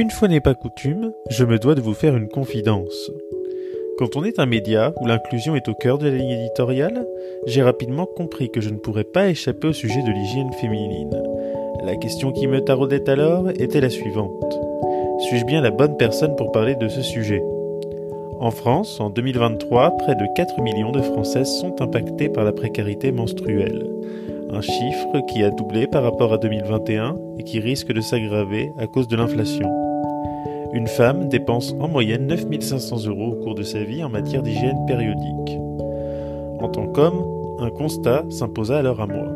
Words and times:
Une 0.00 0.10
fois 0.10 0.28
n'est 0.28 0.40
pas 0.40 0.54
coutume, 0.54 1.12
je 1.28 1.44
me 1.44 1.58
dois 1.58 1.74
de 1.74 1.82
vous 1.82 1.92
faire 1.92 2.16
une 2.16 2.28
confidence. 2.28 3.10
Quand 3.98 4.16
on 4.16 4.24
est 4.24 4.38
un 4.38 4.46
média 4.46 4.94
où 4.98 5.06
l'inclusion 5.06 5.54
est 5.56 5.68
au 5.68 5.74
cœur 5.74 5.98
de 5.98 6.08
la 6.08 6.16
ligne 6.16 6.30
éditoriale, 6.30 7.06
j'ai 7.46 7.62
rapidement 7.62 8.06
compris 8.06 8.50
que 8.50 8.62
je 8.62 8.70
ne 8.70 8.78
pourrais 8.78 9.04
pas 9.04 9.28
échapper 9.28 9.68
au 9.68 9.74
sujet 9.74 10.02
de 10.02 10.10
l'hygiène 10.10 10.54
féminine. 10.54 11.22
La 11.84 11.96
question 11.96 12.32
qui 12.32 12.46
me 12.46 12.62
taraudait 12.62 13.10
alors 13.10 13.50
était 13.50 13.82
la 13.82 13.90
suivante. 13.90 14.58
Suis-je 15.28 15.44
bien 15.44 15.60
la 15.60 15.70
bonne 15.70 15.98
personne 15.98 16.34
pour 16.34 16.50
parler 16.50 16.76
de 16.76 16.88
ce 16.88 17.02
sujet? 17.02 17.44
En 18.40 18.50
France, 18.50 19.00
en 19.00 19.10
2023, 19.10 19.98
près 19.98 20.14
de 20.14 20.24
4 20.34 20.62
millions 20.62 20.92
de 20.92 21.02
Françaises 21.02 21.60
sont 21.60 21.82
impactées 21.82 22.30
par 22.30 22.44
la 22.44 22.52
précarité 22.52 23.12
menstruelle. 23.12 23.86
Un 24.50 24.62
chiffre 24.62 25.20
qui 25.28 25.44
a 25.44 25.50
doublé 25.50 25.86
par 25.86 26.02
rapport 26.02 26.32
à 26.32 26.38
2021 26.38 27.18
et 27.38 27.42
qui 27.42 27.60
risque 27.60 27.92
de 27.92 28.00
s'aggraver 28.00 28.72
à 28.78 28.86
cause 28.86 29.06
de 29.06 29.16
l'inflation. 29.16 29.79
Une 30.72 30.86
femme 30.86 31.28
dépense 31.28 31.74
en 31.80 31.88
moyenne 31.88 32.28
9500 32.28 33.06
euros 33.06 33.32
au 33.32 33.42
cours 33.42 33.54
de 33.56 33.64
sa 33.64 33.82
vie 33.82 34.04
en 34.04 34.08
matière 34.08 34.42
d'hygiène 34.42 34.86
périodique. 34.86 35.58
En 36.60 36.68
tant 36.68 36.86
qu'homme, 36.86 37.24
un 37.58 37.70
constat 37.70 38.24
s'imposa 38.30 38.78
alors 38.78 39.00
à 39.00 39.06
moi. 39.06 39.26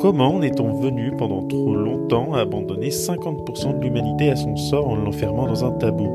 Comment 0.00 0.34
en 0.34 0.42
est-on 0.42 0.72
venu 0.74 1.12
pendant 1.16 1.42
trop 1.42 1.74
longtemps 1.74 2.34
à 2.34 2.40
abandonner 2.40 2.90
50% 2.90 3.78
de 3.78 3.82
l'humanité 3.82 4.30
à 4.30 4.36
son 4.36 4.54
sort 4.56 4.88
en 4.88 4.96
l'enfermant 4.96 5.46
dans 5.46 5.64
un 5.64 5.72
tabou? 5.72 6.10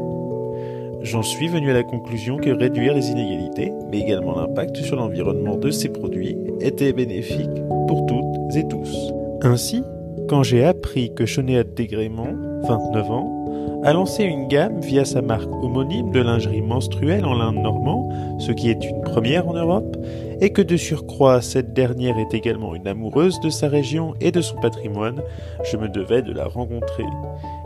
J'en 1.02 1.24
suis 1.24 1.48
venu 1.48 1.72
à 1.72 1.74
la 1.74 1.84
conclusion 1.84 2.38
que 2.38 2.52
réduire 2.52 2.94
les 2.94 3.10
inégalités, 3.10 3.74
mais 3.92 4.00
également 4.00 4.40
l'impact 4.40 4.78
sur 4.78 4.96
l'environnement 4.96 5.58
de 5.58 5.72
ces 5.72 5.90
produits, 5.90 6.38
était 6.62 6.94
bénéfique 6.94 7.50
pour 7.88 8.06
toutes 8.06 8.56
et 8.56 8.68
tous. 8.68 9.12
Ainsi, 9.42 9.84
quand 10.30 10.44
j'ai 10.44 10.64
appris 10.64 11.14
que 11.14 11.26
Chonéat 11.26 11.66
Dégrémont, 11.66 12.38
29 12.64 13.12
ans, 13.12 13.43
a 13.84 13.92
lancé 13.92 14.24
une 14.24 14.48
gamme 14.48 14.80
via 14.80 15.04
sa 15.04 15.22
marque 15.22 15.52
homonyme 15.62 16.12
de 16.12 16.22
lingerie 16.22 16.62
menstruelle 16.62 17.26
en 17.26 17.34
lin 17.34 17.52
normand, 17.52 18.10
ce 18.40 18.54
qui 18.54 18.70
est 18.70 18.86
une 18.86 19.02
première 19.02 19.48
en 19.48 19.54
Europe, 19.54 19.98
et 20.40 20.54
que 20.54 20.62
de 20.62 20.78
surcroît 20.78 21.42
cette 21.42 21.74
dernière 21.74 22.18
est 22.18 22.34
également 22.34 22.76
une 22.76 22.88
amoureuse 22.88 23.42
de 23.42 23.50
sa 23.50 23.68
région 23.68 24.14
et 24.22 24.32
de 24.32 24.40
son 24.40 24.56
patrimoine, 24.56 25.22
je 25.70 25.76
me 25.76 25.90
devais 25.90 26.22
de 26.22 26.32
la 26.32 26.46
rencontrer. 26.46 27.04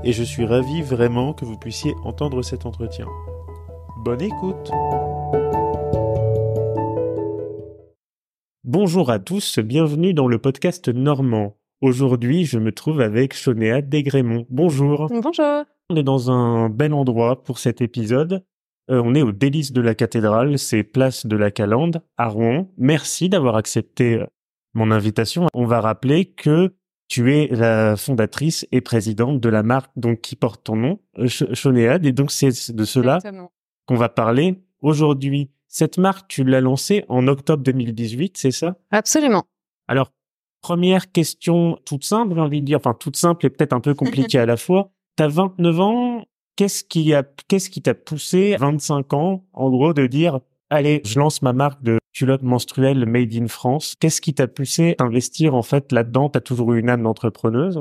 Et 0.03 0.11
je 0.11 0.23
suis 0.23 0.45
ravi 0.45 0.81
vraiment 0.81 1.33
que 1.33 1.45
vous 1.45 1.57
puissiez 1.57 1.93
entendre 2.03 2.41
cet 2.41 2.65
entretien. 2.65 3.05
Bonne 4.03 4.21
écoute 4.21 4.71
Bonjour 8.63 9.11
à 9.11 9.19
tous, 9.19 9.59
bienvenue 9.59 10.13
dans 10.13 10.27
le 10.27 10.39
podcast 10.39 10.89
Normand. 10.89 11.55
Aujourd'hui, 11.79 12.45
je 12.45 12.57
me 12.57 12.71
trouve 12.71 13.01
avec 13.01 13.35
Chonéa 13.35 13.83
Dégrémont. 13.83 14.47
Bonjour. 14.49 15.07
Bonjour. 15.11 15.63
On 15.91 15.95
est 15.95 16.03
dans 16.03 16.31
un 16.31 16.69
bel 16.69 16.91
endroit 16.91 17.43
pour 17.43 17.59
cet 17.59 17.81
épisode. 17.81 18.43
Euh, 18.89 18.99
on 19.05 19.13
est 19.13 19.21
au 19.21 19.31
délice 19.31 19.73
de 19.73 19.81
la 19.81 19.93
cathédrale, 19.93 20.57
c'est 20.57 20.83
place 20.83 21.27
de 21.27 21.35
la 21.37 21.51
Calande 21.51 22.01
à 22.17 22.29
Rouen. 22.29 22.71
Merci 22.77 23.29
d'avoir 23.29 23.57
accepté 23.57 24.15
euh, 24.15 24.25
mon 24.73 24.89
invitation. 24.89 25.45
On 25.53 25.65
va 25.65 25.79
rappeler 25.79 26.25
que 26.25 26.73
tu 27.09 27.35
es 27.35 27.47
la 27.47 27.95
fondatrice 27.95 28.67
et 28.71 28.81
présidente 28.81 29.39
de 29.39 29.49
la 29.49 29.61
marque 29.61 29.91
donc 29.95 30.21
qui 30.21 30.35
porte 30.35 30.63
ton 30.63 30.75
nom, 30.77 30.99
euh, 31.19 31.99
et 32.01 32.11
donc 32.11 32.31
c'est 32.31 32.71
de 32.73 32.85
cela 32.85 33.19
qu'on 33.85 33.95
va 33.95 34.09
parler 34.09 34.63
aujourd'hui. 34.81 35.51
Cette 35.67 35.99
marque, 35.99 36.27
tu 36.27 36.43
l'as 36.43 36.61
lancée 36.61 37.05
en 37.07 37.27
octobre 37.27 37.61
2018, 37.61 38.35
c'est 38.35 38.51
ça? 38.51 38.77
Absolument. 38.89 39.43
Alors, 39.87 40.11
première 40.61 41.11
question 41.11 41.77
toute 41.85 42.03
simple, 42.03 42.35
j'ai 42.35 42.41
envie 42.41 42.61
de 42.61 42.65
dire, 42.65 42.77
enfin 42.77 42.93
toute 42.93 43.17
simple 43.17 43.45
et 43.45 43.49
peut-être 43.49 43.73
un 43.73 43.79
peu 43.79 43.93
compliquée 43.93 44.39
à 44.39 44.45
la 44.45 44.57
fois. 44.57 44.91
T'as 45.15 45.27
29 45.27 45.79
ans, 45.79 46.25
qu'est-ce 46.55 46.83
qui 46.83 47.13
a, 47.13 47.23
qu'est-ce 47.47 47.69
qui 47.69 47.81
t'a 47.81 47.93
poussé 47.93 48.55
à 48.55 48.57
25 48.57 49.13
ans, 49.13 49.45
en 49.53 49.69
gros, 49.69 49.93
de 49.93 50.07
dire, 50.07 50.39
allez, 50.69 51.01
je 51.05 51.19
lance 51.19 51.41
ma 51.41 51.53
marque 51.53 51.81
de 51.83 51.99
culotte 52.13 52.43
menstruelle 52.43 53.05
made 53.05 53.33
in 53.33 53.47
France. 53.47 53.95
Qu'est-ce 53.99 54.21
qui 54.21 54.33
t'a 54.33 54.47
poussé 54.47 54.95
à 54.99 55.03
investir, 55.03 55.55
en 55.55 55.61
fait, 55.61 55.91
là-dedans? 55.91 56.29
T'as 56.29 56.41
toujours 56.41 56.73
eu 56.73 56.79
une 56.79 56.89
âme 56.89 57.03
d'entrepreneuse? 57.03 57.79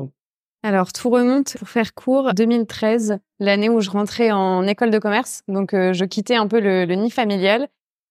Alors, 0.62 0.93
tout 0.93 1.11
remonte, 1.11 1.56
pour 1.59 1.69
faire 1.69 1.95
court, 1.95 2.34
2013, 2.34 3.19
l'année 3.39 3.69
où 3.69 3.81
je 3.81 3.91
rentrais 3.91 4.33
en 4.33 4.67
école 4.67 4.91
de 4.91 4.99
commerce. 4.99 5.43
Donc, 5.49 5.75
euh, 5.75 5.93
je 5.93 6.05
quittais 6.05 6.34
un 6.34 6.49
peu 6.49 6.61
le, 6.61 6.84
nid 6.95 7.11
familial 7.11 7.69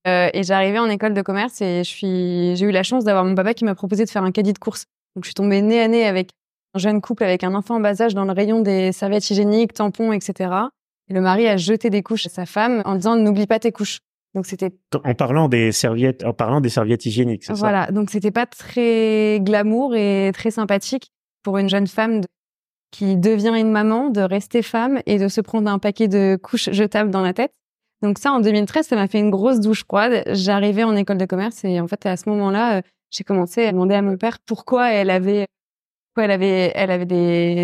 euh, 0.07 0.29
et 0.33 0.43
j'arrivais 0.43 0.79
en 0.79 0.89
école 0.89 1.13
de 1.13 1.21
commerce 1.21 1.61
et 1.61 1.83
je 1.83 1.89
suis, 1.89 2.55
j'ai 2.55 2.66
eu 2.66 2.71
la 2.71 2.83
chance 2.83 3.03
d'avoir 3.03 3.25
mon 3.25 3.35
papa 3.35 3.53
qui 3.53 3.66
m'a 3.66 3.75
proposé 3.75 4.05
de 4.05 4.09
faire 4.09 4.23
un 4.23 4.31
caddie 4.31 4.53
de 4.53 4.59
course. 4.59 4.85
Donc, 5.16 5.23
je 5.23 5.29
suis 5.29 5.33
tombée 5.35 5.61
nez 5.61 5.81
à 5.81 5.88
nez 5.88 6.05
avec 6.05 6.31
un 6.73 6.79
jeune 6.79 7.01
couple 7.01 7.23
avec 7.23 7.43
un 7.43 7.55
enfant 7.55 7.75
en 7.75 7.79
bas 7.79 8.01
âge 8.01 8.13
dans 8.13 8.25
le 8.25 8.31
rayon 8.31 8.61
des 8.61 8.91
serviettes 8.91 9.29
hygiéniques, 9.29 9.73
tampons, 9.73 10.11
etc. 10.11 10.51
Et 11.09 11.13
le 11.13 11.21
mari 11.21 11.47
a 11.47 11.57
jeté 11.57 11.89
des 11.89 12.03
couches 12.03 12.25
à 12.25 12.29
sa 12.29 12.45
femme 12.45 12.81
en 12.85 12.95
disant 12.95 13.15
n'oublie 13.15 13.47
pas 13.47 13.59
tes 13.59 13.71
couches. 13.71 13.99
Donc 14.33 14.45
c'était 14.45 14.71
en 15.05 15.13
parlant 15.13 15.47
des 15.47 15.71
serviettes, 15.71 16.25
en 16.25 16.33
parlant 16.33 16.59
des 16.59 16.67
serviettes 16.67 17.05
hygiéniques, 17.05 17.45
c'est 17.45 17.53
voilà, 17.53 17.89
donc 17.89 18.09
c'était 18.09 18.31
pas 18.31 18.45
très 18.45 19.39
glamour 19.41 19.95
et 19.95 20.31
très 20.33 20.51
sympathique 20.51 21.09
pour 21.41 21.57
une 21.57 21.69
jeune 21.69 21.88
femme 21.88 22.19
qui 22.91 23.15
devient 23.15 23.53
une 23.57 23.71
maman 23.71 24.09
de 24.09 24.19
rester 24.19 24.61
femme 24.61 24.99
et 25.05 25.19
de 25.19 25.29
se 25.29 25.39
prendre 25.39 25.69
un 25.69 25.79
paquet 25.79 26.09
de 26.09 26.38
couches 26.41 26.69
jetables 26.71 27.11
dans 27.11 27.21
la 27.21 27.31
tête. 27.31 27.53
Donc 28.05 28.19
ça, 28.19 28.31
en 28.31 28.39
2013, 28.39 28.85
ça 28.85 28.95
m'a 28.95 29.07
fait 29.07 29.19
une 29.19 29.31
grosse 29.31 29.59
douche 29.59 29.83
froide. 29.83 30.23
J'arrivais 30.27 30.83
en 30.83 30.95
école 30.95 31.17
de 31.17 31.25
commerce 31.25 31.63
et 31.63 31.79
en 31.79 31.88
fait, 31.88 32.05
à 32.05 32.16
ce 32.17 32.29
moment-là, 32.29 32.77
euh, 32.77 32.81
j'ai 33.09 33.23
commencé 33.23 33.66
à 33.66 33.71
demander 33.71 33.95
à 33.95 34.03
mon 34.03 34.16
père 34.16 34.38
pourquoi 34.45 34.91
elle 34.91 35.09
avait 35.09 35.47
elle 36.17 36.31
avait, 36.31 36.71
elle 36.75 36.91
avait 36.91 37.05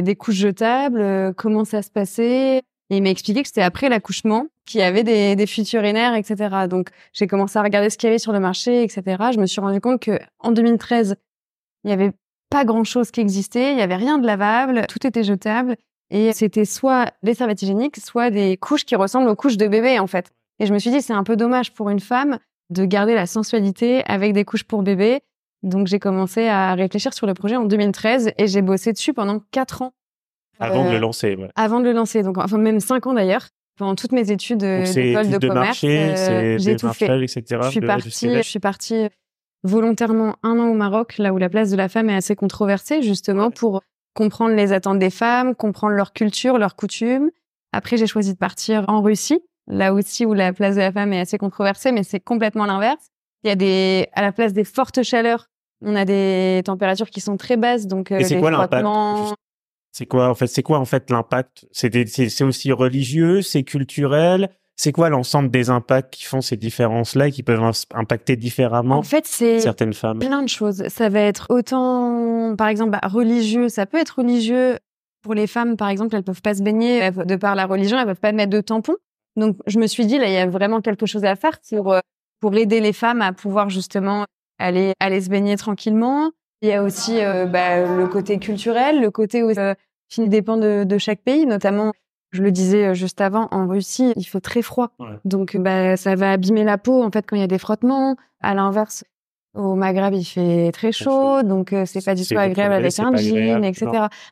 des, 0.02 0.16
couches 0.16 0.36
jetables, 0.36 1.00
euh, 1.00 1.32
comment 1.32 1.64
ça 1.64 1.82
se 1.82 1.90
passait. 1.90 2.58
Et 2.90 2.98
il 2.98 3.04
m'a 3.04 3.10
expliqué 3.10 3.44
que 3.44 3.48
c'était 3.48 3.62
après 3.62 3.88
l'accouchement 3.88 4.48
qu'il 4.66 4.82
y 4.82 4.84
avait 4.84 5.04
des, 5.04 5.36
des 5.36 5.46
fuites 5.46 5.72
urinaires, 5.72 6.16
etc. 6.16 6.68
Donc, 6.68 6.90
j'ai 7.14 7.28
commencé 7.28 7.58
à 7.58 7.62
regarder 7.62 7.90
ce 7.90 7.98
qu'il 7.98 8.08
y 8.08 8.10
avait 8.10 8.20
sur 8.20 8.34
le 8.34 8.42
marché, 8.42 8.84
etc. 8.84 9.04
Je 9.34 9.40
me 9.40 9.46
suis 9.46 9.62
rendu 9.62 9.80
compte 9.80 10.02
que 10.02 10.20
en 10.40 10.52
2013, 10.52 11.16
il 11.86 11.92
y 11.92 11.94
avait 11.94 12.12
pas 12.50 12.66
grand 12.66 12.84
chose 12.84 13.12
qui 13.12 13.22
existait. 13.22 13.72
Il 13.72 13.78
y 13.78 13.82
avait 13.82 13.96
rien 13.96 14.18
de 14.18 14.26
lavable. 14.26 14.86
Tout 14.90 15.06
était 15.08 15.24
jetable. 15.24 15.78
Et 16.12 16.34
c'était 16.34 16.66
soit 16.66 17.12
des 17.24 17.34
serviettes 17.34 17.64
hygiéniques, 17.64 17.98
soit 17.98 18.30
des 18.30 18.58
couches 18.58 18.86
qui 18.86 18.96
ressemblent 18.96 19.30
aux 19.30 19.36
couches 19.36 19.58
de 19.58 19.68
bébé, 19.68 19.98
en 19.98 20.08
fait. 20.08 20.30
Et 20.60 20.66
je 20.66 20.74
me 20.74 20.78
suis 20.78 20.92
dit, 20.92 21.02
c'est 21.02 21.14
un 21.14 21.24
peu 21.24 21.36
dommage 21.36 21.74
pour 21.74 21.90
une 21.90 22.00
femme 22.00 22.38
de 22.70 22.86
garder 22.86 23.16
la 23.16 23.26
sensualité 23.26 24.04
avec 24.06 24.34
des 24.34 24.46
couches 24.46 24.64
pour 24.64 24.84
bébé 24.84 25.22
donc 25.64 25.88
j'ai 25.88 26.00
commencé 26.00 26.48
à 26.48 26.74
réfléchir 26.74 27.14
sur 27.14 27.28
le 27.28 27.34
projet 27.34 27.56
en 27.56 27.66
2013 27.66 28.32
et 28.38 28.48
j'ai 28.48 28.62
bossé 28.62 28.94
dessus 28.94 29.14
pendant 29.14 29.42
quatre 29.52 29.82
ans. 29.82 29.94
Avant 30.60 30.86
de 30.86 30.90
le 30.90 30.96
euh, 30.96 31.00
lancer, 31.00 31.36
ouais. 31.36 31.50
Avant 31.56 31.80
de 31.80 31.86
le 31.86 31.92
lancer, 31.92 32.24
donc 32.24 32.38
enfin 32.38 32.58
même 32.58 32.80
cinq 32.80 33.08
ans 33.08 33.14
d'ailleurs. 33.14 33.48
Pendant 33.78 33.96
toutes 33.96 34.12
mes 34.12 34.32
études 34.32 34.60
d'école 34.60 35.30
de, 35.30 35.38
de, 35.38 35.48
commerce, 35.48 35.84
euh, 35.84 36.58
j'ai 36.60 36.76
tout 36.76 36.92
fait. 36.94 37.24
Etc., 37.24 37.44
je 37.64 37.70
suis 37.70 37.82
partie, 37.82 38.36
je 38.36 38.42
suis 38.42 38.60
partie 38.60 39.08
volontairement 39.64 40.36
un 40.44 40.60
an 40.60 40.68
au 40.68 40.74
Maroc, 40.74 41.18
là 41.18 41.34
où 41.34 41.38
la 41.38 41.50
place 41.50 41.72
de 41.72 41.78
la 41.78 41.90
femme 41.90 42.10
est 42.10 42.16
assez 42.16 42.36
controversée, 42.36 43.02
justement 43.02 43.50
pour 43.50 43.82
comprendre 44.14 44.56
les 44.56 44.74
attentes 44.74 45.00
des 45.00 45.10
femmes, 45.10 45.56
comprendre 45.56 45.94
leur 45.94 46.14
culture, 46.14 46.58
leurs 46.58 46.76
coutumes. 46.76 47.32
Après, 47.72 47.98
j'ai 47.98 48.08
choisi 48.08 48.34
de 48.34 48.38
partir 48.38 48.86
en 48.88 49.02
Russie, 49.02 49.40
là 49.68 49.94
aussi 49.94 50.26
où 50.26 50.34
la 50.34 50.54
place 50.54 50.76
de 50.76 50.82
la 50.82 50.92
femme 50.92 51.14
est 51.14 51.20
assez 51.20 51.38
controversée, 51.38 51.92
mais 51.92 52.04
c'est 52.04 52.20
complètement 52.20 52.66
l'inverse. 52.66 53.10
Il 53.44 53.48
y 53.48 53.52
a 53.52 53.56
des, 53.56 54.08
à 54.14 54.22
la 54.22 54.32
place 54.32 54.54
des 54.54 54.64
fortes 54.64 55.04
chaleurs, 55.04 55.48
on 55.82 55.96
a 55.96 56.06
des 56.06 56.62
températures 56.66 57.10
qui 57.10 57.22
sont 57.22 57.38
très 57.38 57.58
basses, 57.58 57.88
donc 57.88 58.12
euh, 58.12 58.22
c'est 58.24 58.40
quoi 58.40 58.52
l'impact 58.52 58.86
C'est 59.92 60.06
quoi 60.06 60.30
en 60.30 60.36
fait 60.36 60.48
C'est 60.48 60.64
quoi 60.64 60.80
en 60.80 60.86
fait 60.86 61.10
l'impact? 61.10 61.66
C'est 61.72 62.44
aussi 62.44 62.72
religieux, 62.72 63.42
c'est 63.42 63.64
culturel? 63.64 64.50
C'est 64.84 64.94
quoi 64.94 65.10
l'ensemble 65.10 65.52
des 65.52 65.70
impacts 65.70 66.12
qui 66.12 66.24
font 66.24 66.42
ces 66.42 66.58
différences-là 66.58 67.28
et 67.28 67.32
qui 67.32 67.44
peuvent 67.44 67.62
impacter 67.94 68.36
différemment 68.36 68.98
en 68.98 69.04
fait, 69.04 69.28
c'est 69.28 69.60
certaines 69.60 69.94
femmes? 69.94 70.18
Plein 70.18 70.42
de 70.42 70.50
choses. 70.50 70.88
Ça 70.88 71.08
va 71.08 71.20
être 71.20 71.46
autant, 71.52 72.56
par 72.56 72.68
exemple, 72.68 72.90
bah, 72.90 73.08
religieux. 73.08 73.70
Ça 73.70 73.86
peut 73.86 74.00
être 74.00 74.18
religieux 74.18 74.80
pour 75.22 75.36
les 75.36 75.46
femmes, 75.46 75.78
par 75.78 75.90
exemple, 75.90 76.16
elles 76.16 76.24
peuvent 76.24 76.42
pas 76.42 76.56
se 76.56 76.64
baigner 76.64 77.12
de 77.12 77.36
par 77.36 77.54
la 77.54 77.68
religion, 77.68 78.00
elles 78.00 78.08
peuvent 78.08 78.16
pas 78.16 78.32
mettre 78.32 78.50
de 78.50 78.60
tampons. 78.60 78.96
Donc, 79.36 79.56
je 79.68 79.78
me 79.78 79.86
suis 79.86 80.08
dit 80.08 80.18
là, 80.18 80.26
il 80.26 80.34
y 80.34 80.38
a 80.38 80.48
vraiment 80.48 80.82
quelque 80.82 81.06
chose 81.06 81.26
à 81.26 81.36
faire 81.36 81.60
pour 81.70 81.94
euh, 81.94 82.00
pour 82.40 82.56
aider 82.56 82.80
les 82.80 82.92
femmes 82.92 83.22
à 83.22 83.34
pouvoir 83.34 83.70
justement 83.70 84.26
aller 84.58 84.94
aller 85.00 85.22
se 85.22 85.30
baigner 85.30 85.58
tranquillement. 85.58 86.32
Il 86.64 86.70
y 86.70 86.74
a 86.74 86.82
aussi 86.82 87.24
euh, 87.24 87.46
bah, 87.46 87.86
le 87.86 88.08
côté 88.08 88.40
culturel, 88.40 89.00
le 89.00 89.12
côté 89.12 89.44
où 89.44 89.52
euh, 89.52 89.76
qui 90.10 90.28
dépend 90.28 90.58
de, 90.58 90.86
de, 90.86 90.98
chaque 90.98 91.22
pays, 91.22 91.46
notamment. 91.46 91.92
Je 92.32 92.42
le 92.42 92.52
disais 92.52 92.88
euh, 92.88 92.94
juste 92.94 93.22
avant, 93.22 93.48
en 93.52 93.68
Russie, 93.68 94.14
il 94.16 94.24
fait 94.24 94.40
très 94.40 94.62
froid, 94.62 94.92
donc 95.26 95.58
bah, 95.58 95.98
ça 95.98 96.16
va 96.16 96.32
abîmer 96.32 96.64
la 96.64 96.78
peau 96.78 97.04
en 97.04 97.12
fait 97.12 97.26
quand 97.28 97.36
il 97.36 97.42
y 97.42 97.44
a 97.44 97.48
des 97.48 97.58
frottements. 97.58 98.16
À 98.42 98.54
l'inverse, 98.54 99.04
au 99.54 99.76
Maghreb, 99.76 100.14
il 100.14 100.24
fait 100.24 100.72
très 100.72 100.92
chaud, 100.92 101.44
donc 101.44 101.74
euh, 101.74 101.86
c'est 101.86 102.04
pas 102.04 102.16
du 102.16 102.26
tout 102.26 102.38
agréable 102.38 102.74
avec 102.74 102.98
un 103.00 103.16
jean, 103.16 103.64
etc. 103.64 103.86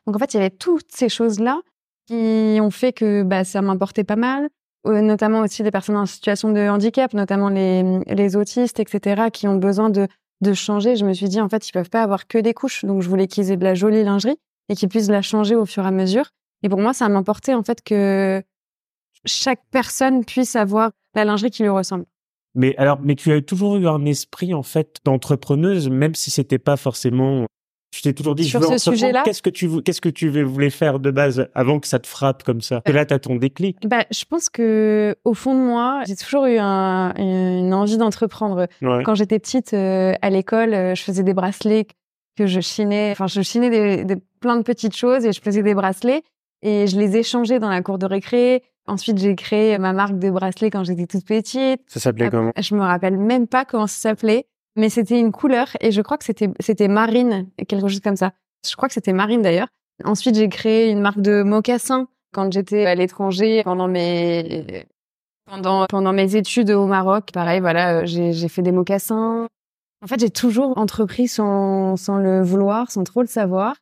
Donc 0.06 0.16
en 0.16 0.18
fait, 0.18 0.34
il 0.34 0.38
y 0.38 0.40
avait 0.40 0.50
toutes 0.50 0.90
ces 0.90 1.08
choses 1.08 1.38
là 1.40 1.60
qui 2.06 2.58
ont 2.60 2.70
fait 2.70 2.92
que 2.92 3.22
bah, 3.22 3.44
ça 3.44 3.62
m'importait 3.62 4.04
pas 4.04 4.16
mal 4.16 4.48
notamment 4.86 5.40
aussi 5.40 5.62
des 5.62 5.70
personnes 5.70 5.98
en 5.98 6.06
situation 6.06 6.52
de 6.52 6.66
handicap, 6.66 7.12
notamment 7.12 7.50
les, 7.50 8.00
les 8.06 8.34
autistes, 8.34 8.80
etc., 8.80 9.24
qui 9.30 9.46
ont 9.46 9.56
besoin 9.56 9.90
de 9.90 10.08
de 10.40 10.54
changer, 10.54 10.96
je 10.96 11.04
me 11.04 11.12
suis 11.12 11.28
dit, 11.28 11.40
en 11.40 11.48
fait, 11.48 11.68
ils 11.68 11.72
peuvent 11.72 11.90
pas 11.90 12.02
avoir 12.02 12.26
que 12.26 12.38
des 12.38 12.54
couches. 12.54 12.84
Donc, 12.84 13.02
je 13.02 13.08
voulais 13.08 13.26
qu'ils 13.26 13.50
aient 13.50 13.56
de 13.56 13.64
la 13.64 13.74
jolie 13.74 14.02
lingerie 14.02 14.38
et 14.68 14.74
qu'ils 14.74 14.88
puissent 14.88 15.10
la 15.10 15.22
changer 15.22 15.54
au 15.54 15.66
fur 15.66 15.84
et 15.84 15.88
à 15.88 15.90
mesure. 15.90 16.30
Et 16.62 16.68
pour 16.68 16.80
moi, 16.80 16.92
ça 16.92 17.08
m'importait 17.08 17.54
en 17.54 17.62
fait 17.62 17.82
que 17.82 18.42
chaque 19.24 19.60
personne 19.70 20.24
puisse 20.24 20.56
avoir 20.56 20.90
la 21.14 21.24
lingerie 21.24 21.50
qui 21.50 21.62
lui 21.62 21.68
ressemble. 21.70 22.04
Mais 22.54 22.74
alors, 22.78 22.98
mais 23.00 23.14
tu 23.14 23.32
as 23.32 23.40
toujours 23.42 23.76
eu 23.76 23.86
un 23.86 24.04
esprit 24.06 24.54
en 24.54 24.62
fait 24.62 24.96
d'entrepreneuse, 25.04 25.88
même 25.88 26.14
si 26.14 26.30
c'était 26.30 26.58
pas 26.58 26.76
forcément. 26.76 27.46
Tu 27.92 28.02
t'es 28.02 28.12
toujours 28.12 28.36
dit, 28.36 28.44
Sur 28.44 28.60
je 28.60 28.66
veux 28.66 28.78
ce 28.78 28.90
sujet-là 28.92 29.22
Qu'est-ce 29.24 29.42
que 29.42 29.50
tu 29.50 29.82
qu'est-ce 29.82 30.00
que 30.00 30.08
tu 30.08 30.28
voulais 30.44 30.70
faire 30.70 31.00
de 31.00 31.10
base 31.10 31.48
avant 31.54 31.80
que 31.80 31.88
ça 31.88 31.98
te 31.98 32.06
frappe 32.06 32.44
comme 32.44 32.60
ça? 32.60 32.82
Et 32.86 32.92
là, 32.92 33.04
t'as 33.04 33.18
ton 33.18 33.34
déclic. 33.36 33.78
Bah, 33.86 34.04
je 34.12 34.24
pense 34.24 34.48
que 34.48 35.16
au 35.24 35.34
fond 35.34 35.54
de 35.54 35.60
moi, 35.60 36.02
j'ai 36.06 36.14
toujours 36.14 36.46
eu 36.46 36.58
un- 36.58 37.12
une 37.16 37.74
envie 37.74 37.98
d'entreprendre. 37.98 38.68
Ouais. 38.80 39.02
Quand 39.04 39.16
j'étais 39.16 39.38
petite, 39.40 39.74
euh, 39.74 40.14
à 40.22 40.30
l'école, 40.30 40.72
euh, 40.72 40.94
je 40.94 41.02
faisais 41.02 41.24
des 41.24 41.34
bracelets 41.34 41.86
que 42.36 42.46
je 42.46 42.60
chinais. 42.60 43.10
Enfin, 43.10 43.26
je 43.26 43.42
chinais 43.42 43.70
des, 43.70 44.04
des- 44.04 44.22
plein 44.40 44.56
de 44.56 44.62
petites 44.62 44.96
choses 44.96 45.24
et 45.26 45.32
je 45.32 45.40
faisais 45.40 45.62
des 45.64 45.74
bracelets 45.74 46.22
et 46.62 46.86
je 46.86 46.98
les 46.98 47.16
échangeais 47.16 47.58
dans 47.58 47.68
la 47.68 47.82
cour 47.82 47.98
de 47.98 48.06
récré. 48.06 48.62
Ensuite, 48.86 49.18
j'ai 49.18 49.36
créé 49.36 49.78
ma 49.78 49.92
marque 49.92 50.18
de 50.18 50.30
bracelets 50.30 50.70
quand 50.70 50.84
j'étais 50.84 51.06
toute 51.06 51.24
petite. 51.24 51.82
Ça 51.86 52.00
s'appelait 52.00 52.26
Après, 52.26 52.38
comment? 52.38 52.52
Je 52.56 52.74
me 52.74 52.80
rappelle 52.80 53.18
même 53.18 53.46
pas 53.46 53.64
comment 53.64 53.86
ça 53.86 54.10
s'appelait, 54.10 54.46
mais 54.76 54.88
c'était 54.88 55.20
une 55.20 55.32
couleur 55.32 55.68
et 55.80 55.92
je 55.92 56.02
crois 56.02 56.18
que 56.18 56.24
c'était 56.24 56.48
c'était 56.60 56.88
marine, 56.88 57.48
quelque 57.68 57.88
chose 57.88 58.00
comme 58.00 58.16
ça. 58.16 58.32
Je 58.68 58.74
crois 58.76 58.88
que 58.88 58.94
c'était 58.94 59.12
marine 59.12 59.42
d'ailleurs. 59.42 59.68
Ensuite, 60.04 60.34
j'ai 60.34 60.48
créé 60.48 60.90
une 60.90 61.00
marque 61.00 61.20
de 61.20 61.42
mocassins 61.42 62.08
quand 62.32 62.52
j'étais 62.52 62.86
à 62.86 62.94
l'étranger 62.94 63.62
pendant 63.64 63.88
mes 63.88 64.86
pendant 65.46 65.86
pendant 65.86 66.12
mes 66.12 66.36
études 66.36 66.70
au 66.70 66.86
Maroc. 66.86 67.30
Pareil, 67.32 67.60
voilà, 67.60 68.00
euh, 68.00 68.06
j'ai 68.06 68.32
j'ai 68.32 68.48
fait 68.48 68.62
des 68.62 68.72
mocassins. 68.72 69.46
En 70.02 70.06
fait, 70.06 70.18
j'ai 70.18 70.30
toujours 70.30 70.76
entrepris 70.78 71.28
sans 71.28 71.96
sans 71.96 72.18
le 72.18 72.42
vouloir, 72.42 72.90
sans 72.90 73.04
trop 73.04 73.20
le 73.20 73.26
savoir. 73.28 73.74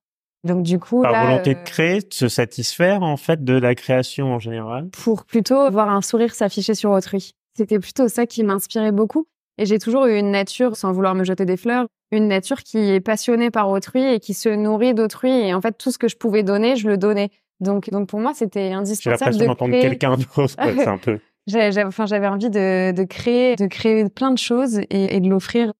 Donc 0.48 0.62
du 0.64 0.78
coup, 0.78 1.02
Par 1.02 1.12
là, 1.12 1.24
volonté 1.26 1.50
euh, 1.50 1.54
de 1.54 1.64
créer, 1.64 1.98
de 2.00 2.12
se 2.12 2.28
satisfaire 2.28 3.02
en 3.02 3.16
fait 3.16 3.44
de 3.44 3.52
la 3.54 3.74
création 3.74 4.32
en 4.32 4.38
général. 4.38 4.88
pour 4.90 5.24
plutôt 5.24 5.70
voir 5.70 5.88
un 5.90 6.02
sourire 6.02 6.34
s'afficher 6.34 6.74
sur 6.74 6.90
autrui. 6.90 7.32
C'était 7.56 7.78
plutôt 7.78 8.08
ça 8.08 8.26
qui 8.26 8.42
m'inspirait 8.44 8.92
beaucoup. 8.92 9.26
Et 9.60 9.66
j'ai 9.66 9.78
toujours 9.78 10.06
eu 10.06 10.16
une 10.18 10.30
nature, 10.30 10.76
sans 10.76 10.92
vouloir 10.92 11.14
me 11.16 11.24
jeter 11.24 11.44
des 11.44 11.56
fleurs, 11.56 11.86
une 12.12 12.28
nature 12.28 12.62
qui 12.62 12.78
est 12.78 13.00
passionnée 13.00 13.50
par 13.50 13.68
autrui 13.68 14.02
et 14.04 14.20
qui 14.20 14.32
se 14.32 14.48
nourrit 14.48 14.94
d'autrui. 14.94 15.30
Et 15.30 15.52
en 15.54 15.60
fait, 15.60 15.76
tout 15.76 15.90
ce 15.90 15.98
que 15.98 16.06
je 16.08 16.16
pouvais 16.16 16.44
donner, 16.44 16.76
je 16.76 16.88
le 16.88 16.96
donnais. 16.96 17.30
Donc, 17.60 17.90
donc 17.90 18.08
pour 18.08 18.20
moi, 18.20 18.32
c'était 18.34 18.68
J'ai 18.68 18.74
indispensable 18.74 19.20
l'impression 19.32 19.42
de 19.42 19.46
d'entendre 19.48 19.70
créer. 19.72 19.82
quelqu'un 19.82 20.16
d'autre. 20.16 20.46
c'est 20.46 20.86
un 20.86 20.98
peu. 20.98 21.18
J'avais, 21.48 21.72
j'avais- 21.72 21.86
enfin, 21.88 22.04
j'avais 22.06 22.28
envie 22.28 22.50
de, 22.50 22.92
de 22.92 23.02
créer, 23.04 23.56
de 23.56 23.66
créer 23.66 24.08
plein 24.10 24.30
de 24.30 24.38
choses 24.38 24.78
et, 24.90 25.16
et 25.16 25.20
de 25.20 25.28
l'offrir, 25.30 25.72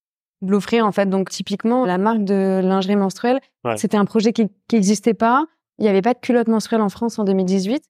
de 0.42 0.50
l'offrir 0.50 0.86
en 0.86 0.92
fait. 0.92 1.08
Donc 1.08 1.30
typiquement, 1.30 1.84
la 1.84 1.98
marque 1.98 2.24
de 2.24 2.60
lingerie 2.62 2.96
menstruelle, 2.96 3.40
Ouais. 3.64 3.76
c'était 3.76 3.96
un 3.96 4.04
projet 4.04 4.32
qui 4.32 4.46
n'existait 4.72 5.14
pas. 5.14 5.46
Il 5.78 5.82
n'y 5.82 5.88
avait 5.88 6.02
pas 6.02 6.14
de 6.14 6.18
culotte 6.20 6.48
menstruelle 6.48 6.80
en 6.82 6.88
France 6.88 7.18
en 7.18 7.24
2018. 7.24 7.82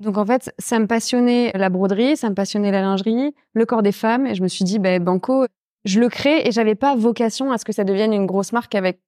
Donc 0.00 0.18
en 0.18 0.26
fait, 0.26 0.52
ça 0.58 0.78
me 0.78 0.86
passionnait 0.86 1.52
la 1.54 1.68
broderie, 1.68 2.16
ça 2.16 2.28
me 2.28 2.34
passionnait 2.34 2.72
la 2.72 2.80
lingerie, 2.82 3.34
le 3.52 3.64
corps 3.66 3.82
des 3.82 3.92
femmes, 3.92 4.26
et 4.26 4.34
je 4.34 4.42
me 4.42 4.48
suis 4.48 4.64
dit, 4.64 4.78
ben 4.78 5.02
banco, 5.02 5.46
je 5.84 6.00
le 6.00 6.08
crée 6.08 6.46
et 6.46 6.50
j'avais 6.52 6.74
pas 6.74 6.96
vocation 6.96 7.52
à 7.52 7.58
ce 7.58 7.64
que 7.64 7.72
ça 7.72 7.84
devienne 7.84 8.12
une 8.12 8.26
grosse 8.26 8.52
marque 8.52 8.74
avec 8.74 9.00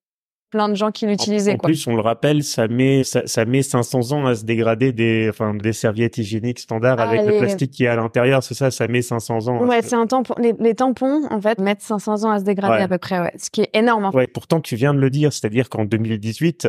plein 0.57 0.69
de 0.69 0.75
gens 0.75 0.91
qui 0.91 1.07
En, 1.07 1.11
l'utilisaient. 1.11 1.53
en 1.53 1.57
quoi. 1.59 1.69
plus, 1.69 1.87
on 1.87 1.95
le 1.95 2.01
rappelle, 2.01 2.43
ça 2.43 2.67
met 2.69 3.05
ça, 3.05 3.27
ça 3.27 3.45
met 3.45 3.63
500 3.63 4.13
ans 4.13 4.27
à 4.27 4.35
se 4.35 4.45
dégrader 4.45 4.93
des 4.93 5.29
enfin 5.29 5.55
des 5.55 5.73
serviettes 5.73 6.17
hygiéniques 6.19 6.59
standards 6.59 6.97
Ah, 6.99 7.09
avec 7.09 7.27
le 7.27 7.39
plastique 7.39 7.71
qui 7.73 7.85
est 7.85 7.89
à 7.89 7.97
l'intérieur. 7.97 8.43
C'est 8.43 8.55
ça, 8.55 8.71
ça 8.71 8.89
met 8.89 9.03
500 9.03 9.49
ans. 9.49 9.65
Ouais, 9.67 9.83
se- 9.83 9.91
c'est 9.91 9.97
un 9.97 10.07
tampon. 10.07 10.35
Les, 10.39 10.55
les 10.59 10.75
tampons, 10.75 11.27
en 11.31 11.41
fait, 11.41 11.59
mettent 11.61 11.83
500 11.83 12.25
ans 12.25 12.31
à 12.31 12.39
se 12.41 12.45
dégrader 12.45 12.77
Ouais. 12.79 12.83
à 12.83 12.89
peu 12.89 12.99
près, 12.99 13.21
ouais. 13.21 13.33
Ce 13.39 13.51
qui 13.51 13.61
est 13.63 13.71
énorme. 13.75 14.07
en 14.07 14.11
fait. 14.13 14.17
Ouais, 14.19 14.27
pourtant 14.27 14.61
tu 14.61 14.75
viens 14.77 14.95
de 14.95 14.99
le 14.99 15.11
dire, 15.11 15.33
c'est-à-dire 15.33 15.69
qu'en 15.69 15.85
2018, 15.85 16.69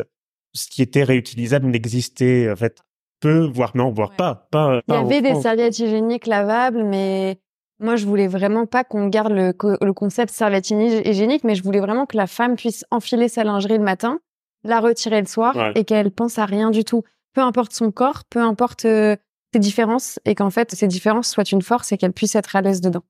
ce 0.54 0.68
qui 0.68 0.82
était 0.82 1.02
réutilisable 1.04 1.66
n'existait 1.66 2.50
en 2.50 2.56
fait 2.56 2.78
peu, 3.20 3.46
voire 3.52 3.72
non, 3.76 3.90
voire 3.90 4.10
Ouais. 4.10 4.16
pas, 4.16 4.46
pas. 4.50 4.80
Il 4.88 4.94
y 4.94 4.96
avait 4.96 5.22
des 5.22 5.34
serviettes 5.40 5.78
hygiéniques 5.78 6.26
lavables, 6.26 6.84
mais 6.84 7.38
moi, 7.80 7.96
je 7.96 8.06
voulais 8.06 8.26
vraiment 8.28 8.66
pas 8.66 8.84
qu'on 8.84 9.06
garde 9.08 9.32
le, 9.32 9.52
co- 9.52 9.76
le 9.80 9.92
concept 9.92 10.32
serviette 10.32 10.66
hygi- 10.66 11.06
hygiénique, 11.08 11.44
mais 11.44 11.54
je 11.54 11.62
voulais 11.62 11.80
vraiment 11.80 12.06
que 12.06 12.16
la 12.16 12.26
femme 12.26 12.56
puisse 12.56 12.84
enfiler 12.90 13.28
sa 13.28 13.44
lingerie 13.44 13.78
le 13.78 13.84
matin, 13.84 14.20
la 14.64 14.80
retirer 14.80 15.20
le 15.20 15.26
soir 15.26 15.56
Ouais. 15.56 15.72
et 15.76 15.84
qu'elle 15.84 16.10
pense 16.10 16.38
à 16.38 16.44
rien 16.46 16.70
du 16.70 16.84
tout. 16.84 17.02
Peu 17.34 17.40
importe 17.40 17.72
son 17.72 17.90
corps, 17.92 18.24
peu 18.28 18.40
importe 18.40 18.84
euh, 18.84 19.16
ses 19.52 19.60
différences 19.60 20.18
et 20.24 20.34
qu'en 20.34 20.50
fait, 20.50 20.72
ces 20.74 20.88
différences 20.88 21.30
soient 21.30 21.44
une 21.50 21.62
force 21.62 21.92
et 21.92 21.98
qu'elle 21.98 22.12
puisse 22.12 22.34
être 22.34 22.56
à 22.56 22.60
l'aise 22.62 22.80
dedans. 22.80 23.04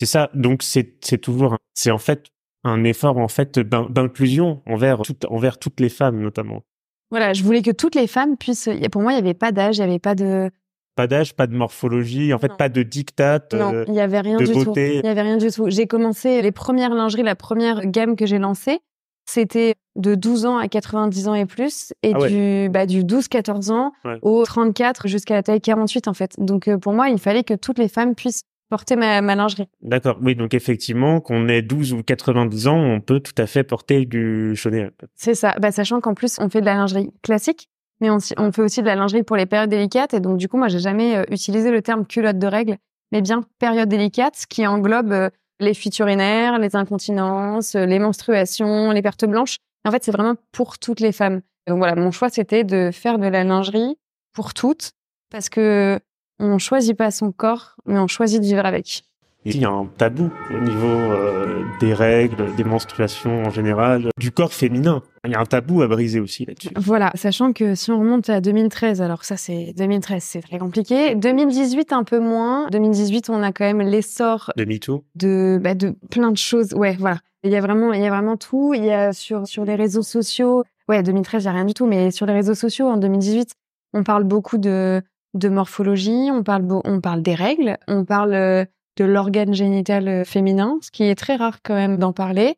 C'est 0.00 0.06
ça. 0.06 0.30
Donc 0.34 0.62
c'est 0.62 0.98
toujours 1.20 1.54
un- 1.54 1.58
c'est 1.74 1.90
en 1.90 1.98
fait 1.98 2.26
un 2.64 2.84
effort 2.84 3.18
en 3.18 3.28
fait 3.28 3.58
d'in- 3.58 3.88
d'inclusion 3.88 4.62
envers 4.66 5.00
toutes 5.02 5.24
envers 5.26 5.58
toutes 5.58 5.80
les 5.80 5.88
femmes 5.88 6.20
notamment. 6.20 6.62
Voilà, 7.10 7.32
je 7.32 7.42
voulais 7.42 7.62
que 7.62 7.70
toutes 7.70 7.94
les 7.94 8.06
femmes 8.06 8.36
puissent. 8.36 8.68
Pour 8.90 9.02
moi, 9.02 9.12
il 9.12 9.16
y 9.16 9.18
avait 9.18 9.34
pas 9.34 9.52
d'âge, 9.52 9.76
il 9.76 9.80
y 9.80 9.82
avait 9.84 9.98
pas 9.98 10.14
de. 10.14 10.50
Pas 10.94 11.06
d'âge, 11.06 11.34
pas 11.34 11.46
de 11.46 11.54
morphologie, 11.54 12.34
en 12.34 12.38
fait 12.38 12.48
Non. 12.48 12.56
pas 12.56 12.68
de 12.68 12.82
dictat. 12.82 13.40
Non, 13.54 13.72
euh, 13.72 13.84
il 13.88 13.94
y 13.94 14.00
avait 14.00 14.20
rien 14.20 14.36
de 14.36 14.44
du 14.44 14.52
tout. 14.52 14.72
Il 14.76 15.00
y 15.04 15.08
avait 15.08 15.22
rien 15.22 15.38
du 15.38 15.50
tout. 15.50 15.70
J'ai 15.70 15.86
commencé 15.86 16.42
les 16.42 16.52
premières 16.52 16.94
lingeries, 16.94 17.22
la 17.22 17.34
première 17.34 17.86
gamme 17.86 18.14
que 18.16 18.26
j'ai 18.26 18.38
lancée, 18.38 18.80
c'était 19.24 19.74
de 19.96 20.14
12 20.14 20.44
ans 20.46 20.58
à 20.58 20.68
90 20.68 21.28
ans 21.28 21.34
et 21.34 21.46
plus, 21.46 21.92
et 22.02 22.12
Ah 22.14 22.18
ouais. 22.18 22.28
du 22.28 22.68
bah 22.70 22.86
du 22.86 23.04
12-14 23.04 23.70
ans 23.70 23.92
Ouais. 24.04 24.18
au 24.22 24.44
34 24.44 25.08
jusqu'à 25.08 25.34
la 25.34 25.42
taille 25.42 25.60
48 25.60 26.08
en 26.08 26.14
fait. 26.14 26.34
Donc 26.38 26.68
euh, 26.68 26.76
pour 26.78 26.92
moi, 26.92 27.08
il 27.08 27.18
fallait 27.18 27.44
que 27.44 27.54
toutes 27.54 27.78
les 27.78 27.88
femmes 27.88 28.14
puissent 28.14 28.42
porter 28.68 28.96
ma, 28.96 29.20
ma 29.20 29.34
lingerie. 29.34 29.68
D'accord. 29.82 30.18
Oui, 30.22 30.34
donc 30.34 30.54
effectivement, 30.54 31.20
qu'on 31.20 31.46
ait 31.48 31.60
12 31.60 31.92
ou 31.92 32.02
90 32.02 32.68
ans, 32.68 32.76
on 32.78 33.00
peut 33.00 33.20
tout 33.20 33.34
à 33.36 33.46
fait 33.46 33.64
porter 33.64 34.06
du 34.06 34.56
chaunet. 34.56 34.90
C'est 35.14 35.34
ça. 35.34 35.54
Bah, 35.60 35.72
sachant 35.72 36.00
qu'en 36.00 36.14
plus, 36.14 36.38
on 36.40 36.48
fait 36.48 36.60
de 36.62 36.66
la 36.66 36.74
lingerie 36.74 37.10
classique, 37.22 37.68
mais 38.02 38.10
on, 38.10 38.18
fait 38.50 38.62
aussi 38.62 38.80
de 38.80 38.86
la 38.86 38.96
lingerie 38.96 39.22
pour 39.22 39.36
les 39.36 39.46
périodes 39.46 39.70
délicates. 39.70 40.12
Et 40.12 40.18
donc, 40.18 40.36
du 40.36 40.48
coup, 40.48 40.56
moi, 40.56 40.66
j'ai 40.66 40.80
jamais 40.80 41.18
euh, 41.18 41.24
utilisé 41.30 41.70
le 41.70 41.82
terme 41.82 42.04
culotte 42.04 42.36
de 42.36 42.48
règle, 42.48 42.76
mais 43.12 43.22
bien 43.22 43.44
période 43.60 43.88
délicate, 43.88 44.34
ce 44.34 44.46
qui 44.48 44.66
englobe 44.66 45.12
euh, 45.12 45.30
les 45.60 45.72
fuites 45.72 45.96
urinaires, 46.00 46.58
les 46.58 46.74
incontinences, 46.74 47.76
euh, 47.76 47.86
les 47.86 48.00
menstruations, 48.00 48.90
les 48.90 49.02
pertes 49.02 49.24
blanches. 49.24 49.58
En 49.84 49.92
fait, 49.92 50.02
c'est 50.02 50.10
vraiment 50.10 50.34
pour 50.50 50.80
toutes 50.80 50.98
les 50.98 51.12
femmes. 51.12 51.42
Donc 51.68 51.78
voilà, 51.78 51.94
mon 51.94 52.10
choix, 52.10 52.28
c'était 52.28 52.64
de 52.64 52.90
faire 52.92 53.20
de 53.20 53.28
la 53.28 53.44
lingerie 53.44 53.96
pour 54.32 54.52
toutes, 54.52 54.90
parce 55.30 55.48
que 55.48 56.00
on 56.40 56.58
choisit 56.58 56.96
pas 56.96 57.12
son 57.12 57.30
corps, 57.30 57.76
mais 57.86 58.00
on 58.00 58.08
choisit 58.08 58.40
de 58.40 58.46
vivre 58.46 58.66
avec. 58.66 59.04
Il 59.44 59.58
y 59.58 59.64
a 59.64 59.70
un 59.70 59.86
tabou 59.86 60.30
au 60.54 60.60
niveau 60.60 60.86
euh, 60.86 61.64
des 61.80 61.94
règles, 61.94 62.54
des 62.54 62.62
menstruations 62.62 63.42
en 63.44 63.50
général, 63.50 64.08
du 64.16 64.30
corps 64.30 64.52
féminin. 64.52 65.02
Il 65.24 65.32
y 65.32 65.34
a 65.34 65.40
un 65.40 65.46
tabou 65.46 65.82
à 65.82 65.88
briser 65.88 66.20
aussi 66.20 66.44
là-dessus. 66.44 66.68
Voilà, 66.76 67.10
sachant 67.16 67.52
que 67.52 67.74
si 67.74 67.90
on 67.90 67.98
remonte 67.98 68.30
à 68.30 68.40
2013, 68.40 69.02
alors 69.02 69.24
ça 69.24 69.36
c'est 69.36 69.72
2013, 69.76 70.22
c'est 70.22 70.42
très 70.42 70.58
compliqué. 70.58 71.16
2018 71.16 71.92
un 71.92 72.04
peu 72.04 72.20
moins. 72.20 72.68
2018, 72.70 73.30
on 73.30 73.42
a 73.42 73.50
quand 73.50 73.64
même 73.64 73.80
l'essor 73.80 74.52
De 74.56 74.64
MeToo. 74.64 75.04
de 75.16 75.58
bah, 75.60 75.74
de 75.74 75.94
plein 76.10 76.30
de 76.30 76.38
choses. 76.38 76.72
Ouais, 76.74 76.96
voilà. 76.98 77.18
Il 77.42 77.50
y 77.50 77.56
a 77.56 77.60
vraiment 77.60 77.92
il 77.92 78.00
y 78.00 78.06
a 78.06 78.10
vraiment 78.10 78.36
tout, 78.36 78.74
il 78.74 78.84
y 78.84 78.92
a 78.92 79.12
sur 79.12 79.48
sur 79.48 79.64
les 79.64 79.74
réseaux 79.74 80.02
sociaux. 80.02 80.62
Ouais, 80.88 81.02
2013, 81.02 81.42
il 81.42 81.46
y 81.46 81.48
a 81.48 81.52
rien 81.52 81.64
du 81.64 81.74
tout, 81.74 81.86
mais 81.86 82.12
sur 82.12 82.26
les 82.26 82.32
réseaux 82.32 82.54
sociaux 82.54 82.86
en 82.86 82.96
2018, 82.96 83.54
on 83.92 84.04
parle 84.04 84.22
beaucoup 84.22 84.58
de 84.58 85.02
de 85.34 85.48
morphologie, 85.48 86.28
on 86.30 86.44
parle 86.44 86.64
on 86.84 87.00
parle 87.00 87.22
des 87.22 87.34
règles, 87.34 87.76
on 87.88 88.04
parle 88.04 88.34
euh, 88.34 88.64
de 88.96 89.04
l'organe 89.04 89.54
génital 89.54 90.08
euh, 90.08 90.24
féminin, 90.24 90.78
ce 90.82 90.90
qui 90.90 91.04
est 91.04 91.14
très 91.14 91.36
rare 91.36 91.58
quand 91.62 91.74
même 91.74 91.98
d'en 91.98 92.12
parler. 92.12 92.56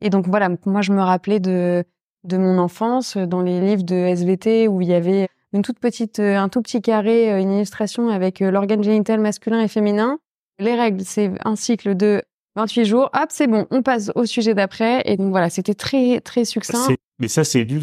Et 0.00 0.10
donc 0.10 0.26
voilà, 0.26 0.48
moi 0.66 0.82
je 0.82 0.92
me 0.92 1.00
rappelais 1.00 1.40
de 1.40 1.84
de 2.24 2.36
mon 2.36 2.58
enfance 2.58 3.16
euh, 3.16 3.26
dans 3.26 3.42
les 3.42 3.60
livres 3.60 3.84
de 3.84 3.94
SVT 3.94 4.68
où 4.68 4.80
il 4.80 4.88
y 4.88 4.94
avait 4.94 5.28
une 5.52 5.62
toute 5.62 5.78
petite 5.78 6.18
euh, 6.18 6.36
un 6.36 6.48
tout 6.48 6.62
petit 6.62 6.82
carré 6.82 7.40
une 7.40 7.52
illustration 7.52 8.08
avec 8.08 8.40
l'organe 8.40 8.82
génital 8.82 9.20
masculin 9.20 9.60
et 9.60 9.68
féminin. 9.68 10.18
Les 10.58 10.74
règles, 10.74 11.04
c'est 11.04 11.30
un 11.44 11.54
cycle 11.54 11.94
de 11.94 12.22
28 12.56 12.84
jours. 12.86 13.10
Hop, 13.12 13.26
c'est 13.28 13.46
bon, 13.46 13.66
on 13.70 13.82
passe 13.82 14.10
au 14.14 14.24
sujet 14.24 14.54
d'après 14.54 15.02
et 15.04 15.16
donc 15.16 15.30
voilà, 15.30 15.50
c'était 15.50 15.74
très 15.74 16.20
très 16.20 16.44
succinct. 16.44 16.88
Mais 17.18 17.28
ça, 17.28 17.44
c'est 17.44 17.64
dû 17.64 17.80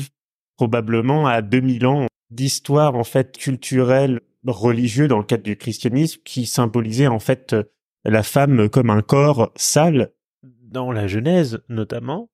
probablement 0.58 1.28
à 1.28 1.42
2000 1.42 1.86
ans 1.86 2.08
d'histoire 2.32 2.96
en 2.96 3.04
fait 3.04 3.38
culturelle, 3.38 4.22
religieux 4.46 5.08
dans 5.08 5.20
le 5.20 5.24
cadre 5.24 5.44
du 5.44 5.56
christianisme, 5.56 6.22
qui 6.26 6.46
symbolisait 6.46 7.08
en 7.08 7.20
fait 7.20 7.56
la 8.04 8.24
femme 8.24 8.70
comme 8.70 8.90
un 8.90 9.02
corps 9.02 9.52
sale. 9.56 10.14
Dans 10.42 10.92
la 10.92 11.08
Genèse, 11.08 11.64
notamment, 11.70 12.32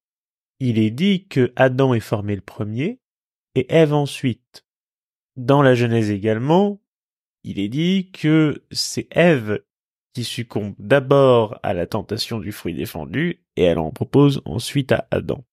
il 0.59 0.79
est 0.79 0.91
dit 0.91 1.27
que 1.27 1.51
Adam 1.55 1.93
est 1.93 1.99
formé 1.99 2.35
le 2.35 2.41
premier 2.41 2.99
et 3.55 3.73
Ève 3.73 3.93
ensuite. 3.93 4.65
Dans 5.35 5.61
la 5.61 5.75
Genèse 5.75 6.11
également, 6.11 6.81
il 7.43 7.59
est 7.59 7.69
dit 7.69 8.11
que 8.11 8.63
c'est 8.71 9.07
Ève 9.11 9.61
qui 10.13 10.23
succombe 10.23 10.75
d'abord 10.79 11.59
à 11.63 11.73
la 11.73 11.85
tentation 11.85 12.39
du 12.39 12.51
fruit 12.51 12.73
défendu 12.73 13.43
et 13.55 13.63
elle 13.63 13.79
en 13.79 13.91
propose 13.91 14.41
ensuite 14.45 14.91
à 14.91 15.07
Adam, 15.11 15.45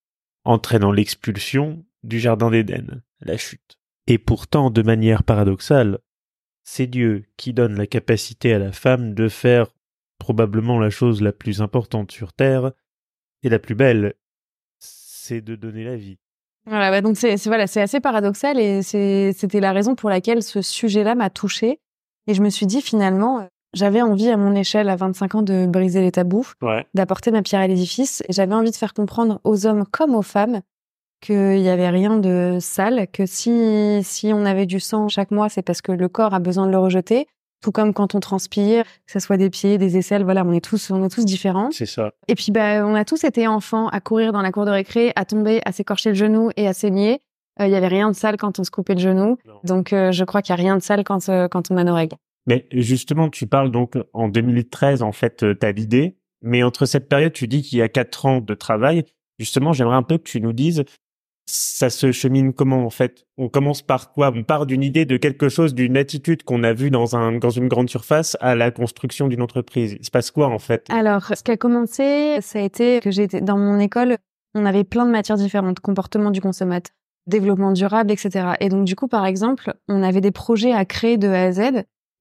entraînant 0.45 0.93
l'expulsion 0.93 1.85
du 2.03 2.19
jardin 2.19 2.51
d'Éden, 2.51 3.03
la 3.21 3.37
chute. 3.37 3.79
Et 4.07 4.19
pourtant, 4.19 4.71
de 4.71 4.83
manière 4.83 5.25
paradoxale, 5.25 5.99
c'est 6.65 6.87
Dieu 6.87 7.25
qui 7.37 7.53
donne 7.53 7.77
la 7.77 7.87
capacité 7.87 8.53
à 8.55 8.59
la 8.59 8.73
femme 8.73 9.15
de 9.15 9.29
faire 9.29 9.69
probablement 10.19 10.79
la 10.79 10.91
chose 10.91 11.23
la 11.23 11.33
plus 11.33 11.61
importante 11.63 12.11
sur 12.13 12.33
Terre 12.33 12.73
et 13.43 13.49
la 13.49 13.59
plus 13.59 13.75
belle, 13.75 14.15
c'est 14.79 15.41
de 15.41 15.57
donner 15.57 15.85
la 15.85 15.97
vie. 15.97 16.19
Voilà, 16.67 16.91
bah 16.91 17.01
donc 17.01 17.17
c'est 17.17 17.37
voilà, 17.47 17.67
c'est 17.69 17.81
assez 17.81 18.01
paradoxal 18.01 18.59
et 18.59 18.83
c'était 18.83 19.61
la 19.61 19.73
raison 19.73 19.95
pour 19.95 20.11
laquelle 20.11 20.43
ce 20.43 20.63
sujet-là 20.63 21.15
m'a 21.15 21.31
touchée. 21.31 21.81
Et 22.27 22.35
je 22.35 22.43
me 22.43 22.51
suis 22.51 22.67
dit 22.67 22.83
finalement, 22.83 23.39
euh, 23.39 23.45
j'avais 23.73 24.03
envie 24.03 24.29
à 24.31 24.37
mon 24.37 24.53
échelle 24.55 24.89
à 24.89 24.97
25 24.97 25.35
ans 25.37 25.43
de 25.43 25.67
briser 25.67 26.01
les 26.01 26.11
tabous, 26.11 26.53
Ouais. 26.63 26.85
d'apporter 26.95 27.31
ma 27.31 27.43
pierre 27.43 27.61
à 27.61 27.69
l'édifice. 27.69 28.23
Et 28.29 28.33
j'avais 28.33 28.55
envie 28.55 28.73
de 28.73 28.77
faire 28.77 28.95
comprendre 28.95 29.41
aux 29.45 29.65
hommes 29.67 29.85
comme 29.93 30.17
aux 30.17 30.23
femmes 30.23 30.61
qu'il 31.21 31.59
y 31.61 31.69
avait 31.69 31.89
rien 31.89 32.19
de 32.19 32.59
sale, 32.61 33.07
que 33.13 33.27
si 33.27 34.01
si 34.03 34.33
on 34.35 34.45
avait 34.45 34.67
du 34.67 34.81
sang 34.81 35.09
chaque 35.09 35.31
mois, 35.31 35.49
c'est 35.49 35.63
parce 35.63 35.83
que 35.83 35.93
le 35.93 36.09
corps 36.09 36.35
a 36.35 36.41
besoin 36.41 36.67
de 36.67 36.73
le 36.73 36.79
rejeter. 36.79 37.29
Tout 37.63 37.73
comme 37.73 37.95
quand 37.95 38.15
on 38.15 38.21
transpire, 38.21 38.85
que 38.85 39.13
ce 39.13 39.19
soit 39.19 39.37
des 39.37 39.51
pieds, 39.51 39.79
des 39.79 39.97
aisselles, 39.97 40.25
voilà, 40.25 40.45
on 40.45 40.53
est 40.53 40.65
tous 40.65 40.91
on 40.91 41.05
est 41.05 41.09
tous 41.09 41.25
différents. 41.25 41.71
C'est 41.71 41.87
ça. 41.87 42.13
Et 42.29 42.35
puis, 42.35 42.53
bah, 42.53 42.87
on 42.87 42.95
a 42.95 43.05
tous 43.05 43.25
été 43.25 43.47
enfants 43.47 43.89
à 43.89 44.01
courir 44.01 44.33
dans 44.33 44.43
la 44.43 44.53
cour 44.53 44.67
de 44.67 44.71
récré, 44.71 45.13
à 45.17 45.25
tomber, 45.25 45.61
à 45.65 45.73
s'écorcher 45.73 46.11
le 46.11 46.15
genou 46.15 46.51
et 46.57 46.69
à 46.69 46.73
saigner. 46.73 47.23
Euh, 47.61 47.67
Il 47.67 47.73
y 47.73 47.75
avait 47.75 47.89
rien 47.89 48.11
de 48.11 48.15
sale 48.17 48.37
quand 48.37 48.59
on 48.59 48.65
se 48.65 48.71
coupait 48.71 48.95
le 48.95 49.01
genou. 49.01 49.39
Non. 49.47 49.61
Donc, 49.65 49.93
euh, 49.93 50.13
je 50.13 50.25
crois 50.25 50.43
qu'il 50.43 50.51
y 50.53 50.59
a 50.59 50.63
rien 50.63 50.77
de 50.77 50.83
sale 50.83 51.03
quand, 51.05 51.29
euh, 51.29 51.49
quand 51.49 51.71
on 51.71 51.77
a 51.77 51.85
nos 51.85 51.95
règles. 51.95 52.17
Mais 52.47 52.67
justement, 52.71 53.29
tu 53.29 53.47
parles 53.47 53.71
donc 53.71 53.95
en 54.13 54.29
2013, 54.29 55.03
en 55.03 55.13
fait, 55.13 55.43
euh, 55.43 55.55
t'as 55.55 55.73
l'idée. 55.73 56.17
Mais 56.43 56.63
entre 56.63 56.87
cette 56.87 57.09
période, 57.09 57.33
tu 57.33 57.49
dis 57.49 57.63
qu'il 57.63 57.79
y 57.79 57.83
a 57.83 57.89
quatre 57.89 58.27
ans 58.27 58.41
de 58.41 58.55
travail. 58.55 59.05
Justement, 59.39 59.73
j'aimerais 59.73 59.97
un 59.97 60.03
peu 60.03 60.19
que 60.19 60.23
tu 60.25 60.41
nous 60.41 60.53
dises, 60.53 60.85
ça 61.47 61.91
se 61.91 62.13
chemine 62.13 62.53
comment 62.53 62.85
en 62.85 62.91
fait? 62.91 63.25
On 63.39 63.49
commence 63.49 63.83
par 63.83 64.13
quoi? 64.13 64.33
On 64.35 64.43
part 64.43 64.67
d'une 64.67 64.83
idée 64.83 65.05
de 65.05 65.17
quelque 65.17 65.49
chose, 65.49 65.75
d'une 65.75 65.97
attitude 65.97 66.43
qu'on 66.43 66.65
a 66.65 66.73
vue 66.73 66.91
dans 66.91 67.17
un 67.17 67.33
dans 67.33 67.51
une 67.51 67.69
grande 67.69 67.89
surface 67.89 68.37
à 68.41 68.55
la 68.55 68.71
construction 68.71 69.29
d'une 69.29 69.43
entreprise. 69.43 69.97
Il 69.99 70.05
se 70.05 70.11
passe 70.11 70.31
quoi 70.31 70.49
en 70.49 70.59
fait? 70.59 70.87
Alors, 70.91 71.27
ce 71.35 71.43
qui 71.43 71.53
a 71.53 71.57
commencé, 71.57 72.39
ça 72.41 72.59
a 72.59 72.63
été 72.63 73.01
que 73.01 73.11
j'étais 73.11 73.41
dans 73.41 73.59
mon 73.59 73.79
école, 73.79 74.19
on 74.55 74.67
avait 74.67 74.85
plein 74.85 75.07
de 75.07 75.11
matières 75.11 75.37
différentes, 75.37 75.81
comportement 75.81 76.31
du 76.31 76.41
consommateur, 76.41 76.93
développement 77.27 77.73
durable, 77.73 78.11
etc. 78.11 78.55
Et 78.61 78.69
donc, 78.69 78.85
du 78.85 78.97
coup, 78.97 79.09
par 79.09 79.27
exemple, 79.27 79.75
on 79.89 80.03
avait 80.03 80.21
des 80.21 80.33
projets 80.33 80.73
à 80.73 80.85
créer 80.85 81.17
de 81.17 81.29
A 81.29 81.43
à 81.45 81.53
Z. 81.53 81.61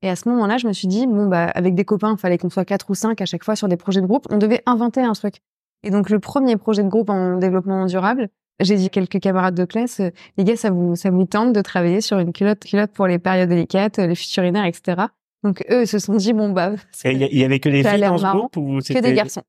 Et 0.02 0.10
à 0.10 0.16
ce 0.16 0.30
moment-là, 0.30 0.58
je 0.58 0.68
me 0.68 0.74
suis 0.74 0.88
dit, 0.88 1.08
bon, 1.08 1.28
bah, 1.28 1.46
avec 1.46 1.74
des 1.74 1.86
copains, 1.86 2.14
il 2.16 2.20
fallait 2.20 2.38
qu'on 2.38 2.50
soit 2.50 2.66
quatre 2.66 2.90
ou 2.90 2.94
cinq 2.94 3.22
à 3.22 3.26
chaque 3.26 3.44
fois 3.44 3.56
sur 3.56 3.68
des 3.68 3.78
projets 3.78 4.02
de 4.02 4.06
groupe. 4.06 4.28
On 4.30 4.38
devait 4.38 4.62
inventer 4.66 5.02
un 5.02 5.14
truc. 5.14 5.36
Et 5.84 5.90
donc, 5.90 6.10
le 6.10 6.20
premier 6.20 6.58
projet 6.58 6.84
de 6.84 6.90
groupe 6.90 7.10
en 7.10 7.38
développement 7.38 7.86
durable, 7.86 8.30
j'ai 8.60 8.76
dit 8.76 8.86
à 8.86 8.90
quelques 8.90 9.20
camarades 9.20 9.56
de 9.56 9.66
classe, 9.66 10.00
euh, 10.00 10.12
les 10.38 10.44
gars, 10.44 10.56
ça 10.56 10.70
vous, 10.70 10.96
ça 10.96 11.10
vous 11.10 11.26
tente 11.26 11.54
de 11.54 11.62
travailler 11.62 12.02
sur 12.02 12.20
une 12.20 12.34
culotte, 12.34 12.64
culotte 12.64 12.92
pour 12.92 13.08
les 13.08 13.20
périodes 13.20 13.50
délicates, 13.50 14.00
euh, 14.00 14.08
les 14.08 14.16
futurinaires, 14.16 14.66
etc. 14.66 15.08
Donc, 15.44 15.64
eux 15.70 15.82
ils 15.82 15.88
se 15.88 16.00
sont 16.00 16.16
dit, 16.16 16.34
bon, 16.34 16.50
bah, 16.50 16.72
Il 17.04 17.18
y, 17.18 17.44
avait 17.44 17.60
que 17.60 17.70
des 17.70 17.84
filles 17.84 18.02
dans 18.02 18.18
ce 18.18 18.26
groupe 18.26 18.58
ou 18.58 18.80
que 18.80 19.02
des 19.02 19.14
garçons. 19.14 19.44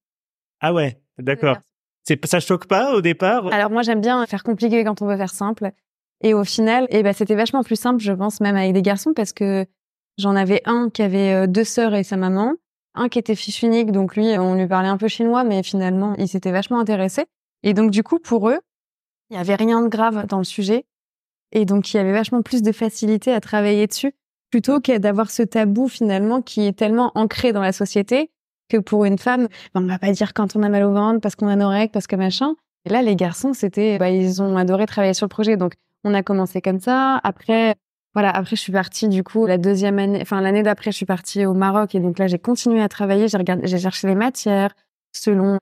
Ah 0.60 0.72
ouais, 0.72 0.98
d'accord. 1.18 1.58
C'est 2.06 2.24
ça 2.26 2.38
choque 2.40 2.66
pas 2.66 2.94
au 2.94 3.00
départ? 3.00 3.52
Alors 3.52 3.70
moi 3.70 3.82
j'aime 3.82 4.00
bien 4.00 4.24
faire 4.26 4.44
compliqué 4.44 4.84
quand 4.84 5.02
on 5.02 5.06
veut 5.06 5.16
faire 5.16 5.32
simple. 5.32 5.72
Et 6.22 6.34
au 6.34 6.44
final, 6.44 6.86
eh 6.90 7.02
ben 7.02 7.12
c'était 7.12 7.34
vachement 7.34 7.62
plus 7.62 7.76
simple, 7.76 8.00
je 8.00 8.12
pense, 8.12 8.40
même 8.40 8.56
avec 8.56 8.72
des 8.72 8.82
garçons, 8.82 9.12
parce 9.14 9.32
que 9.32 9.66
j'en 10.16 10.36
avais 10.36 10.62
un 10.64 10.88
qui 10.88 11.02
avait 11.02 11.32
euh, 11.32 11.46
deux 11.46 11.64
sœurs 11.64 11.94
et 11.94 12.04
sa 12.04 12.16
maman, 12.16 12.54
un 12.94 13.08
qui 13.08 13.18
était 13.18 13.34
fils 13.34 13.60
unique, 13.62 13.90
donc 13.90 14.16
lui, 14.16 14.38
on 14.38 14.54
lui 14.54 14.66
parlait 14.66 14.88
un 14.88 14.96
peu 14.96 15.08
chinois, 15.08 15.44
mais 15.44 15.62
finalement, 15.62 16.14
il 16.16 16.28
s'était 16.28 16.52
vachement 16.52 16.78
intéressé. 16.78 17.24
Et 17.64 17.74
donc 17.74 17.90
du 17.90 18.02
coup, 18.02 18.18
pour 18.18 18.48
eux, 18.48 18.60
il 19.30 19.36
y 19.36 19.40
avait 19.40 19.54
rien 19.54 19.82
de 19.82 19.88
grave 19.88 20.26
dans 20.26 20.38
le 20.38 20.44
sujet, 20.44 20.84
et 21.52 21.64
donc 21.64 21.92
il 21.92 21.96
y 21.96 22.00
avait 22.00 22.12
vachement 22.12 22.42
plus 22.42 22.62
de 22.62 22.72
facilité 22.72 23.32
à 23.32 23.40
travailler 23.40 23.86
dessus, 23.86 24.12
plutôt 24.50 24.80
que 24.80 24.98
d'avoir 24.98 25.30
ce 25.30 25.42
tabou 25.42 25.88
finalement 25.88 26.42
qui 26.42 26.66
est 26.66 26.76
tellement 26.76 27.12
ancré 27.14 27.52
dans 27.52 27.62
la 27.62 27.72
société 27.72 28.30
que 28.68 28.76
pour 28.78 29.04
une 29.04 29.18
femme, 29.18 29.48
ben, 29.74 29.82
on 29.82 29.86
va 29.86 29.98
pas 29.98 30.10
dire 30.10 30.34
quand 30.34 30.56
on 30.56 30.62
a 30.62 30.68
mal 30.68 30.82
au 30.84 30.92
ventre, 30.92 31.20
parce 31.20 31.36
qu'on 31.36 31.48
a 31.48 31.56
nos 31.56 31.68
règles, 31.68 31.92
parce 31.92 32.06
que 32.06 32.16
machin. 32.16 32.54
Et 32.84 32.88
là, 32.88 33.02
les 33.02 33.16
garçons, 33.16 33.52
c'était, 33.52 33.98
bah, 33.98 34.10
ils 34.10 34.42
ont 34.42 34.56
adoré 34.56 34.86
travailler 34.86 35.14
sur 35.14 35.26
le 35.26 35.30
projet. 35.30 35.56
Donc, 35.56 35.74
on 36.04 36.14
a 36.14 36.22
commencé 36.22 36.60
comme 36.60 36.80
ça. 36.80 37.20
Après, 37.24 37.74
voilà, 38.14 38.30
après, 38.30 38.56
je 38.56 38.60
suis 38.60 38.72
partie, 38.72 39.08
du 39.08 39.24
coup, 39.24 39.46
la 39.46 39.58
deuxième 39.58 39.98
année, 39.98 40.20
enfin, 40.22 40.40
l'année 40.40 40.62
d'après, 40.62 40.92
je 40.92 40.96
suis 40.96 41.06
partie 41.06 41.46
au 41.46 41.54
Maroc. 41.54 41.94
Et 41.94 42.00
donc 42.00 42.18
là, 42.18 42.28
j'ai 42.28 42.38
continué 42.38 42.80
à 42.82 42.88
travailler. 42.88 43.28
J'ai 43.28 43.38
j'ai 43.64 43.78
cherché 43.78 44.06
les 44.06 44.14
matières 44.14 44.70
selon, 45.12 45.58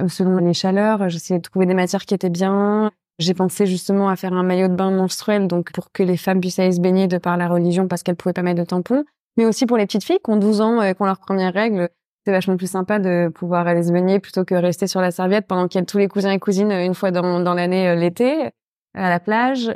euh, 0.00 0.08
selon 0.08 0.38
les 0.38 0.54
chaleurs. 0.54 1.08
J'essayais 1.08 1.38
de 1.38 1.44
trouver 1.44 1.66
des 1.66 1.74
matières 1.74 2.04
qui 2.04 2.14
étaient 2.14 2.30
bien. 2.30 2.90
J'ai 3.18 3.34
pensé 3.34 3.66
justement 3.66 4.08
à 4.08 4.16
faire 4.16 4.32
un 4.32 4.42
maillot 4.42 4.68
de 4.68 4.74
bain 4.74 4.90
menstruel, 4.90 5.46
donc 5.46 5.72
pour 5.72 5.92
que 5.92 6.02
les 6.02 6.16
femmes 6.16 6.40
puissent 6.40 6.58
aller 6.58 6.72
se 6.72 6.80
baigner 6.80 7.06
de 7.06 7.18
par 7.18 7.36
la 7.36 7.48
religion 7.48 7.86
parce 7.86 8.02
qu'elles 8.02 8.16
pouvaient 8.16 8.32
pas 8.32 8.42
mettre 8.42 8.60
de 8.60 8.66
tampons. 8.66 9.04
Mais 9.36 9.46
aussi 9.46 9.66
pour 9.66 9.76
les 9.76 9.86
petites 9.86 10.04
filles 10.04 10.18
qui 10.24 10.30
ont 10.30 10.36
12 10.36 10.60
ans, 10.60 10.80
euh, 10.80 10.92
qui 10.92 11.02
ont 11.02 11.06
leurs 11.06 11.18
premières 11.18 11.52
règles. 11.52 11.88
C'est 12.24 12.32
vachement 12.32 12.56
plus 12.56 12.70
sympa 12.70 12.98
de 12.98 13.30
pouvoir 13.34 13.66
aller 13.66 13.82
se 13.82 13.92
baigner 13.92 14.18
plutôt 14.18 14.44
que 14.44 14.54
rester 14.54 14.86
sur 14.86 15.00
la 15.00 15.10
serviette 15.10 15.46
pendant 15.46 15.68
qu'il 15.68 15.78
y 15.78 15.82
a 15.82 15.84
tous 15.84 15.98
les 15.98 16.08
cousins 16.08 16.30
et 16.30 16.38
cousines 16.38 16.72
euh, 16.72 16.84
une 16.84 16.94
fois 16.94 17.10
dans, 17.10 17.40
dans 17.40 17.54
l'année 17.54 17.88
euh, 17.88 17.94
l'été 17.94 18.50
à 18.94 19.10
la 19.10 19.20
plage. 19.20 19.70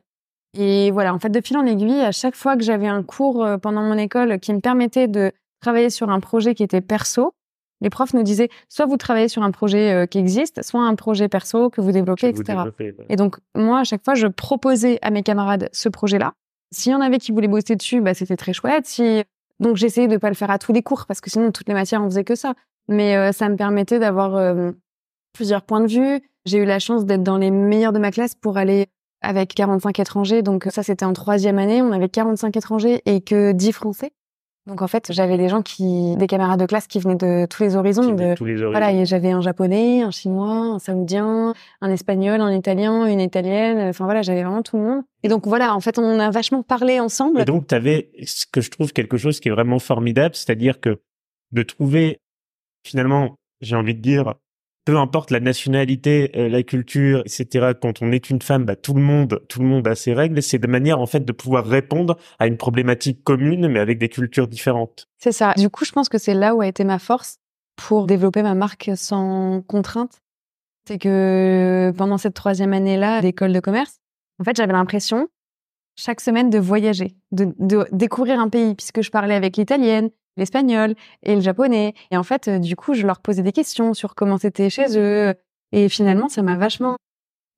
Et 0.56 0.90
voilà, 0.90 1.14
en 1.14 1.18
fait, 1.18 1.28
de 1.28 1.40
fil 1.40 1.58
en 1.58 1.66
aiguille, 1.66 2.00
à 2.00 2.12
chaque 2.12 2.34
fois 2.34 2.56
que 2.56 2.62
j'avais 2.62 2.86
un 2.86 3.02
cours 3.02 3.44
euh, 3.44 3.58
pendant 3.58 3.82
mon 3.82 3.98
école 3.98 4.38
qui 4.40 4.54
me 4.54 4.60
permettait 4.60 5.08
de 5.08 5.32
travailler 5.60 5.90
sur 5.90 6.10
un 6.10 6.20
projet 6.20 6.54
qui 6.54 6.62
était 6.62 6.80
perso, 6.80 7.32
les 7.80 7.90
profs 7.90 8.14
nous 8.14 8.22
disaient 8.22 8.48
soit 8.68 8.86
vous 8.86 8.96
travaillez 8.96 9.28
sur 9.28 9.42
un 9.42 9.50
projet 9.50 9.92
euh, 9.92 10.06
qui 10.06 10.18
existe, 10.18 10.62
soit 10.62 10.82
un 10.82 10.94
projet 10.94 11.28
perso 11.28 11.70
que 11.70 11.80
vous 11.80 11.92
développez, 11.92 12.32
que 12.32 12.36
vous 12.36 12.42
etc. 12.42 12.58
développez. 12.58 12.94
Et 13.08 13.16
donc, 13.16 13.36
moi, 13.54 13.80
à 13.80 13.84
chaque 13.84 14.04
fois, 14.04 14.14
je 14.14 14.26
proposais 14.26 14.98
à 15.02 15.10
mes 15.10 15.22
camarades 15.22 15.68
ce 15.72 15.88
projet-là. 15.88 16.32
S'il 16.72 16.92
y 16.92 16.94
en 16.94 17.00
avait 17.00 17.18
qui 17.18 17.32
voulaient 17.32 17.48
bosser 17.48 17.76
dessus, 17.76 18.00
bah, 18.00 18.14
c'était 18.14 18.36
très 18.36 18.52
chouette. 18.52 18.86
Si... 18.86 19.22
Donc, 19.60 19.76
j'essayais 19.76 20.08
de 20.08 20.16
pas 20.16 20.28
le 20.28 20.34
faire 20.34 20.50
à 20.50 20.58
tous 20.58 20.72
les 20.72 20.82
cours 20.82 21.06
parce 21.06 21.20
que 21.20 21.30
sinon, 21.30 21.50
toutes 21.50 21.68
les 21.68 21.74
matières, 21.74 22.02
on 22.02 22.06
faisait 22.06 22.24
que 22.24 22.34
ça. 22.34 22.54
Mais 22.88 23.16
euh, 23.16 23.32
ça 23.32 23.48
me 23.48 23.56
permettait 23.56 23.98
d'avoir 23.98 24.36
euh, 24.36 24.72
plusieurs 25.32 25.62
points 25.62 25.80
de 25.80 25.88
vue. 25.88 26.20
J'ai 26.46 26.58
eu 26.58 26.64
la 26.64 26.78
chance 26.78 27.04
d'être 27.04 27.22
dans 27.22 27.38
les 27.38 27.50
meilleurs 27.50 27.92
de 27.92 27.98
ma 27.98 28.10
classe 28.10 28.34
pour 28.34 28.56
aller 28.56 28.86
avec 29.20 29.54
45 29.54 29.98
étrangers. 29.98 30.42
Donc, 30.42 30.66
ça, 30.70 30.82
c'était 30.82 31.04
en 31.04 31.12
troisième 31.12 31.58
année. 31.58 31.82
On 31.82 31.92
avait 31.92 32.08
45 32.08 32.56
étrangers 32.56 33.02
et 33.06 33.20
que 33.20 33.52
10 33.52 33.72
Français. 33.72 34.12
Donc, 34.68 34.82
en 34.82 34.86
fait, 34.86 35.10
j'avais 35.12 35.38
des 35.38 35.48
gens 35.48 35.62
qui, 35.62 36.14
des 36.16 36.26
camarades 36.26 36.60
de 36.60 36.66
classe 36.66 36.86
qui 36.86 37.00
venaient 37.00 37.16
de 37.16 37.46
tous 37.46 37.62
les 37.62 37.74
horizons. 37.74 38.12
De, 38.12 38.34
tous 38.34 38.44
les 38.44 38.62
horizons. 38.62 38.70
voilà, 38.70 39.04
j'avais 39.04 39.30
un 39.30 39.40
japonais, 39.40 40.02
un 40.02 40.10
chinois, 40.10 40.74
un 40.74 40.78
saoudien, 40.78 41.54
un 41.80 41.90
espagnol, 41.90 42.42
un 42.42 42.52
italien, 42.52 43.06
une 43.06 43.20
italienne. 43.20 43.88
Enfin 43.88 44.04
voilà, 44.04 44.20
j'avais 44.20 44.42
vraiment 44.42 44.62
tout 44.62 44.76
le 44.76 44.82
monde. 44.82 45.02
Et 45.22 45.28
donc 45.28 45.46
voilà, 45.46 45.74
en 45.74 45.80
fait, 45.80 45.98
on 45.98 46.20
a 46.20 46.30
vachement 46.30 46.62
parlé 46.62 47.00
ensemble. 47.00 47.40
Et 47.40 47.44
donc, 47.46 47.66
tu 47.66 47.74
avais 47.74 48.10
ce 48.24 48.44
que 48.44 48.60
je 48.60 48.70
trouve 48.70 48.92
quelque 48.92 49.16
chose 49.16 49.40
qui 49.40 49.48
est 49.48 49.52
vraiment 49.52 49.78
formidable, 49.78 50.34
c'est-à-dire 50.34 50.80
que 50.80 51.00
de 51.52 51.62
trouver, 51.62 52.20
finalement, 52.84 53.36
j'ai 53.62 53.74
envie 53.74 53.94
de 53.94 54.02
dire, 54.02 54.34
peu 54.88 54.96
importe 54.96 55.30
la 55.30 55.40
nationalité, 55.40 56.32
euh, 56.34 56.48
la 56.48 56.62
culture, 56.62 57.20
etc. 57.26 57.72
Quand 57.78 58.00
on 58.00 58.10
est 58.10 58.30
une 58.30 58.40
femme, 58.40 58.64
bah, 58.64 58.74
tout 58.74 58.94
le 58.94 59.02
monde, 59.02 59.42
tout 59.46 59.60
le 59.60 59.66
monde 59.66 59.86
a 59.86 59.94
ses 59.94 60.14
règles. 60.14 60.42
C'est 60.42 60.58
de 60.58 60.66
manière 60.66 60.98
en 60.98 61.04
fait 61.04 61.26
de 61.26 61.32
pouvoir 61.32 61.66
répondre 61.66 62.16
à 62.38 62.46
une 62.46 62.56
problématique 62.56 63.22
commune, 63.22 63.68
mais 63.68 63.80
avec 63.80 63.98
des 63.98 64.08
cultures 64.08 64.48
différentes. 64.48 65.06
C'est 65.18 65.32
ça. 65.32 65.52
Du 65.58 65.68
coup, 65.68 65.84
je 65.84 65.92
pense 65.92 66.08
que 66.08 66.16
c'est 66.16 66.32
là 66.32 66.54
où 66.54 66.62
a 66.62 66.66
été 66.66 66.84
ma 66.84 66.98
force 66.98 67.36
pour 67.76 68.06
développer 68.06 68.42
ma 68.42 68.54
marque 68.54 68.90
sans 68.96 69.60
contrainte. 69.60 70.22
C'est 70.86 70.96
que 70.96 71.92
pendant 71.98 72.16
cette 72.16 72.32
troisième 72.32 72.72
année-là 72.72 73.20
d'école 73.20 73.52
de 73.52 73.60
commerce, 73.60 73.98
en 74.40 74.44
fait, 74.44 74.56
j'avais 74.56 74.72
l'impression 74.72 75.28
chaque 75.96 76.22
semaine 76.22 76.48
de 76.48 76.58
voyager, 76.58 77.14
de, 77.30 77.54
de 77.58 77.86
découvrir 77.92 78.40
un 78.40 78.48
pays, 78.48 78.74
puisque 78.74 79.02
je 79.02 79.10
parlais 79.10 79.34
avec 79.34 79.58
l'italienne, 79.58 80.08
l'espagnol 80.38 80.94
et 81.22 81.34
le 81.34 81.40
japonais. 81.40 81.94
Et 82.10 82.16
en 82.16 82.22
fait, 82.22 82.48
euh, 82.48 82.58
du 82.58 82.76
coup, 82.76 82.94
je 82.94 83.06
leur 83.06 83.20
posais 83.20 83.42
des 83.42 83.52
questions 83.52 83.94
sur 83.94 84.14
comment 84.14 84.38
c'était 84.38 84.70
chez 84.70 84.98
eux. 84.98 85.34
Et 85.72 85.88
finalement, 85.88 86.28
ça 86.28 86.42
m'a 86.42 86.56
vachement, 86.56 86.96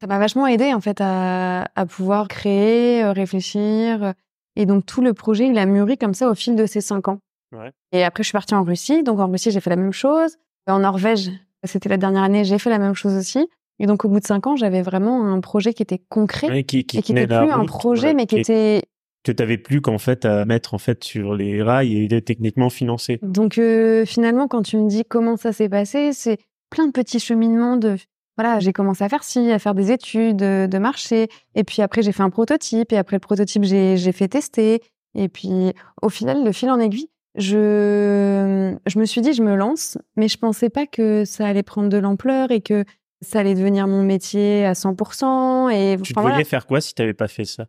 ça 0.00 0.06
m'a 0.06 0.18
vachement 0.18 0.46
aidé 0.46 0.74
en 0.74 0.80
fait 0.80 1.00
à, 1.00 1.68
à 1.74 1.86
pouvoir 1.86 2.28
créer, 2.28 3.04
euh, 3.04 3.12
réfléchir. 3.12 4.14
Et 4.56 4.66
donc 4.66 4.84
tout 4.86 5.02
le 5.02 5.14
projet, 5.14 5.46
il 5.46 5.58
a 5.58 5.66
mûri 5.66 5.96
comme 5.96 6.14
ça 6.14 6.28
au 6.28 6.34
fil 6.34 6.56
de 6.56 6.66
ces 6.66 6.80
cinq 6.80 7.08
ans. 7.08 7.18
Ouais. 7.52 7.70
Et 7.92 8.04
après, 8.04 8.22
je 8.22 8.28
suis 8.28 8.32
partie 8.32 8.54
en 8.54 8.64
Russie. 8.64 9.02
Donc 9.02 9.20
en 9.20 9.28
Russie, 9.28 9.50
j'ai 9.50 9.60
fait 9.60 9.70
la 9.70 9.76
même 9.76 9.92
chose. 9.92 10.36
En 10.66 10.80
Norvège, 10.80 11.30
c'était 11.64 11.88
la 11.88 11.96
dernière 11.96 12.22
année, 12.22 12.44
j'ai 12.44 12.58
fait 12.58 12.70
la 12.70 12.78
même 12.78 12.94
chose 12.94 13.14
aussi. 13.14 13.48
Et 13.78 13.86
donc 13.86 14.04
au 14.04 14.08
bout 14.08 14.20
de 14.20 14.26
cinq 14.26 14.46
ans, 14.46 14.56
j'avais 14.56 14.82
vraiment 14.82 15.26
un 15.32 15.40
projet 15.40 15.72
qui 15.72 15.82
était 15.82 16.00
concret 16.08 16.48
Ouais, 16.48 16.64
qui, 16.64 16.84
qui 16.84 16.98
et 16.98 17.02
qui 17.02 17.14
n'était 17.14 17.38
plus 17.38 17.50
un 17.50 17.64
projet, 17.64 18.08
ouais, 18.08 18.14
mais 18.14 18.26
qui 18.26 18.38
était 18.38 18.82
que 19.22 19.32
t'avais 19.32 19.58
plus 19.58 19.80
qu'en 19.80 19.98
fait 19.98 20.24
à 20.24 20.44
mettre 20.44 20.74
en 20.74 20.78
fait 20.78 21.04
sur 21.04 21.34
les 21.34 21.62
rails 21.62 22.04
et 22.04 22.22
techniquement 22.22 22.70
financer. 22.70 23.18
Donc 23.22 23.58
euh, 23.58 24.04
finalement, 24.04 24.48
quand 24.48 24.62
tu 24.62 24.76
me 24.76 24.88
dis 24.88 25.04
comment 25.04 25.36
ça 25.36 25.52
s'est 25.52 25.68
passé, 25.68 26.12
c'est 26.12 26.38
plein 26.70 26.86
de 26.86 26.92
petits 26.92 27.20
cheminements 27.20 27.76
de 27.76 27.96
voilà, 28.38 28.58
j'ai 28.58 28.72
commencé 28.72 29.04
à 29.04 29.08
faire 29.10 29.22
ci, 29.22 29.50
à 29.50 29.58
faire 29.58 29.74
des 29.74 29.92
études 29.92 30.36
de, 30.36 30.66
de 30.66 30.78
marché, 30.78 31.28
et 31.54 31.64
puis 31.64 31.82
après 31.82 32.00
j'ai 32.00 32.12
fait 32.12 32.22
un 32.22 32.30
prototype, 32.30 32.90
et 32.92 32.96
après 32.96 33.16
le 33.16 33.20
prototype 33.20 33.64
j'ai 33.64 34.12
fait 34.12 34.28
tester, 34.28 34.80
et 35.14 35.28
puis 35.28 35.74
au 36.00 36.08
final, 36.08 36.42
de 36.44 36.52
fil 36.52 36.70
en 36.70 36.80
aiguille, 36.80 37.10
je 37.34 38.74
je 38.86 38.98
me 38.98 39.04
suis 39.04 39.20
dit 39.20 39.32
je 39.32 39.42
me 39.42 39.54
lance, 39.54 39.98
mais 40.16 40.28
je 40.28 40.38
pensais 40.38 40.70
pas 40.70 40.86
que 40.86 41.24
ça 41.24 41.46
allait 41.46 41.62
prendre 41.62 41.88
de 41.88 41.98
l'ampleur 41.98 42.50
et 42.50 42.60
que 42.60 42.84
ça 43.20 43.40
allait 43.40 43.54
devenir 43.54 43.86
mon 43.86 44.02
métier 44.02 44.64
à 44.64 44.72
100%. 44.72 45.70
Et 45.70 45.96
Tu 46.02 46.14
te 46.14 46.18
enfin, 46.18 46.28
voilà. 46.28 46.42
faire 46.44 46.66
quoi 46.66 46.80
si 46.80 46.94
t'avais 46.94 47.12
pas 47.14 47.28
fait 47.28 47.44
ça? 47.44 47.66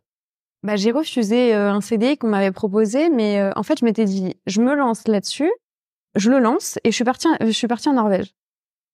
Bah, 0.62 0.76
j'ai 0.76 0.92
refusé 0.92 1.54
euh, 1.54 1.72
un 1.72 1.80
CD 1.80 2.16
qu'on 2.16 2.28
m'avait 2.28 2.52
proposé, 2.52 3.10
mais 3.10 3.40
euh, 3.40 3.50
en 3.56 3.62
fait, 3.62 3.78
je 3.80 3.84
m'étais 3.84 4.04
dit, 4.04 4.36
je 4.46 4.60
me 4.60 4.74
lance 4.74 5.08
là-dessus, 5.08 5.50
je 6.14 6.30
le 6.30 6.38
lance 6.38 6.78
et 6.84 6.90
je 6.90 6.94
suis 6.94 7.04
partie, 7.04 7.28
je 7.40 7.50
suis 7.50 7.66
partie 7.66 7.88
en 7.88 7.94
Norvège. 7.94 8.34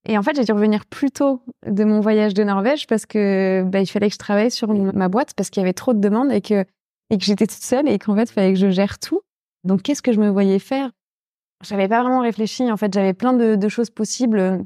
Et 0.06 0.16
en 0.16 0.22
fait, 0.22 0.36
j'ai 0.36 0.44
dû 0.44 0.52
revenir 0.52 0.86
plus 0.86 1.10
tôt 1.10 1.42
de 1.66 1.84
mon 1.84 2.00
voyage 2.00 2.32
de 2.32 2.42
Norvège 2.42 2.86
parce 2.86 3.04
que 3.04 3.62
bah, 3.66 3.80
il 3.80 3.86
fallait 3.86 4.08
que 4.08 4.14
je 4.14 4.18
travaille 4.18 4.50
sur 4.50 4.72
ma 4.72 5.08
boîte 5.08 5.34
parce 5.34 5.50
qu'il 5.50 5.60
y 5.60 5.64
avait 5.64 5.74
trop 5.74 5.92
de 5.92 6.00
demandes 6.00 6.32
et 6.32 6.40
que 6.40 6.64
et 7.10 7.18
que 7.18 7.24
j'étais 7.24 7.46
toute 7.46 7.62
seule 7.62 7.88
et 7.88 7.98
qu'en 7.98 8.14
fait, 8.14 8.24
il 8.24 8.32
fallait 8.32 8.52
que 8.52 8.58
je 8.58 8.70
gère 8.70 8.98
tout. 8.98 9.22
Donc, 9.64 9.82
qu'est-ce 9.82 10.02
que 10.02 10.12
je 10.12 10.20
me 10.20 10.28
voyais 10.28 10.58
faire? 10.58 10.90
J'avais 11.62 11.88
pas 11.88 12.02
vraiment 12.02 12.20
réfléchi. 12.20 12.70
En 12.70 12.76
fait, 12.76 12.92
j'avais 12.92 13.14
plein 13.14 13.32
de, 13.32 13.56
de, 13.56 13.68
choses 13.68 13.90
possibles. 13.90 14.64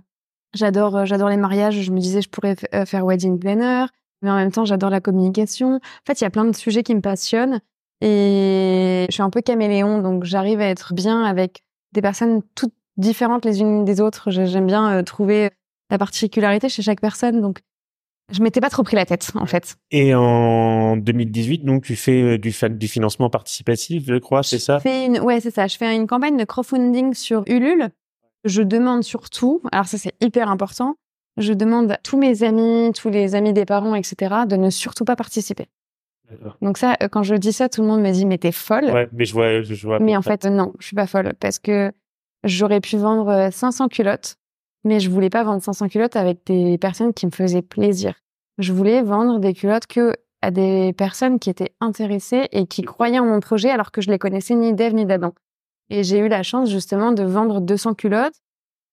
J'adore, 0.55 1.07
j'adore 1.07 1.29
les 1.29 1.37
mariages. 1.37 1.81
Je 1.81 1.93
me 1.93 2.01
disais, 2.01 2.21
je 2.21 2.29
pourrais 2.29 2.57
euh, 2.75 2.85
faire 2.85 3.07
wedding 3.07 3.39
planner, 3.39 3.87
mais 4.23 4.31
en 4.31 4.37
même 4.37 4.53
temps, 4.53 4.65
j'adore 4.65 4.91
la 4.91 5.01
communication. 5.01 5.75
En 5.77 6.07
fait, 6.07 6.21
il 6.21 6.25
y 6.25 6.27
a 6.27 6.31
plein 6.31 6.45
de 6.45 6.55
sujets 6.55 6.83
qui 6.83 6.95
me 6.95 7.01
passionnent 7.01 7.61
et 8.01 9.07
je 9.09 9.13
suis 9.13 9.23
un 9.23 9.31
peu 9.31 9.43
caméléon, 9.43 10.03
donc 10.03 10.25
j'arrive 10.25 10.61
à 10.61 10.67
être 10.67 10.93
bien 10.93 11.23
avec 11.25 11.63
des 11.93 12.03
personnes 12.03 12.43
toutes 12.55 12.75
différentes 12.97 13.45
les 13.45 13.61
unes 13.61 13.85
des 13.85 14.01
autres. 14.01 14.31
J'aime 14.31 14.67
bien 14.67 14.93
euh, 14.93 15.03
trouver 15.03 15.51
la 15.91 15.99
particularité 15.99 16.69
chez 16.69 16.83
chaque 16.83 17.01
personne, 17.01 17.41
donc 17.41 17.61
je 18.33 18.43
m'étais 18.43 18.61
pas 18.61 18.71
trop 18.71 18.83
pris 18.83 18.97
la 18.97 19.07
tête 19.07 19.31
en 19.35 19.47
fait. 19.47 19.77
Et 19.91 20.15
en 20.15 20.97
2018, 20.97 21.65
donc 21.65 21.85
tu 21.85 21.97
fais 21.97 22.23
euh, 22.23 22.39
du, 22.39 22.53
du 22.71 22.89
financement 22.89 23.31
participatif, 23.31 24.05
je 24.07 24.17
crois, 24.19 24.43
c'est 24.43 24.59
ça? 24.59 24.81
fais 24.81 25.07
une, 25.07 25.21
Ouais, 25.21 25.41
c'est 25.41 25.51
ça. 25.51 25.67
Je 25.67 25.77
fais 25.77 25.95
une 25.95 26.07
campagne 26.07 26.37
de 26.37 26.45
crowdfunding 26.45 27.15
sur 27.15 27.45
Ulule. 27.47 27.91
Je 28.45 28.63
demande 28.63 29.05
surtout, 29.05 29.61
alors 29.71 29.87
ça 29.87 29.99
c'est 29.99 30.15
hyper 30.21 30.51
important, 30.51 30.97
je 31.37 31.53
demande 31.53 31.93
à 31.93 31.97
tous 31.97 32.19
mes 32.19 32.43
amis, 32.43 32.93
tous 32.93 33.09
les 33.09 33.35
amis 33.35 33.53
des 33.53 33.65
parents, 33.65 33.95
etc., 33.95 34.35
de 34.47 34.57
ne 34.57 34.71
surtout 34.71 35.05
pas 35.05 35.17
participer. 35.17 35.67
Donc 36.61 36.79
ça, 36.79 36.97
euh, 37.03 37.09
quand 37.09 37.23
je 37.23 37.35
dis 37.35 37.53
ça, 37.53 37.69
tout 37.69 37.83
le 37.83 37.89
monde 37.89 38.01
me 38.01 38.11
dit 38.11 38.27
mais 38.27 38.39
t'es 38.39 38.53
folle. 38.53 38.87
Ouais, 38.87 39.09
mais 39.13 39.25
je 39.25 39.33
vois, 39.33 39.63
je 39.63 39.87
vois. 39.87 39.99
Mais 39.99 40.17
en 40.17 40.23
fait, 40.23 40.45
non, 40.45 40.73
je 40.79 40.87
suis 40.87 40.97
pas 40.97 41.07
folle 41.07 41.35
parce 41.39 41.59
que 41.59 41.93
j'aurais 42.45 42.81
pu 42.81 42.97
vendre 42.97 43.51
500 43.53 43.85
euh, 43.85 43.89
culottes, 43.89 44.37
mais 44.85 45.01
je 45.01 45.11
voulais 45.11 45.31
pas 45.31 45.45
vendre 45.45 45.63
500 45.63 45.89
culottes 45.89 46.17
avec 46.17 46.41
des 46.47 46.79
personnes 46.79 47.13
qui 47.13 47.27
me 47.27 47.31
faisaient 47.31 47.63
plaisir. 47.63 48.15
Je 48.59 48.73
voulais 48.73 49.03
vendre 49.03 49.39
des 49.39 49.55
culottes 49.55 49.87
que 49.87 50.15
à 50.43 50.51
des 50.51 50.93
personnes 50.93 51.39
qui 51.39 51.51
étaient 51.51 51.73
intéressées 51.81 52.49
et 52.51 52.67
qui 52.67 52.83
croyaient 52.83 53.21
en 53.21 53.27
mon 53.27 53.41
projet 53.41 53.71
alors 53.71 53.93
que 53.93 54.01
je 54.01 54.11
les 54.11 54.19
connaissais 54.19 54.55
ni 54.55 54.73
d'Ève 54.73 54.95
ni 54.95 55.07
d'Adam. 55.07 55.33
Et 55.89 56.03
j'ai 56.03 56.19
eu 56.19 56.29
la 56.29 56.43
chance 56.43 56.69
justement 56.71 57.13
de 57.13 57.23
vendre 57.23 57.61
200 57.61 57.95
culottes 57.95 58.42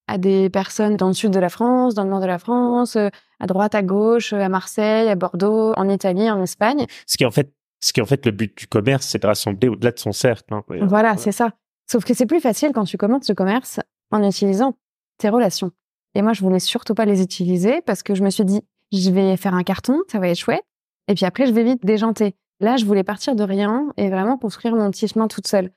à 0.10 0.18
des 0.18 0.50
personnes 0.50 0.98
dans 0.98 1.08
le 1.08 1.14
sud 1.14 1.32
de 1.32 1.40
la 1.40 1.50
France, 1.50 1.94
dans 1.94 2.04
le 2.04 2.10
nord 2.10 2.20
de 2.20 2.26
la 2.26 2.40
France, 2.40 2.96
euh, 2.96 3.10
à 3.40 3.46
droite, 3.46 3.76
à 3.76 3.84
gauche, 3.84 4.34
à 4.34 4.50
Marseille, 4.50 5.08
à 5.08 5.16
Bordeaux, 5.16 5.74
en 5.78 5.88
Italie, 5.88 6.30
en 6.30 6.42
Espagne. 6.42 6.88
Ce 7.06 7.16
qui 7.16 7.24
est 7.24 7.28
en 7.28 7.32
fait, 7.32 7.54
ce 7.80 7.94
qui 7.94 8.00
est 8.00 8.04
en 8.04 8.08
fait 8.08 8.26
le 8.26 8.32
but 8.32 8.58
du 8.58 8.68
commerce, 8.68 9.06
c'est 9.08 9.22
de 9.22 9.28
rassembler 9.28 9.70
au-delà 9.70 9.92
de 9.92 10.00
son 10.00 10.12
cercle. 10.12 10.52
Hein. 10.52 10.64
Voilà, 10.82 11.16
c'est 11.18 11.32
ça. 11.32 11.52
Sauf 11.90 12.04
que 12.06 12.16
c'est 12.16 12.26
plus 12.26 12.40
facile 12.40 12.72
quand 12.74 12.86
tu 12.86 12.98
commences 12.98 13.30
le 13.30 13.36
commerce 13.36 13.80
en 14.12 14.28
utilisant 14.28 14.76
tes 15.20 15.30
relations. 15.30 15.72
Et 16.16 16.24
moi, 16.24 16.34
je 16.34 16.42
voulais 16.42 16.60
surtout 16.60 16.96
pas 16.96 17.06
les 17.06 17.22
utiliser 17.22 17.82
parce 17.86 18.02
que 18.02 18.16
je 18.16 18.24
me 18.24 18.32
suis 18.32 18.46
dit, 18.46 18.62
je 18.92 19.12
vais 19.12 19.38
faire 19.38 19.54
un 19.54 19.64
carton, 19.64 20.00
ça 20.12 20.18
va 20.18 20.28
être 20.30 20.40
chouette. 20.40 20.64
Et 21.08 21.14
puis 21.14 21.26
après, 21.26 21.46
je 21.46 21.52
vais 21.52 21.64
vite 21.64 21.86
déjanter. 21.86 22.36
Là, 22.60 22.78
je 22.78 22.86
voulais 22.86 23.04
partir 23.04 23.36
de 23.36 23.44
rien 23.44 23.94
et 23.96 24.10
vraiment 24.10 24.38
construire 24.38 24.76
mon 24.76 24.90
petit 24.90 25.08
chemin 25.08 25.28
toute 25.28 25.48
seule. 25.48 25.72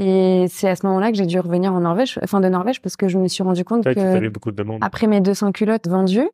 Et 0.00 0.46
c'est 0.48 0.68
à 0.68 0.76
ce 0.76 0.86
moment-là 0.86 1.10
que 1.10 1.18
j'ai 1.18 1.26
dû 1.26 1.38
revenir 1.38 1.74
en 1.74 1.80
Norvège, 1.80 2.18
enfin 2.22 2.40
de 2.40 2.48
Norvège, 2.48 2.80
parce 2.80 2.96
que 2.96 3.06
je 3.08 3.18
me 3.18 3.28
suis 3.28 3.42
rendu 3.42 3.64
compte 3.64 3.84
que 3.84 4.28
beaucoup 4.28 4.50
de 4.50 4.64
après 4.80 5.06
mes 5.06 5.20
200 5.20 5.52
culottes 5.52 5.88
vendues, 5.88 6.28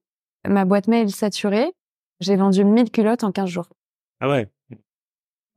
ma 0.49 0.65
boîte 0.65 0.87
mail 0.87 1.11
saturée, 1.11 1.73
j'ai 2.21 2.37
vendu 2.37 2.65
1000 2.65 2.91
culottes 2.91 3.25
en 3.25 3.33
15 3.33 3.49
jours. 3.49 3.69
Ah 4.21 4.29
ouais. 4.29 4.49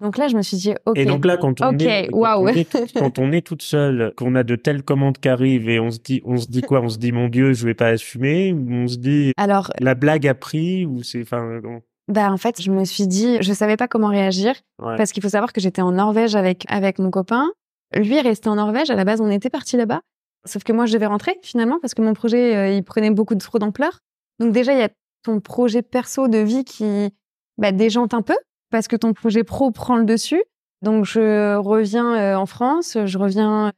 Donc 0.02 0.18
là, 0.18 0.28
je 0.28 0.36
me 0.36 0.42
suis 0.42 0.58
dit, 0.58 0.74
ok. 0.86 0.98
Et 0.98 1.06
donc 1.06 1.26
là, 1.26 1.38
quand 1.38 1.62
on, 1.62 1.78
est, 1.78 2.08
quand, 2.10 2.40
on 2.40 2.48
est, 2.48 2.94
quand 2.98 3.20
on 3.20 3.32
est 3.32 3.46
toute 3.46 3.62
seule, 3.62 4.14
qu'on 4.16 4.34
a 4.34 4.44
de 4.44 4.56
telles 4.56 4.82
commandes 4.82 5.18
qui 5.18 5.28
arrivent 5.28 5.70
et 5.70 5.80
on 5.80 5.92
se 5.92 6.00
dit, 6.00 6.22
on 6.26 6.38
se 6.38 6.48
dit 6.48 6.62
quoi? 6.62 6.82
On 6.82 6.90
se 6.90 6.98
dit, 6.98 7.12
mon 7.12 7.28
Dieu, 7.28 7.54
je 7.54 7.66
vais 7.66 7.74
pas 7.74 7.88
assumer 7.88 8.54
Ou 8.54 8.66
on 8.72 8.88
se 8.88 8.98
dit, 8.98 9.34
alors 9.38 9.72
la 9.80 9.96
blague 9.96 10.26
a 10.26 10.34
pris 10.34 10.86
Ou 10.86 11.04
c'est, 11.04 11.22
enfin, 11.22 11.60
bah 12.08 12.32
en 12.32 12.38
fait, 12.38 12.60
je 12.62 12.72
me 12.72 12.86
suis 12.86 13.08
dit, 13.08 13.38
je 13.42 13.54
savais 13.54 13.78
pas 13.78 13.88
comment 13.88 14.08
réagir 14.08 14.56
parce 14.80 15.12
qu'il 15.12 15.22
faut 15.22 15.30
savoir 15.30 15.54
que 15.54 15.62
j'étais 15.62 15.82
en 15.82 15.92
Norvège 15.92 16.36
avec 16.36 16.66
avec 16.70 16.98
mon 16.98 17.12
copain. 17.12 17.52
Lui 17.94 18.16
est 18.16 18.22
resté 18.22 18.50
en 18.50 18.56
Norvège. 18.56 18.90
À 18.90 18.96
la 18.96 19.06
base, 19.06 19.22
on 19.22 19.30
était 19.30 19.50
parti 19.50 19.78
là-bas. 19.78 20.02
Sauf 20.46 20.64
que 20.64 20.72
moi, 20.72 20.86
je 20.86 20.94
devais 20.94 21.06
rentrer 21.06 21.38
finalement 21.42 21.80
parce 21.82 21.94
que 21.94 22.02
mon 22.02 22.14
projet, 22.14 22.56
euh, 22.56 22.70
il 22.70 22.84
prenait 22.84 23.12
beaucoup 23.12 23.36
de 23.36 23.40
trop 23.40 23.60
d'ampleur. 23.60 24.00
Donc 24.40 24.54
déjà, 24.54 24.74
il 24.74 24.80
y 24.80 24.84
a 24.84 24.90
ton 25.24 25.40
projet 25.40 25.82
perso 25.82 26.28
de 26.28 26.38
vie 26.38 26.64
qui 26.64 27.14
bah, 27.58 27.72
déjante 27.72 28.14
un 28.14 28.22
peu 28.22 28.38
parce 28.70 28.88
que 28.88 28.96
ton 28.96 29.14
projet 29.14 29.44
pro 29.44 29.72
prend 29.72 29.98
le 29.98 30.06
dessus. 30.06 30.44
Donc 30.82 31.06
je 31.06 31.56
reviens 31.58 32.16
euh, 32.16 32.36
en 32.36 32.46
France, 32.46 32.98
je 33.06 33.18
reviens 33.18 33.74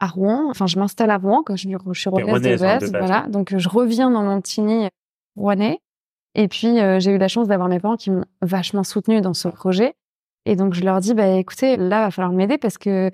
à 0.00 0.06
Rouen. 0.06 0.50
Enfin, 0.50 0.66
je 0.66 0.78
m'installe 0.78 1.10
à 1.10 1.18
Rouen 1.18 1.42
quand 1.44 1.54
je, 1.54 1.68
je 1.68 2.00
suis 2.00 2.10
rouennaise 2.10 2.42
de 2.42 2.56
base. 2.56 2.90
Voilà. 2.90 3.26
Donc 3.28 3.56
je 3.56 3.68
reviens 3.68 4.10
dans 4.10 4.22
mon 4.22 4.40
petit 4.40 4.60
nid 4.60 4.88
rouennais. 5.36 5.78
Et 6.34 6.48
puis 6.48 6.80
euh, 6.80 6.98
j'ai 6.98 7.12
eu 7.12 7.18
la 7.18 7.28
chance 7.28 7.46
d'avoir 7.46 7.68
mes 7.68 7.78
parents 7.78 7.96
qui 7.96 8.10
m'ont 8.10 8.24
vachement 8.40 8.84
soutenu 8.84 9.20
dans 9.20 9.34
ce 9.34 9.48
projet. 9.48 9.94
Et 10.44 10.56
donc 10.56 10.74
je 10.74 10.82
leur 10.82 11.00
dis, 11.00 11.14
bah 11.14 11.28
écoutez, 11.28 11.76
là 11.76 12.00
va 12.00 12.10
falloir 12.10 12.32
m'aider 12.32 12.58
parce 12.58 12.78
que 12.78 13.10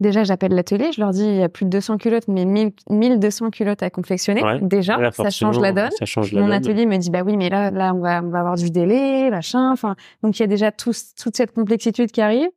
Déjà, 0.00 0.22
j'appelle 0.22 0.52
l'atelier, 0.52 0.92
je 0.92 1.00
leur 1.00 1.10
dis 1.10 1.24
il 1.24 1.36
y 1.36 1.42
a 1.42 1.48
plus 1.48 1.64
de 1.64 1.70
200 1.70 1.98
culottes, 1.98 2.28
mais 2.28 2.44
1200 2.44 3.50
culottes 3.50 3.82
à 3.82 3.90
confectionner. 3.90 4.42
Déjà, 4.62 5.10
ça 5.10 5.30
change 5.30 5.58
la 5.58 5.72
donne. 5.72 5.90
Ça 5.98 6.04
change 6.04 6.32
Mon 6.32 6.50
atelier 6.50 6.86
me 6.86 6.96
dit 6.98 7.10
bah 7.10 7.22
oui, 7.24 7.36
mais 7.36 7.48
là, 7.48 7.72
là, 7.72 7.92
on 7.94 7.98
va, 7.98 8.22
on 8.22 8.28
va 8.28 8.40
avoir 8.40 8.54
du 8.54 8.70
délai, 8.70 9.28
machin. 9.30 9.72
Enfin, 9.72 9.96
donc 10.22 10.38
il 10.38 10.42
y 10.42 10.44
a 10.44 10.46
déjà 10.46 10.70
tout, 10.70 10.92
toute 11.20 11.36
cette 11.36 11.52
complexité 11.52 12.06
qui 12.06 12.20
arrive. 12.20 12.48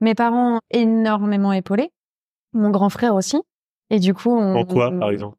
Mes 0.00 0.14
parents 0.14 0.60
énormément 0.70 1.52
épaulés, 1.52 1.90
mon 2.52 2.70
grand 2.70 2.90
frère 2.90 3.14
aussi. 3.14 3.40
Et 3.90 3.98
du 3.98 4.14
coup, 4.14 4.30
on, 4.30 4.56
en 4.56 4.64
quoi, 4.64 4.92
par 4.96 5.10
exemple? 5.10 5.36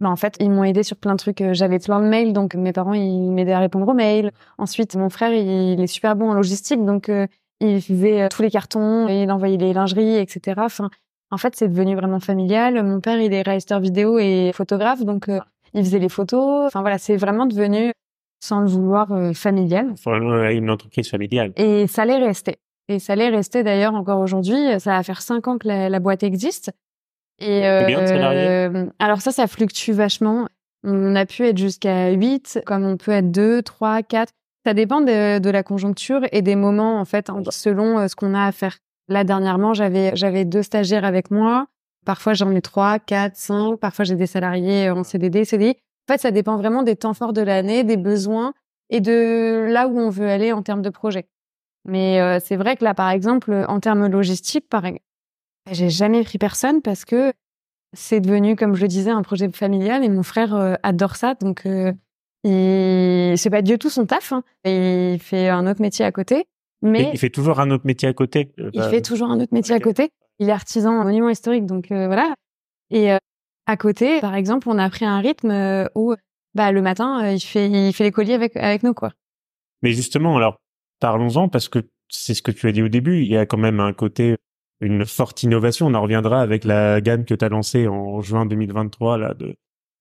Bah 0.00 0.10
en 0.10 0.16
fait, 0.16 0.36
ils 0.40 0.50
m'ont 0.50 0.64
aidé 0.64 0.82
sur 0.82 0.96
plein 0.96 1.12
de 1.12 1.18
trucs. 1.18 1.42
J'avais 1.52 1.78
plein 1.78 2.00
de 2.00 2.06
mails, 2.06 2.32
donc 2.32 2.54
mes 2.54 2.72
parents 2.72 2.94
ils 2.94 3.30
m'aidaient 3.30 3.52
à 3.52 3.60
répondre 3.60 3.88
aux 3.88 3.94
mails. 3.94 4.32
Ensuite, 4.58 4.96
mon 4.96 5.08
frère 5.08 5.32
il, 5.32 5.80
est 5.80 5.86
super 5.86 6.16
bon 6.16 6.30
en 6.30 6.34
logistique, 6.34 6.84
donc 6.84 7.08
euh, 7.08 7.26
il 7.60 7.80
faisait 7.80 8.22
euh, 8.22 8.28
tous 8.28 8.42
les 8.42 8.50
cartons, 8.50 9.08
il 9.08 9.30
envoyait 9.30 9.56
les 9.56 9.72
lingeries, 9.72 10.16
etc. 10.16 10.54
Enfin, 10.58 10.90
en 11.30 11.38
fait, 11.38 11.56
c'est 11.56 11.68
devenu 11.68 11.96
vraiment 11.96 12.20
familial. 12.20 12.82
Mon 12.82 13.00
père, 13.00 13.18
il 13.20 13.32
est 13.32 13.42
réalisateur 13.42 13.80
vidéo 13.80 14.18
et 14.18 14.52
photographe, 14.54 15.04
donc 15.04 15.28
euh, 15.28 15.40
il 15.72 15.84
faisait 15.84 15.98
les 15.98 16.08
photos. 16.08 16.66
Enfin 16.66 16.80
voilà, 16.80 16.98
c'est 16.98 17.16
vraiment 17.16 17.46
devenu, 17.46 17.92
sans 18.40 18.60
le 18.60 18.68
vouloir, 18.68 19.12
euh, 19.12 19.32
familial. 19.32 19.94
Une 20.06 20.70
entreprise 20.70 21.10
familiale. 21.10 21.52
Et 21.56 21.86
ça 21.86 22.02
allait 22.02 22.18
rester. 22.18 22.56
Et 22.88 22.98
ça 22.98 23.14
allait 23.14 23.30
rester 23.30 23.62
d'ailleurs 23.62 23.94
encore 23.94 24.20
aujourd'hui. 24.20 24.78
Ça 24.78 24.92
va 24.92 25.02
faire 25.02 25.22
cinq 25.22 25.48
ans 25.48 25.56
que 25.56 25.66
la, 25.66 26.00
boîte 26.00 26.22
existe. 26.22 26.70
Et 27.40 27.62
de 27.62 28.90
Alors 28.98 29.22
ça, 29.22 29.32
ça 29.32 29.46
fluctue 29.46 29.92
vachement. 29.92 30.46
On 30.84 31.16
a 31.16 31.24
pu 31.24 31.46
être 31.46 31.56
jusqu'à 31.56 32.10
8, 32.10 32.60
comme 32.66 32.84
on 32.84 32.98
peut 32.98 33.12
être 33.12 33.30
2, 33.30 33.62
3, 33.62 34.02
4. 34.02 34.30
Ça 34.64 34.72
dépend 34.72 35.02
de, 35.02 35.38
de, 35.38 35.50
la 35.50 35.62
conjoncture 35.62 36.22
et 36.32 36.40
des 36.40 36.56
moments, 36.56 36.98
en 36.98 37.04
fait, 37.04 37.30
selon 37.50 37.98
euh, 37.98 38.08
ce 38.08 38.16
qu'on 38.16 38.34
a 38.34 38.46
à 38.46 38.52
faire. 38.52 38.78
Là, 39.08 39.22
dernièrement, 39.22 39.74
j'avais, 39.74 40.16
j'avais 40.16 40.46
deux 40.46 40.62
stagiaires 40.62 41.04
avec 41.04 41.30
moi. 41.30 41.66
Parfois, 42.06 42.32
j'en 42.32 42.50
ai 42.52 42.62
trois, 42.62 42.98
quatre, 42.98 43.36
cinq. 43.36 43.76
Parfois, 43.76 44.06
j'ai 44.06 44.14
des 44.14 44.26
salariés 44.26 44.88
en 44.90 45.04
CDD, 45.04 45.44
CDI. 45.44 45.70
En 46.08 46.12
fait, 46.12 46.20
ça 46.20 46.30
dépend 46.30 46.56
vraiment 46.56 46.82
des 46.82 46.96
temps 46.96 47.14
forts 47.14 47.34
de 47.34 47.42
l'année, 47.42 47.84
des 47.84 47.98
besoins 47.98 48.54
et 48.90 49.00
de 49.00 49.66
là 49.68 49.88
où 49.88 49.98
on 49.98 50.10
veut 50.10 50.28
aller 50.28 50.52
en 50.52 50.62
termes 50.62 50.82
de 50.82 50.90
projet. 50.90 51.26
Mais 51.86 52.20
euh, 52.20 52.38
c'est 52.42 52.56
vrai 52.56 52.76
que 52.76 52.84
là, 52.84 52.94
par 52.94 53.10
exemple, 53.10 53.64
en 53.68 53.80
termes 53.80 54.06
logistiques, 54.06 54.68
par 54.68 54.84
j'ai 55.70 55.90
jamais 55.90 56.22
pris 56.24 56.38
personne 56.38 56.82
parce 56.82 57.04
que 57.04 57.32
c'est 57.94 58.20
devenu, 58.20 58.56
comme 58.56 58.74
je 58.74 58.82
le 58.82 58.88
disais, 58.88 59.10
un 59.10 59.22
projet 59.22 59.50
familial 59.50 60.04
et 60.04 60.08
mon 60.08 60.22
frère 60.22 60.54
euh, 60.54 60.74
adore 60.82 61.16
ça. 61.16 61.34
Donc, 61.34 61.66
il 62.44 63.36
c'est 63.36 63.50
pas 63.50 63.62
du 63.62 63.78
tout 63.78 63.90
son 63.90 64.06
taf. 64.06 64.32
Hein. 64.32 64.42
Il 64.64 65.18
fait 65.18 65.48
un 65.48 65.66
autre 65.66 65.80
métier 65.80 66.04
à 66.04 66.12
côté. 66.12 66.46
Mais 66.82 67.10
il 67.12 67.18
fait 67.18 67.30
toujours 67.30 67.60
un 67.60 67.70
autre 67.70 67.86
métier 67.86 68.08
à 68.08 68.12
côté. 68.12 68.52
Euh, 68.58 68.70
il 68.74 68.82
fait 68.82 69.00
toujours 69.00 69.30
un 69.30 69.40
autre 69.40 69.54
métier 69.54 69.74
à 69.74 69.80
côté. 69.80 70.10
Il 70.38 70.50
est 70.50 70.52
artisan 70.52 70.90
en 71.00 71.04
monument 71.04 71.30
historique, 71.30 71.64
donc 71.64 71.90
euh, 71.90 72.06
voilà. 72.06 72.34
Et 72.90 73.12
euh, 73.12 73.16
à 73.66 73.76
côté, 73.78 74.20
par 74.20 74.34
exemple, 74.34 74.68
on 74.68 74.78
a 74.78 74.90
pris 74.90 75.06
un 75.06 75.20
rythme 75.20 75.88
où, 75.94 76.14
bah, 76.54 76.72
le 76.72 76.82
matin, 76.82 77.30
il 77.30 77.40
fait, 77.40 77.70
il 77.70 77.92
fait 77.94 78.04
les 78.04 78.12
colis 78.12 78.34
avec 78.34 78.56
avec 78.56 78.82
nous, 78.82 78.92
quoi. 78.92 79.12
Mais 79.82 79.92
justement, 79.92 80.36
alors 80.36 80.58
parlons-en 81.00 81.48
parce 81.48 81.68
que 81.68 81.78
c'est 82.10 82.34
ce 82.34 82.42
que 82.42 82.50
tu 82.50 82.68
as 82.68 82.72
dit 82.72 82.82
au 82.82 82.88
début. 82.88 83.22
Il 83.22 83.28
y 83.28 83.38
a 83.38 83.46
quand 83.46 83.56
même 83.56 83.80
un 83.80 83.94
côté, 83.94 84.36
une 84.80 85.06
forte 85.06 85.42
innovation. 85.42 85.86
On 85.86 85.94
en 85.94 86.02
reviendra 86.02 86.42
avec 86.42 86.64
la 86.64 87.00
gamme 87.00 87.24
que 87.24 87.34
tu 87.34 87.44
as 87.44 87.48
lancée 87.48 87.88
en 87.88 88.20
juin 88.20 88.44
2023 88.44 89.16
là 89.16 89.32
de 89.32 89.56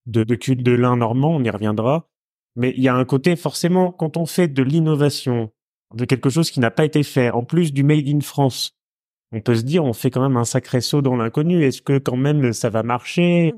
de, 0.06 0.26
de 0.26 0.36
culte 0.36 0.64
de 0.64 0.74
lin 0.74 0.98
normand. 0.98 1.36
On 1.36 1.44
y 1.44 1.50
reviendra. 1.50 2.10
Mais 2.56 2.74
il 2.78 2.84
y 2.84 2.88
a 2.88 2.96
un 2.96 3.06
côté, 3.06 3.36
forcément, 3.36 3.92
quand 3.92 4.18
on 4.18 4.26
fait 4.26 4.48
de 4.48 4.64
l'innovation, 4.64 5.52
de 5.96 6.06
quelque 6.06 6.30
chose 6.30 6.52
qui 6.52 6.60
n'a 6.60 6.72
pas 6.72 6.86
été 6.86 7.04
fait, 7.04 7.30
en 7.32 7.44
plus 7.44 7.74
du 7.74 7.84
Made 7.84 8.08
in 8.08 8.22
France, 8.22 8.76
on 9.32 9.42
peut 9.42 9.56
se 9.56 9.64
dire, 9.64 9.84
on 9.84 9.94
fait 9.94 10.12
quand 10.12 10.22
même 10.22 10.38
un 10.38 10.46
sacré 10.46 10.82
saut 10.82 11.02
dans 11.02 11.16
l'inconnu. 11.16 11.64
Est-ce 11.64 11.82
que 11.82 11.98
quand 11.98 12.18
même 12.18 12.54
ça 12.54 12.70
va 12.70 12.84
marcher? 12.84 13.54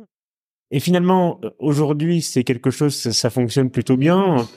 Et 0.71 0.79
finalement, 0.79 1.39
aujourd'hui, 1.59 2.21
c'est 2.21 2.43
quelque 2.43 2.71
chose, 2.71 2.95
ça 2.95 3.29
fonctionne 3.29 3.69
plutôt 3.69 3.97
bien. 3.97 4.47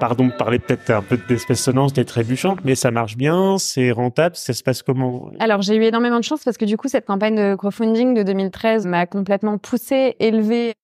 Pardon 0.00 0.26
de 0.26 0.32
parler 0.32 0.58
peut-être 0.58 0.90
un 0.90 1.02
peu 1.02 1.18
d'espèce 1.28 1.62
sonnante 1.62 1.96
et 1.96 2.04
trébuchante, 2.04 2.58
mais 2.64 2.74
ça 2.74 2.90
marche 2.90 3.16
bien, 3.16 3.56
c'est 3.56 3.92
rentable, 3.92 4.36
ça 4.36 4.52
se 4.52 4.62
passe 4.62 4.82
comment? 4.82 5.30
Alors 5.38 5.62
j'ai 5.62 5.76
eu 5.76 5.82
énormément 5.84 6.18
de 6.18 6.24
chance 6.24 6.44
parce 6.44 6.58
que 6.58 6.66
du 6.66 6.76
coup, 6.76 6.88
cette 6.88 7.06
campagne 7.06 7.36
de 7.36 7.54
crowdfunding 7.54 8.12
de 8.14 8.22
2013 8.22 8.86
m'a 8.86 9.06
complètement 9.06 9.56
poussé, 9.56 10.16
élevé 10.20 10.74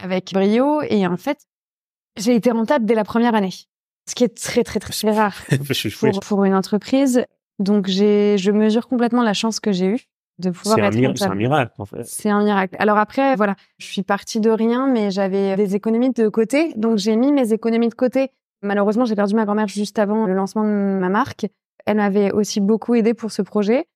avec 0.00 0.32
brio. 0.32 0.80
Et 0.82 1.06
en 1.06 1.16
fait, 1.16 1.38
j'ai 2.16 2.34
été 2.34 2.50
rentable 2.50 2.84
dès 2.84 2.94
la 2.94 3.04
première 3.04 3.34
année, 3.34 3.52
ce 4.08 4.14
qui 4.14 4.24
est 4.24 4.36
très 4.36 4.64
très 4.64 4.80
très, 4.80 4.92
très 4.92 5.10
rare 5.12 5.36
pour, 6.00 6.20
pour 6.20 6.44
une 6.44 6.54
entreprise. 6.54 7.24
Donc 7.58 7.86
j'ai, 7.86 8.36
je 8.38 8.50
mesure 8.50 8.88
complètement 8.88 9.22
la 9.22 9.34
chance 9.34 9.60
que 9.60 9.72
j'ai 9.72 9.86
eue 9.86 10.00
de 10.38 10.50
pouvoir 10.50 10.78
être 10.78 10.94
rentable. 10.94 11.18
C'est 11.18 11.24
un 11.26 11.34
miracle 11.34 11.72
en 11.78 11.84
fait. 11.84 12.04
C'est 12.04 12.30
un 12.30 12.42
miracle. 12.42 12.76
Alors 12.78 12.98
après, 12.98 13.36
voilà, 13.36 13.54
je 13.78 13.86
suis 13.86 14.02
partie 14.02 14.40
de 14.40 14.50
rien, 14.50 14.88
mais 14.88 15.10
j'avais 15.10 15.56
des 15.56 15.74
économies 15.74 16.10
de 16.10 16.28
côté, 16.28 16.72
donc 16.74 16.98
j'ai 16.98 17.16
mis 17.16 17.32
mes 17.32 17.52
économies 17.52 17.88
de 17.88 17.94
côté. 17.94 18.30
Malheureusement, 18.62 19.04
j'ai 19.04 19.14
perdu 19.14 19.34
ma 19.34 19.44
grand-mère 19.44 19.68
juste 19.68 19.98
avant 19.98 20.26
le 20.26 20.34
lancement 20.34 20.64
de 20.64 20.98
ma 20.98 21.08
marque. 21.08 21.46
Elle 21.86 21.98
m'avait 21.98 22.32
aussi 22.32 22.60
beaucoup 22.60 22.94
aidé 22.94 23.14
pour 23.14 23.30
ce 23.30 23.42
projet. 23.42 23.86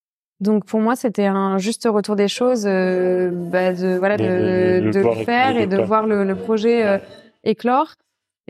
Donc 0.40 0.66
pour 0.66 0.81
moi, 0.81 0.94
c'était 0.94 1.26
un 1.26 1.59
juste 1.59 1.88
retour 1.90 2.14
des 2.14 2.28
choses, 2.28 2.64
euh, 2.66 3.31
bah 3.33 3.72
de 3.72 3.96
voilà 3.98 4.16
de, 4.16 4.85
de, 4.85 4.90
de, 4.92 5.00
le 5.00 5.24
faire 5.24 5.57
et 5.59 5.66
de 5.66 5.78
voir 5.78 6.07
le, 6.07 6.22
le 6.22 6.37
projet 6.37 6.87
euh, 6.87 6.98
éclore. 7.42 7.94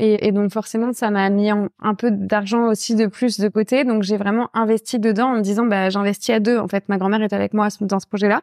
Et, 0.00 0.30
donc 0.30 0.52
forcément, 0.52 0.92
ça 0.92 1.10
m'a 1.10 1.28
mis 1.28 1.50
un 1.50 1.94
peu 1.96 2.12
d'argent 2.12 2.68
aussi 2.68 2.94
de 2.94 3.06
plus 3.06 3.40
de 3.40 3.48
côté. 3.48 3.82
Donc 3.84 4.04
j'ai 4.04 4.16
vraiment 4.16 4.48
investi 4.54 5.00
dedans 5.00 5.32
en 5.32 5.36
me 5.36 5.40
disant, 5.40 5.66
bah 5.66 5.90
j'investis 5.90 6.30
à 6.30 6.38
deux. 6.38 6.56
En 6.56 6.68
fait, 6.68 6.88
ma 6.88 6.98
grand-mère 6.98 7.22
est 7.22 7.32
avec 7.32 7.52
moi 7.52 7.66
dans 7.80 7.98
ce 7.98 8.06
projet-là. 8.06 8.42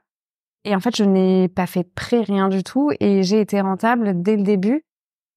Et 0.66 0.76
en 0.76 0.82
fait, 0.82 0.98
je 0.98 1.06
n'ai 1.06 1.48
pas 1.48 1.66
fait 1.66 1.86
prêt 1.86 2.22
rien 2.22 2.50
du 2.50 2.62
tout 2.64 2.92
et 3.00 3.24
j'ai 3.24 3.40
été 3.40 3.62
rentable 3.62 4.22
dès 4.22 4.36
le 4.36 4.44
début 4.44 4.84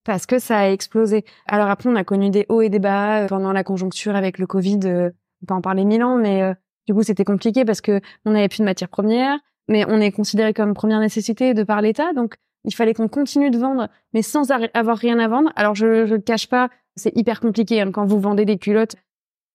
parce 0.04 0.26
que 0.26 0.40
ça 0.40 0.58
a 0.58 0.70
explosé. 0.70 1.24
Alors 1.46 1.68
après, 1.68 1.88
on 1.88 1.94
a 1.94 2.02
connu 2.02 2.30
des 2.30 2.46
hauts 2.48 2.62
et 2.62 2.68
des 2.68 2.80
bas 2.80 3.22
euh, 3.22 3.26
pendant 3.28 3.52
la 3.52 3.62
conjoncture 3.62 4.16
avec 4.16 4.38
le 4.38 4.46
Covid. 4.48 4.80
on 4.84 5.46
peut 5.46 5.54
en 5.54 5.60
parler 5.60 5.84
mille 5.84 6.02
ans, 6.02 6.16
mais 6.16 6.52
du 6.88 6.94
coup, 6.94 7.04
c'était 7.04 7.24
compliqué 7.24 7.64
parce 7.64 7.80
que 7.80 8.00
on 8.24 8.32
n'avait 8.32 8.48
plus 8.48 8.60
de 8.60 8.64
matières 8.64 8.88
premières, 8.88 9.38
mais 9.68 9.84
on 9.86 10.00
est 10.00 10.10
considéré 10.10 10.52
comme 10.52 10.74
première 10.74 10.98
nécessité 10.98 11.54
de 11.54 11.62
par 11.62 11.80
l'État, 11.80 12.12
donc 12.12 12.38
il 12.64 12.74
fallait 12.74 12.94
qu'on 12.94 13.08
continue 13.08 13.50
de 13.50 13.58
vendre, 13.58 13.88
mais 14.12 14.22
sans 14.22 14.50
avoir 14.50 14.96
rien 14.96 15.18
à 15.18 15.28
vendre. 15.28 15.50
Alors 15.56 15.74
je 15.74 16.06
je 16.06 16.14
le 16.14 16.20
cache 16.20 16.48
pas, 16.48 16.68
c'est 16.96 17.16
hyper 17.16 17.40
compliqué 17.40 17.80
hein, 17.80 17.90
quand 17.92 18.06
vous 18.06 18.20
vendez 18.20 18.44
des 18.44 18.58
culottes 18.58 18.96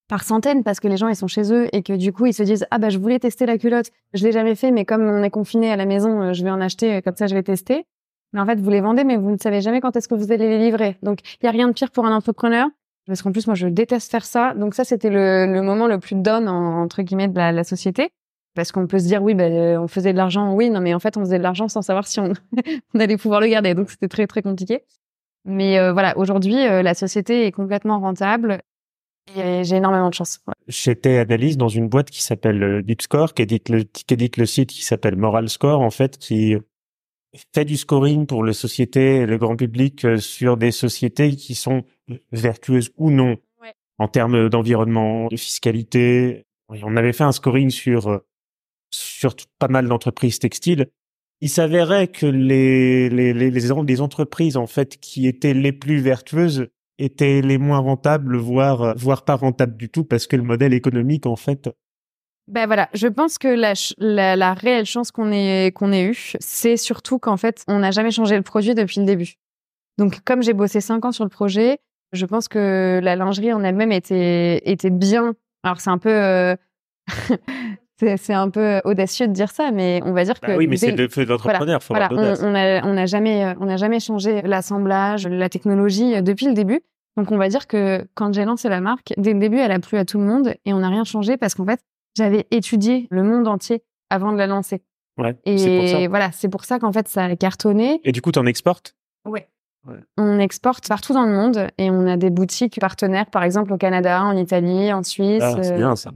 par 0.07 0.23
centaines 0.23 0.63
parce 0.63 0.79
que 0.79 0.87
les 0.87 0.97
gens 0.97 1.07
ils 1.07 1.15
sont 1.15 1.27
chez 1.27 1.53
eux 1.53 1.67
et 1.73 1.81
que 1.81 1.93
du 1.93 2.11
coup 2.11 2.25
ils 2.25 2.33
se 2.33 2.43
disent 2.43 2.65
ah 2.71 2.77
bah 2.77 2.89
je 2.89 2.97
voulais 2.97 3.19
tester 3.19 3.45
la 3.45 3.57
culotte, 3.57 3.91
je 4.13 4.23
l'ai 4.23 4.31
jamais 4.31 4.55
fait, 4.55 4.71
mais 4.71 4.85
comme 4.85 5.03
on 5.03 5.23
est 5.23 5.29
confiné 5.29 5.71
à 5.71 5.75
la 5.75 5.85
maison, 5.85 6.21
euh, 6.21 6.33
je 6.33 6.43
vais 6.43 6.51
en 6.51 6.61
acheter 6.61 7.01
comme 7.01 7.15
ça 7.15 7.27
je 7.27 7.35
vais 7.35 7.43
tester. 7.43 7.85
Mais 8.33 8.39
en 8.39 8.45
fait 8.45 8.59
vous 8.59 8.69
les 8.69 8.81
vendez, 8.81 9.03
mais 9.03 9.17
vous 9.17 9.31
ne 9.31 9.37
savez 9.37 9.61
jamais 9.61 9.79
quand 9.79 9.95
est-ce 9.95 10.07
que 10.07 10.15
vous 10.15 10.31
allez 10.31 10.49
les 10.49 10.59
livrer. 10.59 10.97
Donc 11.03 11.19
il 11.41 11.45
y 11.45 11.47
a 11.47 11.51
rien 11.51 11.67
de 11.67 11.73
pire 11.73 11.91
pour 11.91 12.05
un 12.05 12.15
entrepreneur 12.15 12.67
parce 13.05 13.21
qu'en 13.21 13.31
plus 13.31 13.47
moi 13.47 13.55
je 13.55 13.67
déteste 13.67 14.09
faire 14.11 14.25
ça. 14.25 14.53
Donc 14.55 14.75
ça 14.75 14.83
c'était 14.83 15.09
le, 15.09 15.61
moment 15.61 15.87
le 15.87 15.99
plus 15.99 16.15
down 16.15 16.47
entre 16.47 17.01
guillemets 17.01 17.27
de 17.27 17.37
la 17.37 17.63
société 17.63 18.11
parce 18.55 18.71
qu'on 18.71 18.87
peut 18.87 18.99
se 18.99 19.05
dire 19.05 19.21
oui 19.23 19.33
ben 19.33 19.77
on 19.79 19.87
faisait 19.87 20.11
de 20.11 20.17
l'argent 20.17 20.53
oui 20.53 20.69
non 20.69 20.81
mais 20.81 20.93
en 20.93 20.99
fait 20.99 21.17
on 21.17 21.21
faisait 21.21 21.37
de 21.37 21.43
l'argent 21.43 21.67
sans 21.67 21.81
savoir 21.81 22.07
si 22.07 22.19
on, 22.19 22.33
on 22.93 22.99
allait 22.99 23.17
pouvoir 23.17 23.41
le 23.41 23.47
garder 23.47 23.73
donc 23.73 23.89
c'était 23.89 24.07
très 24.07 24.27
très 24.27 24.41
compliqué. 24.41 24.83
Mais 25.45 25.77
euh, 25.77 25.91
voilà 25.91 26.17
aujourd'hui 26.17 26.65
euh, 26.65 26.81
la 26.81 26.93
société 26.93 27.45
est 27.45 27.51
complètement 27.51 27.99
rentable 27.99 28.61
et 29.35 29.63
j'ai 29.63 29.77
énormément 29.77 30.09
de 30.09 30.13
chance. 30.13 30.39
J'étais 30.67 31.17
analyste 31.17 31.57
dans 31.57 31.69
une 31.69 31.87
boîte 31.87 32.09
qui 32.09 32.21
s'appelle 32.21 32.83
DeepScore, 32.83 33.33
qui 33.33 33.43
édite 33.43 33.69
le, 33.69 33.83
qui 33.83 34.05
édite 34.13 34.37
le 34.37 34.45
site 34.45 34.69
qui 34.69 34.83
s'appelle 34.83 35.15
Moral 35.15 35.49
Score, 35.49 35.79
en 35.79 35.91
fait, 35.91 36.17
qui 36.17 36.57
fait 37.53 37.65
du 37.65 37.77
scoring 37.77 38.25
pour 38.27 38.43
les 38.43 38.53
sociétés 38.53 39.17
et 39.17 39.25
le 39.25 39.37
grand 39.37 39.55
public 39.55 40.05
sur 40.19 40.57
des 40.57 40.71
sociétés 40.71 41.35
qui 41.35 41.55
sont 41.55 41.83
vertueuses 42.31 42.91
ou 42.97 43.11
non 43.11 43.37
en 43.97 44.07
termes 44.07 44.49
d'environnement, 44.49 45.27
de 45.27 45.37
fiscalité. 45.37 46.45
On 46.69 46.97
avait 46.97 47.13
fait 47.13 47.23
un 47.23 47.31
scoring 47.31 47.69
sur 47.69 48.21
sur 48.93 49.35
pas 49.59 49.67
mal 49.67 49.87
d'entreprises 49.87 50.39
textiles. 50.39 50.87
Il 51.41 51.49
s'avérait 51.49 52.07
que 52.07 52.25
les, 52.25 53.09
les, 53.09 53.33
les, 53.33 53.51
les 53.51 54.01
entreprises 54.01 54.55
en 54.55 54.67
fait 54.67 54.97
qui 54.97 55.27
étaient 55.27 55.53
les 55.53 55.73
plus 55.73 55.99
vertueuses 55.99 56.67
étaient 56.99 57.41
les 57.41 57.57
moins 57.57 57.79
rentables, 57.79 58.37
voire 58.37 58.95
voire 58.97 59.25
pas 59.25 59.35
rentables 59.35 59.75
du 59.75 59.89
tout, 59.89 60.05
parce 60.05 60.27
que 60.27 60.35
le 60.35 60.43
modèle 60.43 60.73
économique 60.73 61.25
en 61.25 61.35
fait 61.35 61.69
ben 62.49 62.65
voilà, 62.65 62.89
je 62.93 63.07
pense 63.07 63.37
que 63.37 63.47
la, 63.47 64.35
la, 64.35 64.53
réelle 64.53 64.85
chance 64.85 65.11
qu'on 65.11 65.31
ait 65.31 65.71
qu'on 65.73 65.93
ait 65.93 66.03
eu, 66.03 66.33
c'est 66.41 66.75
surtout 66.75 67.17
qu'en 67.17 67.37
fait, 67.37 67.63
on 67.69 67.79
n'a 67.79 67.91
jamais 67.91 68.11
changé 68.11 68.35
le 68.35 68.41
produit 68.41 68.75
depuis 68.75 68.99
le 68.99 69.05
début. 69.05 69.35
Donc, 69.97 70.19
comme 70.25 70.43
j'ai 70.43 70.53
bossé 70.53 70.81
cinq 70.81 71.05
ans 71.05 71.13
sur 71.13 71.23
le 71.23 71.29
projet, 71.29 71.77
je 72.11 72.25
pense 72.25 72.49
que 72.49 72.99
la 73.01 73.15
lingerie 73.15 73.53
en 73.53 73.63
elle-même 73.63 73.93
était 73.93 74.61
était 74.69 74.89
bien. 74.89 75.35
Alors 75.63 75.79
c'est 75.79 75.89
un 75.89 75.97
peu 75.97 76.11
euh, 76.11 76.55
c'est 77.97 78.33
un 78.33 78.49
peu 78.49 78.81
audacieux 78.85 79.27
de 79.27 79.33
dire 79.33 79.51
ça, 79.51 79.71
mais 79.71 80.01
on 80.05 80.13
va 80.13 80.23
dire 80.23 80.35
bah 80.41 80.49
que 80.49 80.57
oui, 80.57 80.67
mais 80.67 80.77
c'est 80.77 80.91
le 80.91 81.07
feu 81.07 81.25
d'entrepreneur. 81.25 81.79
Voilà, 81.87 82.07
voilà 82.09 82.35
on, 82.41 82.51
on, 82.51 82.55
a 82.55 82.85
on 82.85 82.97
a 82.97 83.05
jamais 83.05 83.53
on 83.59 83.69
a 83.69 83.77
jamais 83.77 83.99
changé 83.99 84.41
l'assemblage, 84.41 85.27
la 85.27 85.49
technologie 85.49 86.15
euh, 86.15 86.21
depuis 86.21 86.47
le 86.47 86.53
début. 86.53 86.81
Donc 87.17 87.31
on 87.31 87.37
va 87.37 87.47
dire 87.47 87.67
que 87.67 88.07
quand 88.15 88.33
j'ai 88.33 88.45
lancé 88.45 88.69
la 88.69 88.81
marque, 88.81 89.13
dès 89.17 89.33
le 89.33 89.39
début, 89.39 89.57
elle 89.57 89.71
a 89.71 89.79
plu 89.79 89.97
à 89.97 90.05
tout 90.05 90.17
le 90.17 90.25
monde 90.25 90.55
et 90.65 90.73
on 90.73 90.79
n'a 90.79 90.89
rien 90.89 91.03
changé 91.03 91.37
parce 91.37 91.53
qu'en 91.53 91.65
fait, 91.65 91.79
j'avais 92.17 92.47
étudié 92.51 93.07
le 93.11 93.23
monde 93.23 93.47
entier 93.47 93.83
avant 94.09 94.31
de 94.31 94.37
la 94.37 94.47
lancer. 94.47 94.81
Ouais. 95.19 95.35
Et 95.45 96.07
voilà, 96.07 96.31
c'est 96.31 96.49
pour 96.49 96.65
ça 96.65 96.79
qu'en 96.79 96.91
fait 96.91 97.07
ça 97.07 97.25
a 97.25 97.35
cartonné. 97.35 98.01
Et 98.03 98.11
du 98.11 98.21
coup, 98.21 98.31
tu 98.31 98.39
en 98.39 98.45
exportes? 98.47 98.95
Ouais. 99.25 99.47
On 100.17 100.39
exporte 100.39 100.87
partout 100.87 101.13
dans 101.13 101.25
le 101.25 101.33
monde 101.33 101.67
et 101.77 101.91
on 101.91 102.07
a 102.07 102.15
des 102.15 102.29
boutiques 102.29 102.79
partenaires, 102.79 103.25
par 103.29 103.43
exemple 103.43 103.73
au 103.73 103.77
Canada, 103.77 104.23
en 104.23 104.35
Italie, 104.37 104.93
en 104.93 105.03
Suisse. 105.03 105.43
Ah, 105.43 105.55
c'est 105.61 105.75
bien 105.75 105.95
ça. 105.95 106.11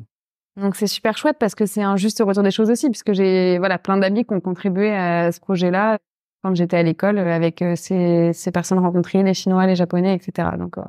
Donc 0.60 0.76
c'est 0.76 0.88
super 0.88 1.18
chouette 1.18 1.38
parce 1.40 1.56
que 1.56 1.66
c'est 1.66 1.84
un 1.84 1.96
juste 1.98 2.22
retour 2.26 2.44
des 2.44 2.52
choses 2.52 2.70
aussi, 2.70 2.90
puisque 2.90 3.14
j'ai 3.14 3.58
voilà 3.60 3.78
plein 3.78 3.98
d'amis 3.98 4.26
qui 4.26 4.34
ont 4.34 4.42
contribué 4.42 4.94
à 4.94 5.32
ce 5.32 5.40
projet-là 5.40 5.98
quand 6.44 6.56
j'étais 6.56 6.78
à 6.78 6.84
l'école 6.84 7.20
avec 7.20 7.62
euh, 7.62 7.76
ces, 7.76 8.32
ces 8.34 8.52
personnes 8.52 8.80
rencontrées, 8.80 9.24
les 9.24 9.34
Chinois, 9.34 9.66
les 9.68 9.76
Japonais, 9.76 10.16
etc. 10.16 10.50
Donc 10.58 10.78
euh, 10.78 10.84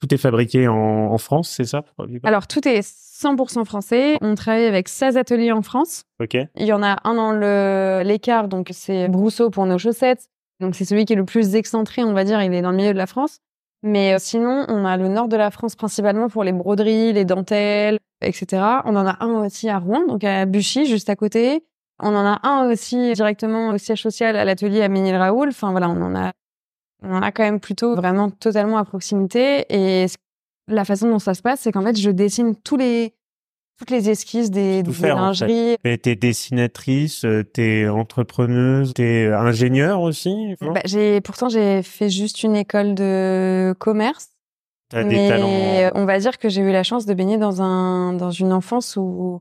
tout 0.00 0.12
est 0.12 0.18
fabriqué 0.18 0.68
en, 0.68 0.74
en 0.74 1.18
France, 1.18 1.50
c'est 1.50 1.64
ça? 1.64 1.84
Alors 2.22 2.46
tout 2.46 2.66
est 2.66 2.80
100% 2.80 3.64
français. 3.64 4.18
On 4.20 4.34
travaille 4.34 4.66
avec 4.66 4.88
16 4.88 5.16
ateliers 5.16 5.52
en 5.52 5.62
France. 5.62 6.04
Ok. 6.20 6.36
Il 6.56 6.66
y 6.66 6.72
en 6.72 6.82
a 6.82 6.98
un 7.04 7.14
dans 7.14 8.02
l'écart, 8.02 8.48
donc 8.48 8.68
c'est 8.72 9.08
Brousseau 9.08 9.50
pour 9.50 9.66
nos 9.66 9.78
chaussettes. 9.78 10.28
Donc 10.60 10.74
c'est 10.74 10.84
celui 10.84 11.04
qui 11.04 11.12
est 11.12 11.16
le 11.16 11.24
plus 11.24 11.56
excentré, 11.56 12.04
on 12.04 12.12
va 12.12 12.24
dire, 12.24 12.40
il 12.42 12.54
est 12.54 12.62
dans 12.62 12.70
le 12.70 12.76
milieu 12.76 12.92
de 12.92 12.98
la 12.98 13.06
France. 13.06 13.40
Mais 13.84 14.14
euh, 14.14 14.16
sinon, 14.18 14.64
on 14.68 14.86
a 14.86 14.96
le 14.96 15.08
nord 15.08 15.28
de 15.28 15.36
la 15.36 15.50
France 15.50 15.76
principalement 15.76 16.28
pour 16.30 16.42
les 16.42 16.52
broderies, 16.52 17.12
les 17.12 17.26
dentelles, 17.26 17.98
etc. 18.22 18.62
On 18.86 18.96
en 18.96 19.06
a 19.06 19.22
un 19.22 19.44
aussi 19.44 19.68
à 19.68 19.78
Rouen, 19.78 20.06
donc 20.06 20.24
à 20.24 20.46
Buchy, 20.46 20.86
juste 20.86 21.10
à 21.10 21.16
côté. 21.16 21.62
On 22.00 22.08
en 22.08 22.24
a 22.24 22.40
un 22.48 22.70
aussi 22.70 23.12
directement 23.12 23.68
au 23.68 23.78
siège 23.78 24.00
social 24.00 24.36
à 24.36 24.46
l'atelier 24.46 24.80
à 24.80 24.88
Ménil-Raoul. 24.88 25.50
Enfin 25.50 25.70
voilà, 25.70 25.90
on 25.90 26.00
en 26.00 26.14
a, 26.16 26.32
on 27.02 27.14
en 27.14 27.20
a 27.20 27.30
quand 27.30 27.42
même 27.42 27.60
plutôt 27.60 27.94
vraiment 27.94 28.30
totalement 28.30 28.78
à 28.78 28.86
proximité. 28.86 29.66
Et 29.68 30.06
la 30.66 30.86
façon 30.86 31.10
dont 31.10 31.18
ça 31.18 31.34
se 31.34 31.42
passe, 31.42 31.60
c'est 31.60 31.70
qu'en 31.70 31.82
fait, 31.82 31.98
je 31.98 32.10
dessine 32.10 32.56
tous 32.56 32.78
les 32.78 33.14
toutes 33.78 33.90
les 33.90 34.08
esquisses 34.10 34.50
des, 34.50 34.82
des 34.82 34.92
faire, 34.92 35.16
lingeries. 35.16 35.74
En 35.74 35.76
fait. 35.82 35.98
T'es 35.98 36.16
dessinatrice, 36.16 37.24
euh, 37.24 37.42
t'es 37.42 37.88
entrepreneuse, 37.88 38.94
t'es 38.94 39.26
ingénieure 39.32 40.00
aussi. 40.00 40.54
Bah, 40.60 40.80
j'ai 40.84 41.20
pourtant 41.20 41.48
j'ai 41.48 41.82
fait 41.82 42.10
juste 42.10 42.42
une 42.42 42.56
école 42.56 42.94
de 42.94 43.74
commerce. 43.78 44.28
T'as 44.90 45.04
des 45.04 45.28
talents. 45.28 45.90
On 45.94 46.04
va 46.04 46.18
dire 46.18 46.38
que 46.38 46.48
j'ai 46.48 46.60
eu 46.60 46.70
la 46.70 46.82
chance 46.82 47.06
de 47.06 47.14
baigner 47.14 47.38
dans 47.38 47.62
un 47.62 48.12
dans 48.12 48.30
une 48.30 48.52
enfance 48.52 48.96
où 48.96 49.40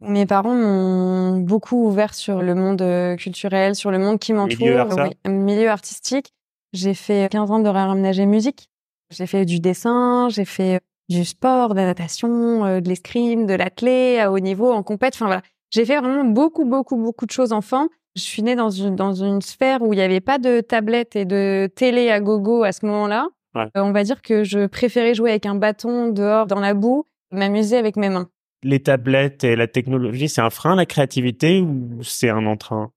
mes 0.00 0.26
parents 0.26 0.54
m'ont 0.54 1.36
beaucoup 1.38 1.86
ouvert 1.86 2.14
sur 2.14 2.40
le 2.40 2.54
monde 2.54 2.80
euh, 2.82 3.16
culturel, 3.16 3.74
sur 3.74 3.90
le 3.90 3.98
monde 3.98 4.18
qui 4.18 4.32
m'entoure, 4.32 4.58
milieu, 4.58 5.10
milieu 5.26 5.68
artistique. 5.68 6.32
J'ai 6.72 6.94
fait 6.94 7.30
15 7.30 7.50
ans 7.50 7.58
de 7.58 7.68
réaménager 7.68 8.26
musique. 8.26 8.70
J'ai 9.10 9.26
fait 9.26 9.44
du 9.44 9.60
dessin, 9.60 10.28
j'ai 10.30 10.44
fait 10.44 10.80
du 11.10 11.24
sport, 11.24 11.70
de 11.70 11.74
la 11.74 11.86
natation, 11.86 12.64
euh, 12.64 12.80
de 12.80 12.88
l'escrime, 12.88 13.44
de 13.44 13.54
l'athlé 13.54 14.18
à 14.18 14.32
haut 14.32 14.38
niveau, 14.38 14.72
en 14.72 14.82
compète. 14.82 15.14
Enfin 15.14 15.26
voilà, 15.26 15.42
j'ai 15.70 15.84
fait 15.84 15.98
vraiment 16.00 16.24
beaucoup, 16.24 16.64
beaucoup, 16.64 16.96
beaucoup 16.96 17.26
de 17.26 17.32
choses 17.32 17.52
enfant. 17.52 17.88
Je 18.16 18.22
suis 18.22 18.42
née 18.42 18.54
dans 18.54 18.70
une, 18.70 18.96
dans 18.96 19.12
une 19.12 19.42
sphère 19.42 19.82
où 19.82 19.92
il 19.92 19.96
n'y 19.96 20.02
avait 20.02 20.20
pas 20.20 20.38
de 20.38 20.60
tablette 20.60 21.16
et 21.16 21.24
de 21.24 21.68
télé 21.74 22.10
à 22.10 22.20
gogo 22.20 22.62
à 22.62 22.72
ce 22.72 22.86
moment-là. 22.86 23.28
Ouais. 23.54 23.66
Euh, 23.76 23.82
on 23.82 23.92
va 23.92 24.04
dire 24.04 24.22
que 24.22 24.44
je 24.44 24.66
préférais 24.66 25.14
jouer 25.14 25.30
avec 25.30 25.46
un 25.46 25.56
bâton 25.56 26.08
dehors 26.08 26.46
dans 26.46 26.60
la 26.60 26.74
boue, 26.74 27.04
m'amuser 27.32 27.76
avec 27.76 27.96
mes 27.96 28.08
mains. 28.08 28.28
Les 28.62 28.80
tablettes 28.80 29.42
et 29.42 29.56
la 29.56 29.66
technologie, 29.66 30.28
c'est 30.28 30.40
un 30.40 30.50
frein 30.50 30.72
à 30.72 30.76
la 30.76 30.86
créativité 30.86 31.60
ou 31.60 32.02
c'est 32.02 32.28
un 32.28 32.46
entrain? 32.46 32.92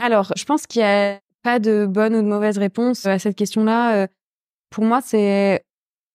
Alors, 0.00 0.32
je 0.36 0.44
pense 0.44 0.66
qu'il 0.66 0.82
n'y 0.82 0.88
a 0.88 1.18
pas 1.42 1.58
de 1.58 1.86
bonne 1.86 2.14
ou 2.14 2.22
de 2.22 2.26
mauvaise 2.26 2.58
réponse 2.58 3.06
à 3.06 3.18
cette 3.18 3.36
question-là. 3.36 3.96
Euh, 3.96 4.06
pour 4.70 4.84
moi, 4.84 5.00
c'est 5.00 5.62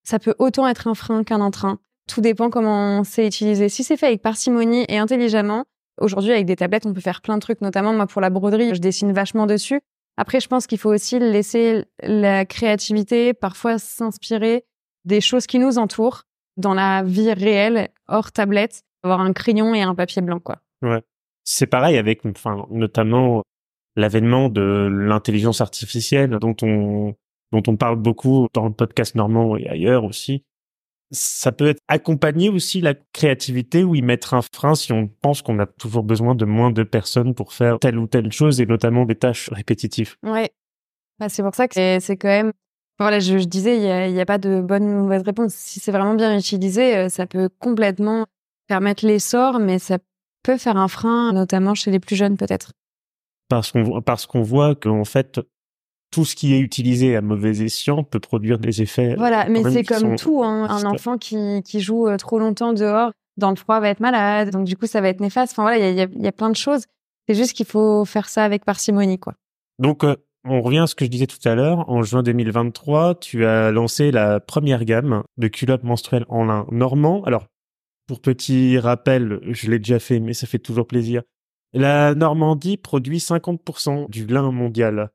ça 0.03 0.19
peut 0.19 0.35
autant 0.39 0.67
être 0.67 0.87
un 0.87 0.95
frein 0.95 1.23
qu'un 1.23 1.41
entrain. 1.41 1.79
Tout 2.07 2.21
dépend 2.21 2.49
comment 2.49 3.03
c'est 3.03 3.25
utilisé. 3.25 3.69
Si 3.69 3.83
c'est 3.83 3.97
fait 3.97 4.07
avec 4.07 4.21
parcimonie 4.21 4.85
et 4.89 4.97
intelligemment, 4.97 5.65
aujourd'hui 5.99 6.31
avec 6.31 6.45
des 6.45 6.55
tablettes, 6.55 6.85
on 6.85 6.93
peut 6.93 7.01
faire 7.01 7.21
plein 7.21 7.35
de 7.35 7.41
trucs, 7.41 7.61
notamment 7.61 7.93
moi 7.93 8.07
pour 8.07 8.21
la 8.21 8.29
broderie, 8.29 8.75
je 8.75 8.81
dessine 8.81 9.13
vachement 9.13 9.45
dessus. 9.45 9.81
Après, 10.17 10.39
je 10.39 10.47
pense 10.47 10.67
qu'il 10.67 10.77
faut 10.77 10.93
aussi 10.93 11.17
laisser 11.17 11.85
la 12.01 12.45
créativité 12.45 13.33
parfois 13.33 13.79
s'inspirer 13.79 14.65
des 15.05 15.21
choses 15.21 15.47
qui 15.47 15.59
nous 15.59 15.77
entourent 15.77 16.23
dans 16.57 16.73
la 16.73 17.03
vie 17.03 17.33
réelle, 17.33 17.89
hors 18.07 18.31
tablette, 18.31 18.83
avoir 19.01 19.21
un 19.21 19.33
crayon 19.33 19.73
et 19.73 19.81
un 19.81 19.95
papier 19.95 20.21
blanc, 20.21 20.39
quoi. 20.39 20.57
Ouais. 20.81 21.01
C'est 21.43 21.67
pareil 21.67 21.97
avec, 21.97 22.25
enfin, 22.25 22.65
notamment 22.69 23.43
l'avènement 23.95 24.49
de 24.49 24.87
l'intelligence 24.91 25.61
artificielle 25.61 26.37
dont 26.39 26.55
on 26.61 27.15
dont 27.53 27.63
on 27.67 27.77
parle 27.77 27.95
beaucoup 27.95 28.47
dans 28.53 28.65
le 28.65 28.73
podcast 28.73 29.15
normand 29.15 29.55
et 29.55 29.67
ailleurs 29.69 30.03
aussi. 30.03 30.43
Ça 31.11 31.51
peut 31.51 31.67
être 31.67 31.79
accompagner 31.87 32.49
aussi 32.49 32.81
la 32.81 32.95
créativité 33.13 33.83
ou 33.83 33.93
y 33.93 34.01
mettre 34.01 34.33
un 34.33 34.41
frein 34.41 34.73
si 34.73 34.91
on 34.91 35.07
pense 35.07 35.41
qu'on 35.43 35.59
a 35.59 35.67
toujours 35.67 36.03
besoin 36.03 36.33
de 36.33 36.45
moins 36.45 36.71
de 36.71 36.83
personnes 36.83 37.35
pour 37.35 37.53
faire 37.53 37.77
telle 37.79 37.99
ou 37.99 38.07
telle 38.07 38.31
chose 38.31 38.59
et 38.59 38.65
notamment 38.65 39.05
des 39.05 39.15
tâches 39.15 39.49
répétitives. 39.51 40.15
Ouais. 40.23 40.49
Bah, 41.19 41.29
c'est 41.29 41.43
pour 41.43 41.53
ça 41.53 41.67
que 41.67 41.99
c'est 41.99 42.17
quand 42.17 42.27
même 42.27 42.51
voilà, 42.99 43.19
je, 43.19 43.39
je 43.39 43.45
disais, 43.45 43.77
il 44.07 44.13
n'y 44.13 44.21
a, 44.21 44.25
pas 44.25 44.37
de 44.37 44.61
bonne 44.61 44.83
ou 44.83 45.01
mauvaise 45.03 45.23
réponse. 45.23 45.53
Si 45.53 45.79
c'est 45.79 45.91
vraiment 45.91 46.13
bien 46.13 46.37
utilisé, 46.37 46.95
euh, 46.95 47.09
ça 47.09 47.25
peut 47.25 47.49
complètement 47.59 48.25
permettre 48.67 49.05
l'essor, 49.05 49.59
mais 49.59 49.79
ça 49.79 49.97
peut 50.43 50.57
faire 50.57 50.77
un 50.77 50.87
frein, 50.87 51.33
notamment 51.33 51.73
chez 51.73 51.89
les 51.89 51.99
plus 51.99 52.15
jeunes 52.15 52.37
peut-être. 52.37 52.71
Parce 53.49 53.71
qu'on 53.71 54.01
parce 54.01 54.25
qu'on 54.25 54.41
voit 54.41 54.75
qu'en 54.75 55.05
fait, 55.05 55.39
tout 56.13 56.25
ce 56.25 56.35
qui 56.35 56.53
est 56.53 56.59
utilisé 56.59 57.15
à 57.15 57.21
mauvais 57.21 57.63
escient 57.63 58.03
peut 58.03 58.19
produire 58.19 58.59
des 58.59 58.83
effets. 58.83 59.15
Voilà, 59.15 59.49
mais 59.49 59.63
c'est 59.71 59.83
comme 59.83 60.15
tout. 60.15 60.43
Hein. 60.43 60.67
Un 60.69 60.85
enfant 60.85 61.17
qui, 61.17 61.63
qui 61.63 61.79
joue 61.79 62.07
euh, 62.07 62.17
trop 62.17 62.37
longtemps 62.37 62.71
dehors, 62.71 63.11
dans 63.35 63.49
le 63.49 63.55
froid, 63.55 63.79
va 63.79 63.89
être 63.89 63.99
malade. 63.99 64.51
Donc 64.51 64.65
du 64.65 64.77
coup, 64.77 64.85
ça 64.85 65.01
va 65.01 65.09
être 65.09 65.19
néfaste. 65.19 65.53
Enfin 65.53 65.63
voilà, 65.63 65.89
il 65.89 65.95
y 65.95 66.01
a, 66.01 66.07
y 66.07 66.27
a, 66.27 66.31
plein 66.31 66.51
de 66.51 66.55
choses. 66.55 66.85
C'est 67.27 67.33
juste 67.33 67.53
qu'il 67.53 67.65
faut 67.65 68.05
faire 68.05 68.29
ça 68.29 68.43
avec 68.43 68.63
parcimonie, 68.63 69.17
quoi. 69.17 69.33
Donc 69.79 70.03
euh, 70.03 70.15
on 70.45 70.61
revient 70.61 70.79
à 70.79 70.87
ce 70.87 70.93
que 70.93 71.03
je 71.03 71.09
disais 71.09 71.25
tout 71.25 71.49
à 71.49 71.55
l'heure. 71.55 71.89
En 71.89 72.03
juin 72.03 72.21
2023, 72.21 73.15
tu 73.15 73.43
as 73.45 73.71
lancé 73.71 74.11
la 74.11 74.39
première 74.39 74.85
gamme 74.85 75.23
de 75.37 75.47
culottes 75.47 75.83
menstruelles 75.83 76.25
en 76.29 76.45
lin 76.45 76.67
normand. 76.71 77.23
Alors, 77.23 77.47
pour 78.05 78.21
petit 78.21 78.77
rappel, 78.77 79.39
je 79.47 79.71
l'ai 79.71 79.79
déjà 79.79 79.97
fait, 79.97 80.19
mais 80.19 80.33
ça 80.33 80.45
fait 80.45 80.59
toujours 80.59 80.85
plaisir. 80.85 81.23
La 81.73 82.13
Normandie 82.13 82.77
produit 82.77 83.17
50% 83.17 84.11
du 84.11 84.27
lin 84.27 84.51
mondial. 84.51 85.09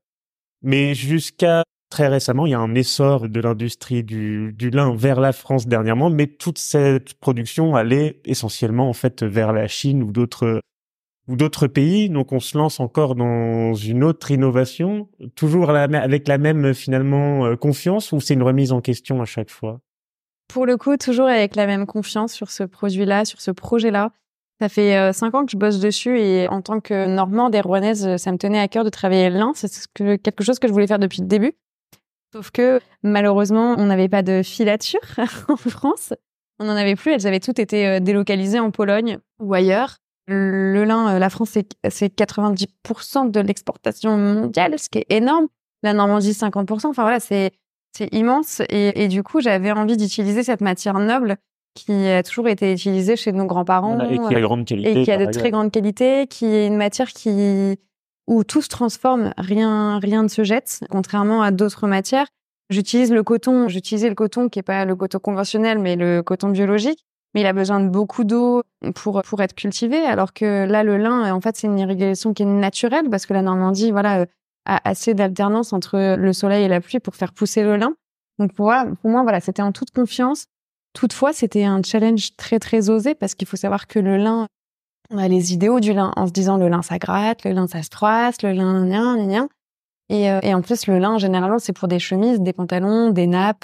Mais 0.61 0.93
jusqu'à 0.93 1.63
très 1.89 2.07
récemment, 2.07 2.45
il 2.45 2.51
y 2.51 2.55
a 2.55 2.59
un 2.59 2.75
essor 2.75 3.27
de 3.27 3.39
l'industrie 3.39 4.03
du, 4.03 4.53
lin 4.71 4.95
vers 4.95 5.19
la 5.19 5.31
France 5.31 5.67
dernièrement, 5.67 6.09
mais 6.09 6.27
toute 6.27 6.59
cette 6.59 7.15
production 7.15 7.75
allait 7.75 8.21
essentiellement 8.25 8.89
en 8.89 8.93
fait 8.93 9.23
vers 9.23 9.53
la 9.53 9.67
Chine 9.67 10.03
ou 10.03 10.11
d'autres 10.11 10.61
ou 11.27 11.35
d'autres 11.35 11.67
pays. 11.67 12.09
Donc 12.09 12.31
on 12.31 12.39
se 12.39 12.57
lance 12.57 12.79
encore 12.79 13.15
dans 13.15 13.73
une 13.73 14.03
autre 14.03 14.31
innovation, 14.31 15.09
toujours 15.35 15.69
avec 15.69 16.27
la 16.27 16.37
même 16.37 16.73
finalement 16.73 17.45
euh, 17.45 17.55
confiance 17.55 18.11
ou 18.11 18.19
c'est 18.19 18.33
une 18.33 18.43
remise 18.43 18.71
en 18.71 18.81
question 18.81 19.21
à 19.21 19.25
chaque 19.25 19.49
fois? 19.49 19.79
Pour 20.47 20.65
le 20.65 20.77
coup, 20.77 20.97
toujours 20.97 21.27
avec 21.27 21.55
la 21.55 21.67
même 21.67 21.85
confiance 21.85 22.33
sur 22.33 22.49
ce 22.49 22.63
produit-là, 22.63 23.25
sur 23.25 23.39
ce 23.39 23.51
projet-là. 23.51 24.11
Ça 24.59 24.67
fait 24.67 24.97
euh, 24.97 25.13
cinq 25.13 25.33
ans 25.35 25.45
que 25.45 25.51
je 25.51 25.57
bosse 25.57 25.79
dessus 25.79 26.19
et 26.19 26.47
en 26.49 26.61
tant 26.61 26.81
que 26.81 27.07
normande 27.07 27.55
et 27.55 27.61
rouennaise, 27.61 28.17
ça 28.17 28.31
me 28.31 28.37
tenait 28.37 28.59
à 28.59 28.67
cœur 28.67 28.83
de 28.83 28.89
travailler 28.89 29.29
l'un. 29.29 29.53
C'est 29.55 29.71
quelque 29.95 30.43
chose 30.43 30.59
que 30.59 30.67
je 30.67 30.73
voulais 30.73 30.87
faire 30.87 30.99
depuis 30.99 31.21
le 31.21 31.27
début. 31.27 31.53
Sauf 32.33 32.51
que 32.51 32.79
malheureusement, 33.01 33.75
on 33.77 33.85
n'avait 33.85 34.09
pas 34.09 34.21
de 34.21 34.43
filature 34.43 34.99
en 35.47 35.55
France. 35.55 36.13
On 36.59 36.65
n'en 36.65 36.75
avait 36.75 36.95
plus. 36.95 37.11
Elles 37.11 37.25
avaient 37.25 37.39
toutes 37.39 37.59
été 37.59 37.87
euh, 37.87 37.99
délocalisées 37.99 38.59
en 38.59 38.69
Pologne 38.69 39.19
ou 39.39 39.53
ailleurs. 39.53 39.97
Le 40.27 40.83
lin, 40.83 41.15
euh, 41.15 41.19
la 41.19 41.29
France, 41.29 41.57
c'est 41.89 42.15
90% 42.15 43.31
de 43.31 43.39
l'exportation 43.39 44.17
mondiale, 44.17 44.77
ce 44.77 44.89
qui 44.89 44.99
est 44.99 45.11
énorme. 45.11 45.47
La 45.81 45.93
Normandie, 45.93 46.33
50%. 46.33 46.87
Enfin 46.87 47.03
voilà, 47.03 47.19
c'est 47.19 47.51
immense. 48.11 48.61
Et, 48.69 49.07
du 49.07 49.23
coup, 49.23 49.39
j'avais 49.41 49.71
envie 49.71 49.97
d'utiliser 49.97 50.43
cette 50.43 50.61
matière 50.61 50.99
noble 50.99 51.37
qui 51.73 52.07
a 52.07 52.23
toujours 52.23 52.47
été 52.47 52.73
utilisée 52.73 53.15
chez 53.15 53.31
nos 53.31 53.45
grands-parents. 53.45 53.99
et 54.09 54.17
qui 54.17 54.35
a 54.35 54.41
grande 54.41 54.65
qualité. 54.65 55.01
Et 55.01 55.03
qui 55.03 55.11
a 55.11 55.25
de 55.25 55.31
très 55.31 55.51
grande 55.51 55.71
qualité, 55.71 56.27
qui 56.27 56.45
est 56.45 56.67
une 56.67 56.77
matière 56.77 57.09
qui 57.09 57.77
où 58.27 58.43
tout 58.43 58.61
se 58.61 58.69
transforme, 58.69 59.33
rien, 59.37 59.97
rien 59.99 60.21
ne 60.21 60.27
se 60.27 60.43
jette, 60.43 60.81
contrairement 60.91 61.41
à 61.41 61.49
d'autres 61.49 61.87
matières. 61.87 62.27
J'utilise 62.69 63.11
le 63.11 63.23
coton, 63.23 63.67
j'utilisais 63.67 64.09
le 64.09 64.13
coton 64.13 64.49
qui 64.49 64.59
est 64.59 64.63
pas 64.63 64.85
le 64.85 64.95
coton 64.95 65.17
conventionnel, 65.17 65.79
mais 65.79 65.95
le 65.95 66.21
coton 66.21 66.49
biologique 66.49 67.03
mais 67.35 67.41
il 67.41 67.45
a 67.45 67.53
besoin 67.53 67.79
de 67.79 67.89
beaucoup 67.89 68.23
d'eau 68.23 68.63
pour 68.95 69.21
pour 69.21 69.39
être 69.43 69.53
cultivé 69.53 69.97
alors 69.99 70.33
que 70.33 70.65
là 70.65 70.81
le 70.81 70.97
lin 70.97 71.31
en 71.31 71.39
fait 71.41 71.55
c'est 71.55 71.67
une 71.67 71.77
irrigation 71.77 72.33
qui 72.33 72.41
est 72.41 72.47
naturelle 72.47 73.07
parce 73.11 73.27
que 73.27 73.33
la 73.33 73.43
Normandie 73.43 73.91
voilà 73.91 74.25
a 74.65 74.89
assez 74.89 75.13
d'alternance 75.13 75.73
entre 75.73 76.15
le 76.15 76.33
soleil 76.33 76.65
et 76.65 76.67
la 76.67 76.81
pluie 76.81 76.99
pour 76.99 77.15
faire 77.15 77.33
pousser 77.33 77.63
le 77.63 77.75
lin. 77.75 77.93
Donc 78.37 78.53
pour 78.53 78.67
moi, 78.67 78.85
pour 79.01 79.09
moi 79.09 79.23
voilà, 79.23 79.39
c'était 79.39 79.61
en 79.61 79.71
toute 79.71 79.91
confiance. 79.91 80.45
Toutefois, 80.99 81.31
c'était 81.31 81.63
un 81.63 81.81
challenge 81.81 82.35
très 82.35 82.59
très 82.59 82.89
osé 82.89 83.15
parce 83.15 83.33
qu'il 83.33 83.47
faut 83.47 83.55
savoir 83.55 83.87
que 83.87 83.99
le 83.99 84.17
lin 84.17 84.47
on 85.09 85.17
a 85.17 85.29
les 85.29 85.53
idéaux 85.53 85.79
du 85.79 85.93
lin 85.93 86.11
en 86.17 86.27
se 86.27 86.33
disant 86.33 86.57
le 86.57 86.67
lin 86.67 86.81
ça 86.81 86.97
gratte, 86.97 87.45
le 87.45 87.51
lin 87.53 87.67
ça 87.67 87.81
se 87.83 87.87
froisse, 87.89 88.41
le 88.43 88.51
lin 88.51 88.85
gna 88.85 89.15
gna. 89.15 89.47
Et, 90.09 90.29
euh, 90.29 90.39
et, 90.41 90.53
en 90.53 90.61
plus, 90.61 90.87
le 90.87 90.99
lin, 90.99 91.17
généralement, 91.19 91.59
c'est 91.59 91.71
pour 91.71 91.87
des 91.87 91.99
chemises, 91.99 92.41
des 92.41 92.51
pantalons, 92.51 93.11
des 93.11 93.27
nappes. 93.27 93.63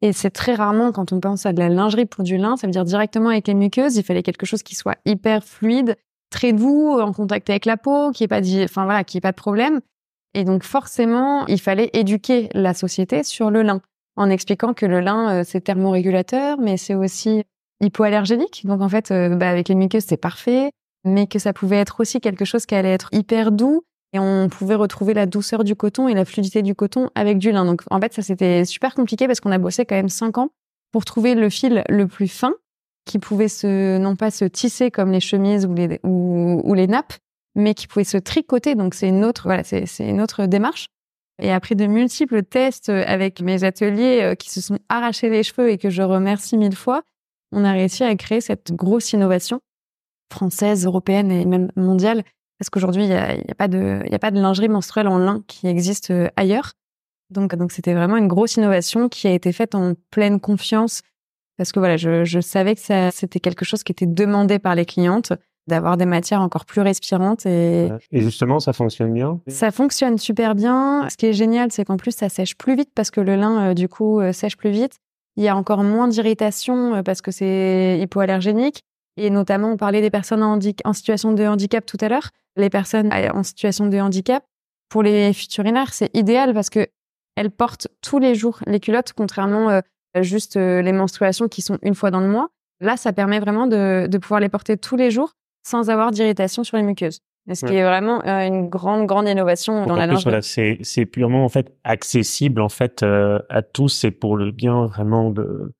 Et 0.00 0.12
c'est 0.12 0.30
très 0.30 0.54
rarement, 0.54 0.90
quand 0.92 1.12
on 1.12 1.20
pense 1.20 1.44
à 1.44 1.52
de 1.52 1.58
la 1.58 1.68
lingerie 1.68 2.06
pour 2.06 2.24
du 2.24 2.38
lin, 2.38 2.56
ça 2.56 2.66
veut 2.66 2.72
dire 2.72 2.84
directement 2.84 3.28
avec 3.28 3.46
les 3.46 3.54
muqueuses. 3.54 3.96
Il 3.96 4.04
fallait 4.04 4.22
quelque 4.22 4.46
chose 4.46 4.62
qui 4.62 4.74
soit 4.74 4.96
hyper 5.04 5.44
fluide, 5.44 5.96
très 6.30 6.52
doux, 6.52 6.98
en 6.98 7.12
contact 7.12 7.50
avec 7.50 7.66
la 7.66 7.76
peau, 7.76 8.10
qui 8.12 8.24
est 8.24 8.28
pas, 8.28 8.40
enfin 8.62 8.84
voilà, 8.84 9.04
qui 9.04 9.20
pas 9.20 9.32
de 9.32 9.36
problème. 9.36 9.80
Et 10.32 10.44
donc 10.44 10.62
forcément, 10.62 11.44
il 11.46 11.60
fallait 11.60 11.90
éduquer 11.92 12.48
la 12.54 12.72
société 12.72 13.22
sur 13.22 13.50
le 13.50 13.62
lin, 13.62 13.82
en 14.16 14.30
expliquant 14.30 14.74
que 14.74 14.86
le 14.86 15.00
lin, 15.00 15.40
euh, 15.40 15.42
c'est 15.44 15.62
thermorégulateur, 15.62 16.58
mais 16.58 16.76
c'est 16.76 16.94
aussi 16.94 17.44
hypoallergénique. 17.80 18.62
Donc 18.64 18.80
en 18.80 18.88
fait, 18.88 19.10
euh, 19.10 19.34
bah, 19.34 19.50
avec 19.50 19.68
les 19.68 19.74
muqueuses, 19.74 20.04
c'est 20.06 20.16
parfait, 20.16 20.70
mais 21.04 21.26
que 21.26 21.38
ça 21.38 21.52
pouvait 21.52 21.76
être 21.76 22.00
aussi 22.00 22.20
quelque 22.20 22.44
chose 22.44 22.66
qui 22.66 22.74
allait 22.74 22.92
être 22.92 23.08
hyper 23.12 23.52
doux 23.52 23.82
et 24.12 24.18
on 24.18 24.48
pouvait 24.48 24.76
retrouver 24.76 25.12
la 25.12 25.26
douceur 25.26 25.64
du 25.64 25.74
coton 25.74 26.06
et 26.08 26.14
la 26.14 26.24
fluidité 26.24 26.62
du 26.62 26.74
coton 26.74 27.10
avec 27.14 27.38
du 27.38 27.50
lin. 27.50 27.64
Donc 27.64 27.82
en 27.90 28.00
fait, 28.00 28.14
ça 28.14 28.22
c'était 28.22 28.64
super 28.64 28.94
compliqué 28.94 29.26
parce 29.26 29.40
qu'on 29.40 29.50
a 29.50 29.58
bossé 29.58 29.84
quand 29.84 29.96
même 29.96 30.08
cinq 30.08 30.38
ans 30.38 30.50
pour 30.92 31.04
trouver 31.04 31.34
le 31.34 31.50
fil 31.50 31.82
le 31.88 32.06
plus 32.06 32.28
fin 32.28 32.54
qui 33.04 33.18
pouvait 33.18 33.48
se 33.48 33.98
non 33.98 34.16
pas 34.16 34.30
se 34.30 34.44
tisser 34.44 34.90
comme 34.90 35.10
les 35.10 35.20
chemises 35.20 35.66
ou 35.66 35.74
les 35.74 36.00
ou, 36.04 36.74
les 36.74 36.86
nappes, 36.86 37.14
mais 37.54 37.74
qui 37.74 37.86
pouvait 37.86 38.04
se 38.04 38.16
tricoter. 38.16 38.76
Donc 38.76 38.94
c'est 38.94 39.08
une 39.08 39.24
autre 39.24 39.42
voilà, 39.44 39.64
c'est 39.64 39.84
une 39.98 40.20
autre 40.20 40.46
démarche. 40.46 40.86
Et 41.42 41.50
après 41.50 41.74
de 41.74 41.86
multiples 41.86 42.42
tests 42.42 42.90
avec 42.90 43.40
mes 43.40 43.64
ateliers 43.64 44.22
euh, 44.22 44.34
qui 44.34 44.50
se 44.50 44.60
sont 44.60 44.78
arrachés 44.88 45.30
les 45.30 45.42
cheveux 45.42 45.70
et 45.70 45.78
que 45.78 45.90
je 45.90 46.02
remercie 46.02 46.56
mille 46.56 46.76
fois, 46.76 47.02
on 47.52 47.64
a 47.64 47.72
réussi 47.72 48.04
à 48.04 48.14
créer 48.16 48.40
cette 48.40 48.72
grosse 48.72 49.12
innovation 49.12 49.60
française, 50.32 50.86
européenne 50.86 51.30
et 51.30 51.44
même 51.44 51.70
mondiale. 51.76 52.24
Parce 52.58 52.70
qu'aujourd'hui, 52.70 53.04
il 53.04 53.08
n'y 53.08 53.14
a, 53.14 53.36
a, 53.48 53.54
pas 53.54 53.68
de, 53.68 54.02
y 54.10 54.14
a 54.14 54.18
pas 54.18 54.30
de 54.30 54.40
lingerie 54.40 54.68
menstruelle 54.68 55.08
en 55.08 55.18
lin 55.18 55.42
qui 55.46 55.66
existe 55.66 56.10
euh, 56.10 56.28
ailleurs. 56.36 56.72
Donc, 57.30 57.52
c'était 57.72 57.94
vraiment 57.94 58.16
une 58.16 58.28
grosse 58.28 58.56
innovation 58.56 59.08
qui 59.08 59.26
a 59.26 59.32
été 59.32 59.52
faite 59.52 59.74
en 59.74 59.94
pleine 60.10 60.38
confiance. 60.38 61.02
Parce 61.56 61.72
que 61.72 61.78
voilà, 61.78 61.96
je, 61.96 62.40
savais 62.40 62.74
que 62.74 63.10
c'était 63.10 63.40
quelque 63.40 63.64
chose 63.64 63.82
qui 63.82 63.92
était 63.92 64.06
demandé 64.06 64.58
par 64.58 64.74
les 64.74 64.84
clientes 64.84 65.32
d'avoir 65.66 65.96
des 65.96 66.06
matières 66.06 66.40
encore 66.40 66.64
plus 66.64 66.80
respirantes 66.80 67.46
et 67.46 67.88
et 68.12 68.20
justement 68.20 68.60
ça 68.60 68.72
fonctionne 68.72 69.12
bien? 69.12 69.40
Ça 69.48 69.70
fonctionne 69.70 70.18
super 70.18 70.54
bien. 70.54 71.08
Ce 71.08 71.16
qui 71.16 71.26
est 71.26 71.32
génial, 71.32 71.72
c'est 71.72 71.84
qu'en 71.84 71.96
plus 71.96 72.14
ça 72.14 72.28
sèche 72.28 72.56
plus 72.56 72.76
vite 72.76 72.90
parce 72.94 73.10
que 73.10 73.20
le 73.20 73.36
lin 73.36 73.70
euh, 73.70 73.74
du 73.74 73.88
coup 73.88 74.20
euh, 74.20 74.32
sèche 74.32 74.56
plus 74.56 74.70
vite. 74.70 74.98
Il 75.36 75.42
y 75.42 75.48
a 75.48 75.56
encore 75.56 75.82
moins 75.82 76.06
d'irritation 76.06 77.02
parce 77.02 77.20
que 77.20 77.30
c'est 77.30 77.98
hypoallergénique 78.00 78.82
et 79.16 79.30
notamment 79.30 79.72
on 79.72 79.76
parlait 79.76 80.00
des 80.00 80.10
personnes 80.10 80.42
en, 80.42 80.58
en 80.84 80.92
situation 80.92 81.32
de 81.32 81.44
handicap 81.44 81.84
tout 81.84 81.98
à 82.00 82.08
l'heure 82.08 82.30
les 82.56 82.70
personnes 82.70 83.10
en 83.12 83.42
situation 83.42 83.86
de 83.86 83.98
handicap. 83.98 84.44
Pour 84.88 85.02
les 85.02 85.32
futurinaires, 85.32 85.92
c'est 85.92 86.14
idéal 86.14 86.54
parce 86.54 86.70
que 86.70 86.86
elles 87.36 87.50
portent 87.50 87.88
tous 88.00 88.20
les 88.20 88.34
jours 88.34 88.60
les 88.66 88.78
culottes, 88.78 89.12
contrairement 89.12 89.70
euh, 89.70 89.80
juste 90.20 90.56
euh, 90.56 90.82
les 90.82 90.92
menstruations 90.92 91.48
qui 91.48 91.62
sont 91.62 91.78
une 91.82 91.96
fois 91.96 92.12
dans 92.12 92.20
le 92.20 92.28
mois. 92.28 92.48
Là, 92.80 92.96
ça 92.96 93.12
permet 93.12 93.40
vraiment 93.40 93.66
de, 93.66 94.06
de 94.08 94.18
pouvoir 94.18 94.40
les 94.40 94.48
porter 94.48 94.76
tous 94.76 94.96
les 94.96 95.10
jours 95.10 95.32
sans 95.64 95.90
avoir 95.90 96.10
d'irritation 96.10 96.64
sur 96.64 96.76
les 96.76 96.82
muqueuses. 96.82 97.20
Ce 97.52 97.66
qui 97.66 97.74
est 97.74 97.84
vraiment 97.84 98.24
euh, 98.24 98.46
une 98.46 98.68
grande, 98.68 99.06
grande 99.06 99.28
innovation 99.28 99.84
dans 99.84 99.96
la 99.96 100.06
lingerie. 100.06 100.22
Voilà, 100.24 100.40
c'est, 100.40 101.06
purement 101.06 101.44
en 101.44 101.50
fait 101.50 101.76
accessible 101.84 102.62
en 102.62 102.70
fait 102.70 103.02
à 103.02 103.60
tous 103.60 104.04
et 104.04 104.10
pour 104.10 104.36
le 104.38 104.50
bien 104.50 104.86
vraiment 104.86 105.30
de 105.30 105.74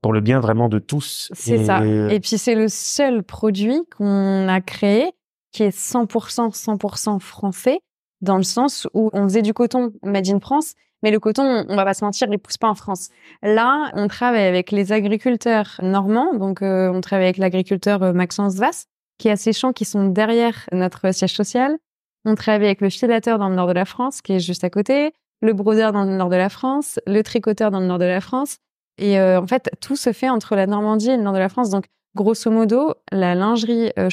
pour 0.00 0.14
le 0.14 0.22
bien 0.22 0.40
vraiment 0.40 0.70
de 0.70 0.78
tous. 0.78 1.30
C'est 1.34 1.64
ça. 1.64 1.84
Et 1.84 2.20
puis 2.20 2.38
c'est 2.38 2.54
le 2.54 2.68
seul 2.68 3.22
produit 3.22 3.82
qu'on 3.94 4.48
a 4.48 4.62
créé 4.62 5.12
qui 5.52 5.62
est 5.62 5.76
100% 5.76 6.54
100% 6.54 7.20
français 7.20 7.80
dans 8.20 8.36
le 8.36 8.42
sens 8.42 8.88
où 8.94 9.10
on 9.12 9.24
faisait 9.24 9.42
du 9.42 9.54
coton 9.54 9.92
made 10.02 10.28
in 10.28 10.40
France, 10.40 10.74
mais 11.02 11.10
le 11.10 11.18
coton, 11.18 11.64
on 11.68 11.76
va 11.76 11.84
pas 11.84 11.94
se 11.94 12.04
mentir, 12.04 12.28
il 12.30 12.38
pousse 12.38 12.58
pas 12.58 12.68
en 12.68 12.74
France. 12.74 13.08
Là, 13.42 13.90
on 13.94 14.08
travaille 14.08 14.44
avec 14.44 14.70
les 14.70 14.92
agriculteurs 14.92 15.80
normands, 15.82 16.34
donc 16.34 16.62
euh, 16.62 16.90
on 16.92 17.00
travaille 17.00 17.26
avec 17.26 17.38
l'agriculteur 17.38 18.02
euh, 18.02 18.12
Maxence 18.12 18.56
Vass, 18.56 18.86
qui 19.20 19.28
a 19.28 19.36
ses 19.36 19.52
champs 19.52 19.72
qui 19.72 19.84
sont 19.84 20.08
derrière 20.08 20.66
notre 20.72 21.12
siège 21.12 21.34
social. 21.34 21.76
On 22.24 22.34
travaille 22.34 22.66
avec 22.66 22.80
le 22.80 22.88
filateur 22.88 23.38
dans 23.38 23.50
le 23.50 23.54
nord 23.54 23.68
de 23.68 23.72
la 23.72 23.84
France, 23.84 24.22
qui 24.22 24.32
est 24.32 24.40
juste 24.40 24.64
à 24.64 24.70
côté, 24.70 25.12
le 25.42 25.52
brodeur 25.52 25.92
dans 25.92 26.04
le 26.04 26.16
nord 26.16 26.30
de 26.30 26.36
la 26.36 26.48
France, 26.48 26.98
le 27.06 27.22
tricoteur 27.22 27.70
dans 27.70 27.80
le 27.80 27.86
nord 27.86 27.98
de 27.98 28.06
la 28.06 28.20
France. 28.20 28.58
Et 28.98 29.20
euh, 29.20 29.40
en 29.40 29.46
fait, 29.46 29.70
tout 29.80 29.96
se 29.96 30.12
fait 30.12 30.28
entre 30.28 30.56
la 30.56 30.66
Normandie 30.66 31.10
et 31.10 31.16
le 31.16 31.22
nord 31.22 31.34
de 31.34 31.38
la 31.38 31.50
France. 31.50 31.70
Donc, 31.70 31.84
grosso 32.14 32.50
modo, 32.50 32.94
la 33.12 33.34
lingerie 33.34 33.92
euh, 33.98 34.08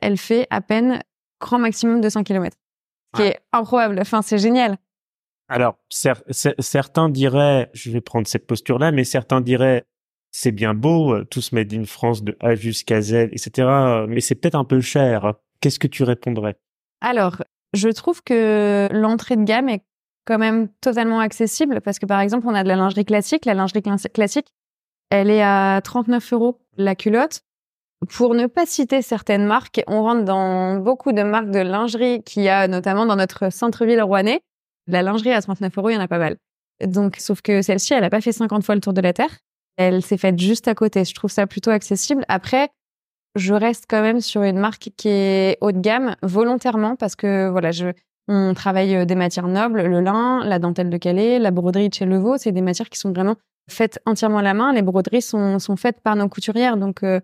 elle 0.00 0.18
fait 0.18 0.46
à 0.50 0.60
peine 0.60 1.02
grand 1.40 1.58
maximum 1.58 2.00
200 2.00 2.24
km. 2.24 2.56
Ce 3.14 3.22
qui 3.22 3.28
est 3.28 3.38
improbable. 3.52 3.98
Enfin, 4.00 4.22
c'est 4.22 4.38
génial. 4.38 4.76
Alors, 5.48 5.76
certains 5.88 7.08
diraient, 7.08 7.70
je 7.72 7.90
vais 7.90 8.00
prendre 8.00 8.26
cette 8.26 8.46
posture-là, 8.46 8.90
mais 8.92 9.04
certains 9.04 9.40
diraient, 9.40 9.84
c'est 10.30 10.52
bien 10.52 10.74
beau, 10.74 11.14
euh, 11.14 11.24
tout 11.24 11.40
se 11.40 11.54
made 11.54 11.72
in 11.72 11.84
France 11.84 12.22
de 12.22 12.36
A 12.40 12.54
jusqu'à 12.54 13.00
Z, 13.00 13.28
etc. 13.32 14.06
Mais 14.08 14.20
c'est 14.20 14.34
peut-être 14.34 14.54
un 14.54 14.64
peu 14.64 14.80
cher. 14.80 15.34
Qu'est-ce 15.60 15.78
que 15.78 15.86
tu 15.86 16.02
répondrais? 16.02 16.56
Alors, 17.00 17.42
je 17.74 17.88
trouve 17.88 18.22
que 18.22 18.88
l'entrée 18.92 19.36
de 19.36 19.44
gamme 19.44 19.68
est 19.68 19.82
quand 20.26 20.38
même 20.38 20.68
totalement 20.80 21.20
accessible 21.20 21.80
parce 21.80 21.98
que 21.98 22.06
par 22.06 22.20
exemple, 22.20 22.46
on 22.46 22.54
a 22.54 22.62
de 22.62 22.68
la 22.68 22.76
lingerie 22.76 23.04
classique. 23.04 23.44
La 23.46 23.54
lingerie 23.54 23.82
classique, 24.12 24.48
elle 25.10 25.30
est 25.30 25.42
à 25.42 25.80
39 25.82 26.32
euros 26.32 26.60
la 26.76 26.94
culotte. 26.94 27.40
Pour 28.10 28.34
ne 28.34 28.46
pas 28.46 28.64
citer 28.64 29.02
certaines 29.02 29.44
marques, 29.44 29.82
on 29.88 30.02
rentre 30.02 30.24
dans 30.24 30.76
beaucoup 30.76 31.12
de 31.12 31.22
marques 31.22 31.50
de 31.50 31.58
lingerie 31.58 32.22
qu'il 32.22 32.44
y 32.44 32.48
a 32.48 32.68
notamment 32.68 33.06
dans 33.06 33.16
notre 33.16 33.50
centre-ville 33.50 34.00
rouennais. 34.02 34.40
La 34.86 35.02
lingerie 35.02 35.32
à 35.32 35.42
39 35.42 35.76
euros, 35.78 35.90
il 35.90 35.94
y 35.94 35.96
en 35.96 36.00
a 36.00 36.08
pas 36.08 36.18
mal. 36.18 36.36
Donc, 36.84 37.16
sauf 37.16 37.42
que 37.42 37.60
celle-ci, 37.60 37.94
elle 37.94 38.02
n'a 38.02 38.10
pas 38.10 38.20
fait 38.20 38.30
50 38.30 38.64
fois 38.64 38.76
le 38.76 38.80
tour 38.80 38.92
de 38.92 39.00
la 39.00 39.12
Terre. 39.12 39.30
Elle 39.78 40.02
s'est 40.02 40.18
faite 40.18 40.38
juste 40.38 40.66
à 40.66 40.74
côté. 40.74 41.04
Je 41.04 41.14
trouve 41.14 41.30
ça 41.30 41.46
plutôt 41.46 41.70
accessible. 41.70 42.24
Après, 42.28 42.68
je 43.36 43.54
reste 43.54 43.86
quand 43.88 44.02
même 44.02 44.20
sur 44.20 44.42
une 44.42 44.58
marque 44.58 44.90
qui 44.96 45.08
est 45.08 45.56
haut 45.60 45.70
de 45.70 45.78
gamme 45.78 46.16
volontairement 46.22 46.96
parce 46.96 47.14
que 47.14 47.48
voilà, 47.48 47.70
je, 47.70 47.92
on 48.26 48.54
travaille 48.54 48.96
euh, 48.96 49.04
des 49.04 49.14
matières 49.14 49.46
nobles, 49.46 49.82
le 49.82 50.00
lin, 50.00 50.44
la 50.44 50.58
dentelle 50.58 50.90
de 50.90 50.96
Calais, 50.96 51.38
la 51.38 51.52
broderie 51.52 51.88
de 51.88 51.94
chez 51.94 52.06
Levaux. 52.06 52.38
C'est 52.38 52.50
des 52.50 52.60
matières 52.60 52.88
qui 52.90 52.98
sont 52.98 53.12
vraiment 53.12 53.36
faites 53.70 54.00
entièrement 54.04 54.38
à 54.38 54.42
la 54.42 54.52
main. 54.52 54.72
Les 54.72 54.82
broderies 54.82 55.22
sont, 55.22 55.58
faites 55.76 56.00
par 56.00 56.16
nos 56.16 56.28
couturières, 56.28 56.76
donc 56.76 57.04
euh, 57.04 57.20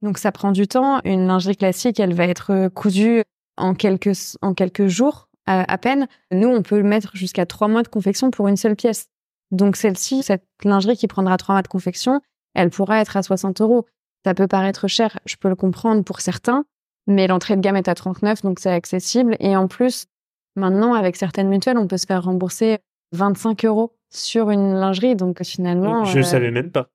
donc 0.00 0.16
ça 0.16 0.32
prend 0.32 0.52
du 0.52 0.66
temps. 0.66 1.00
Une 1.04 1.26
lingerie 1.26 1.56
classique, 1.56 2.00
elle 2.00 2.14
va 2.14 2.24
être 2.24 2.68
cousue 2.68 3.22
en 3.58 3.74
quelques 3.74 4.38
en 4.40 4.54
quelques 4.54 4.86
jours 4.86 5.28
à, 5.46 5.70
à 5.70 5.76
peine. 5.76 6.08
Nous, 6.32 6.48
on 6.48 6.62
peut 6.62 6.82
mettre 6.82 7.14
jusqu'à 7.14 7.44
trois 7.44 7.68
mois 7.68 7.82
de 7.82 7.88
confection 7.88 8.30
pour 8.30 8.48
une 8.48 8.56
seule 8.56 8.76
pièce. 8.76 9.08
Donc 9.50 9.76
celle-ci, 9.76 10.22
cette 10.22 10.44
lingerie 10.64 10.96
qui 10.96 11.06
prendra 11.06 11.36
trois 11.36 11.54
mois 11.54 11.62
de 11.62 11.68
confection, 11.68 12.20
elle 12.54 12.70
pourra 12.70 13.00
être 13.00 13.16
à 13.16 13.22
60 13.22 13.60
euros. 13.60 13.86
Ça 14.24 14.34
peut 14.34 14.46
paraître 14.46 14.86
cher, 14.86 15.18
je 15.24 15.36
peux 15.36 15.48
le 15.48 15.56
comprendre 15.56 16.04
pour 16.04 16.20
certains, 16.20 16.64
mais 17.06 17.26
l'entrée 17.26 17.56
de 17.56 17.60
gamme 17.60 17.76
est 17.76 17.88
à 17.88 17.94
39, 17.94 18.42
donc 18.42 18.60
c'est 18.60 18.70
accessible. 18.70 19.36
Et 19.40 19.56
en 19.56 19.66
plus, 19.66 20.06
maintenant, 20.56 20.94
avec 20.94 21.16
certaines 21.16 21.48
mutuelles, 21.48 21.78
on 21.78 21.86
peut 21.86 21.96
se 21.96 22.06
faire 22.06 22.22
rembourser 22.22 22.78
25 23.12 23.64
euros 23.64 23.96
sur 24.10 24.50
une 24.50 24.74
lingerie. 24.74 25.16
Donc 25.16 25.42
finalement, 25.42 26.04
je 26.04 26.18
ne 26.18 26.22
euh, 26.22 26.26
savais 26.26 26.50
même 26.50 26.70
pas. 26.70 26.88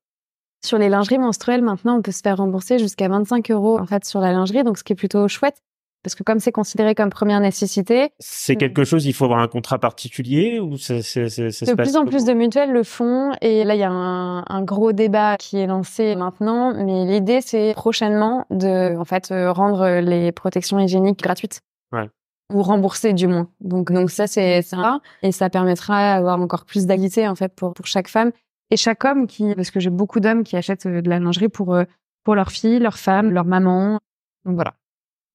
Sur 0.64 0.78
les 0.78 0.88
lingeries 0.88 1.18
menstruelles, 1.18 1.62
maintenant, 1.62 1.98
on 1.98 2.02
peut 2.02 2.12
se 2.12 2.22
faire 2.22 2.38
rembourser 2.38 2.78
jusqu'à 2.78 3.08
25 3.08 3.50
euros 3.50 3.78
en 3.78 3.86
fait 3.86 4.04
sur 4.04 4.20
la 4.20 4.32
lingerie, 4.32 4.64
donc 4.64 4.78
ce 4.78 4.84
qui 4.84 4.92
est 4.92 4.96
plutôt 4.96 5.28
chouette. 5.28 5.62
Parce 6.06 6.14
que 6.14 6.22
comme 6.22 6.38
c'est 6.38 6.52
considéré 6.52 6.94
comme 6.94 7.10
première 7.10 7.40
nécessité, 7.40 8.10
c'est 8.20 8.54
quelque 8.54 8.84
chose. 8.84 9.06
Il 9.06 9.12
faut 9.12 9.24
avoir 9.24 9.40
un 9.40 9.48
contrat 9.48 9.80
particulier 9.80 10.60
ou 10.60 10.76
ça, 10.76 11.02
ça, 11.02 11.28
ça, 11.28 11.42
de 11.42 11.74
plus 11.74 11.96
en 11.96 12.04
plus 12.04 12.24
de 12.24 12.32
mutuelles 12.32 12.70
le 12.70 12.84
font. 12.84 13.32
Et 13.40 13.64
là, 13.64 13.74
il 13.74 13.80
y 13.80 13.82
a 13.82 13.90
un, 13.90 14.44
un, 14.46 14.62
gros 14.62 14.92
débat 14.92 15.36
qui 15.36 15.56
est 15.58 15.66
lancé 15.66 16.14
maintenant. 16.14 16.72
Mais 16.74 17.06
l'idée, 17.06 17.40
c'est 17.40 17.72
prochainement 17.74 18.46
de, 18.50 18.96
en 18.96 19.04
fait, 19.04 19.32
euh, 19.32 19.50
rendre 19.50 19.98
les 19.98 20.30
protections 20.30 20.78
hygiéniques 20.78 21.18
gratuites. 21.18 21.60
Ouais. 21.90 22.08
Ou 22.54 22.62
rembourser 22.62 23.12
du 23.12 23.26
moins. 23.26 23.48
Donc, 23.60 23.90
donc 23.90 24.12
ça, 24.12 24.28
c'est 24.28 24.62
ça. 24.62 25.00
Et 25.24 25.32
ça 25.32 25.50
permettra 25.50 26.18
d'avoir 26.18 26.40
encore 26.40 26.66
plus 26.66 26.86
d'agilité, 26.86 27.26
en 27.26 27.34
fait, 27.34 27.52
pour, 27.52 27.74
pour 27.74 27.86
chaque 27.88 28.06
femme 28.06 28.30
et 28.70 28.76
chaque 28.76 29.04
homme 29.04 29.26
qui, 29.26 29.56
parce 29.56 29.72
que 29.72 29.80
j'ai 29.80 29.90
beaucoup 29.90 30.20
d'hommes 30.20 30.44
qui 30.44 30.56
achètent 30.56 30.86
euh, 30.86 31.02
de 31.02 31.10
la 31.10 31.18
lingerie 31.18 31.48
pour, 31.48 31.74
euh, 31.74 31.82
pour 32.22 32.36
leur 32.36 32.52
fille, 32.52 32.78
leur 32.78 32.96
femme, 32.96 33.32
leur 33.32 33.44
maman. 33.44 33.98
Donc 34.44 34.54
voilà. 34.54 34.74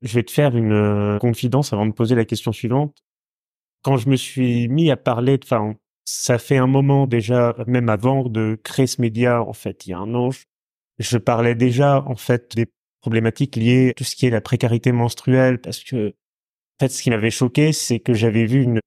Je 0.02 0.16
vais 0.16 0.24
te 0.24 0.32
faire 0.32 0.56
une 0.56 0.72
euh, 0.72 1.20
confidence 1.20 1.74
avant 1.74 1.86
de 1.86 1.92
poser 1.92 2.16
la 2.16 2.26
question 2.26 2.52
suivante. 2.52 3.04
Quand 3.84 3.98
je 3.98 4.10
me 4.10 4.16
suis 4.16 4.68
mis 4.68 4.92
à 4.92 4.98
parler, 4.98 5.40
enfin, 5.44 5.76
ça 6.06 6.38
fait 6.38 6.58
un 6.58 6.68
moment 6.68 7.08
déjà, 7.08 7.56
même 7.68 7.90
avant 7.90 8.28
de 8.28 8.60
créer 8.64 8.88
ce 8.88 9.02
média, 9.02 9.42
en 9.42 9.54
fait, 9.54 9.86
il 9.86 9.92
y 9.92 9.94
a 9.94 10.00
un 10.00 10.14
an, 10.16 10.30
je 11.00 11.18
parlais 11.18 11.56
déjà, 11.56 12.04
en 12.08 12.16
fait, 12.16 12.56
des 12.56 12.68
problématiques 13.02 13.56
liées 13.56 13.90
à 13.90 13.94
tout 13.94 14.04
ce 14.04 14.16
qui 14.16 14.26
est 14.26 14.30
la 14.30 14.42
précarité 14.42 14.92
menstruelle, 14.92 15.60
parce 15.60 15.84
que, 15.84 16.10
en 16.10 16.86
fait, 16.86 16.90
ce 16.90 17.02
qui 17.02 17.10
m'avait 17.10 17.32
choqué, 17.32 17.74
c'est 17.74 18.00
que 18.00 18.14
j'avais 18.14 18.46
vu 18.46 18.64
une, 18.64 18.80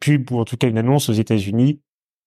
pub, 0.00 0.30
ou 0.32 0.38
en 0.38 0.44
tout 0.44 0.56
cas 0.56 0.68
une 0.68 0.78
annonce 0.78 1.08
aux 1.08 1.14
États-Unis, 1.14 1.80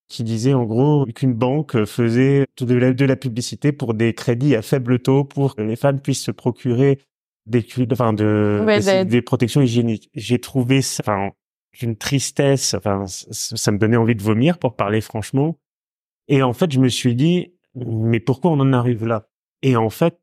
qui 0.08 0.24
disait 0.24 0.54
en 0.54 0.66
gros 0.66 1.06
qu'une 1.06 1.34
banque 1.34 1.86
faisait 1.86 2.46
de 2.60 2.76
la, 2.76 2.92
de 2.94 3.06
la 3.06 3.16
publicité 3.16 3.72
pour 3.72 3.94
des 3.94 4.14
crédits 4.14 4.56
à 4.56 4.62
faible 4.62 5.00
taux 5.00 5.24
pour 5.24 5.56
que 5.56 5.62
les 5.62 5.78
femmes 5.78 6.02
puissent 6.02 6.24
se 6.24 6.32
procurer 6.32 7.00
des, 7.46 7.66
enfin 7.92 8.14
de, 8.14 9.04
des, 9.04 9.22
protections 9.22 9.62
hygiéniques. 9.62 10.10
J'ai 10.14 10.40
trouvé 10.40 10.82
ça, 10.82 11.04
enfin, 11.04 11.32
une 11.82 11.96
tristesse, 11.96 12.74
enfin, 12.74 13.06
ça 13.08 13.72
me 13.72 13.78
donnait 13.78 13.98
envie 13.98 14.16
de 14.16 14.22
vomir 14.22 14.60
pour 14.60 14.76
parler 14.76 15.02
franchement. 15.02 15.58
Et 16.28 16.44
en 16.44 16.54
fait, 16.54 16.72
je 16.72 16.80
me 16.80 16.90
suis 16.90 17.16
dit, 17.16 17.54
mais 17.76 18.20
pourquoi 18.20 18.52
on 18.52 18.60
en 18.60 18.74
arrive 18.74 19.06
là? 19.06 19.28
Et 19.62 19.76
en 19.76 19.90
fait, 19.90 20.20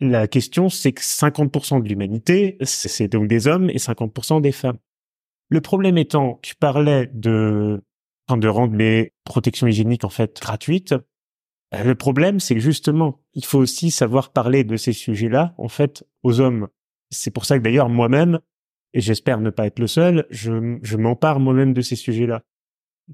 la 0.00 0.28
question, 0.28 0.68
c'est 0.68 0.92
que 0.92 1.02
50% 1.02 1.82
de 1.82 1.88
l'humanité, 1.88 2.56
c'est 2.62 3.08
donc 3.08 3.26
des 3.26 3.46
hommes 3.46 3.68
et 3.70 3.78
50% 3.78 4.40
des 4.40 4.52
femmes. 4.52 4.78
Le 5.48 5.60
problème 5.60 5.98
étant, 5.98 6.38
tu 6.42 6.54
parlais 6.54 7.10
de, 7.12 7.82
de 8.30 8.48
rendre 8.48 8.76
les 8.76 9.12
protections 9.24 9.66
hygiéniques 9.66 10.04
en 10.04 10.10
fait 10.10 10.38
gratuites. 10.40 10.94
Euh, 11.74 11.84
le 11.84 11.94
problème, 11.94 12.40
c'est 12.40 12.54
que 12.54 12.60
justement, 12.60 13.20
il 13.34 13.44
faut 13.44 13.58
aussi 13.58 13.90
savoir 13.90 14.32
parler 14.32 14.64
de 14.64 14.76
ces 14.76 14.92
sujets-là, 14.92 15.54
en 15.58 15.68
fait, 15.68 16.04
aux 16.22 16.40
hommes. 16.40 16.68
C'est 17.10 17.30
pour 17.30 17.44
ça 17.44 17.58
que 17.58 17.62
d'ailleurs, 17.62 17.88
moi-même, 17.88 18.40
et 18.94 19.00
j'espère 19.00 19.40
ne 19.40 19.50
pas 19.50 19.66
être 19.66 19.78
le 19.78 19.86
seul, 19.86 20.26
je, 20.30 20.96
m'empare 20.96 21.40
moi-même 21.40 21.74
de 21.74 21.80
ces 21.80 21.96
sujets-là. 21.96 22.42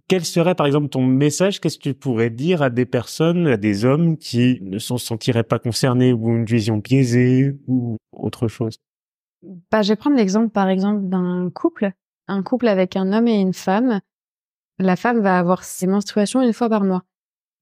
Quel 0.09 0.25
serait, 0.25 0.55
par 0.55 0.67
exemple, 0.67 0.89
ton 0.89 1.07
message? 1.07 1.61
Qu'est-ce 1.61 1.79
que 1.79 1.91
tu 1.91 1.95
pourrais 1.95 2.31
dire 2.31 2.63
à 2.63 2.71
des 2.71 2.87
personnes, 2.87 3.47
à 3.47 3.57
des 3.57 3.85
hommes 3.85 4.17
qui 4.17 4.59
ne 4.63 4.79
se 4.79 4.97
sentiraient 4.99 5.45
pas 5.45 5.61
concernés 5.61 6.13
ou 6.13 6.31
une 6.31 6.45
vision 6.45 6.79
biaisée 6.79 7.57
ou 7.69 7.97
autre 8.13 8.49
chose? 8.49 8.79
Bah, 9.71 9.83
Je 9.83 9.91
vais 9.91 9.97
prendre 9.97 10.17
l'exemple, 10.17 10.51
par 10.51 10.69
exemple, 10.69 11.09
d'un 11.09 11.49
couple. 11.55 11.93
Un 12.27 12.43
couple 12.43 12.67
avec 12.69 12.97
un 12.97 13.13
homme 13.13 13.29
et 13.29 13.41
une 13.41 13.53
femme. 13.53 14.01
La 14.79 14.97
femme 14.97 15.21
va 15.21 15.39
avoir 15.39 15.63
ses 15.63 15.87
menstruations 15.87 16.43
une 16.43 16.53
fois 16.53 16.69
par 16.69 16.83
mois. 16.83 17.05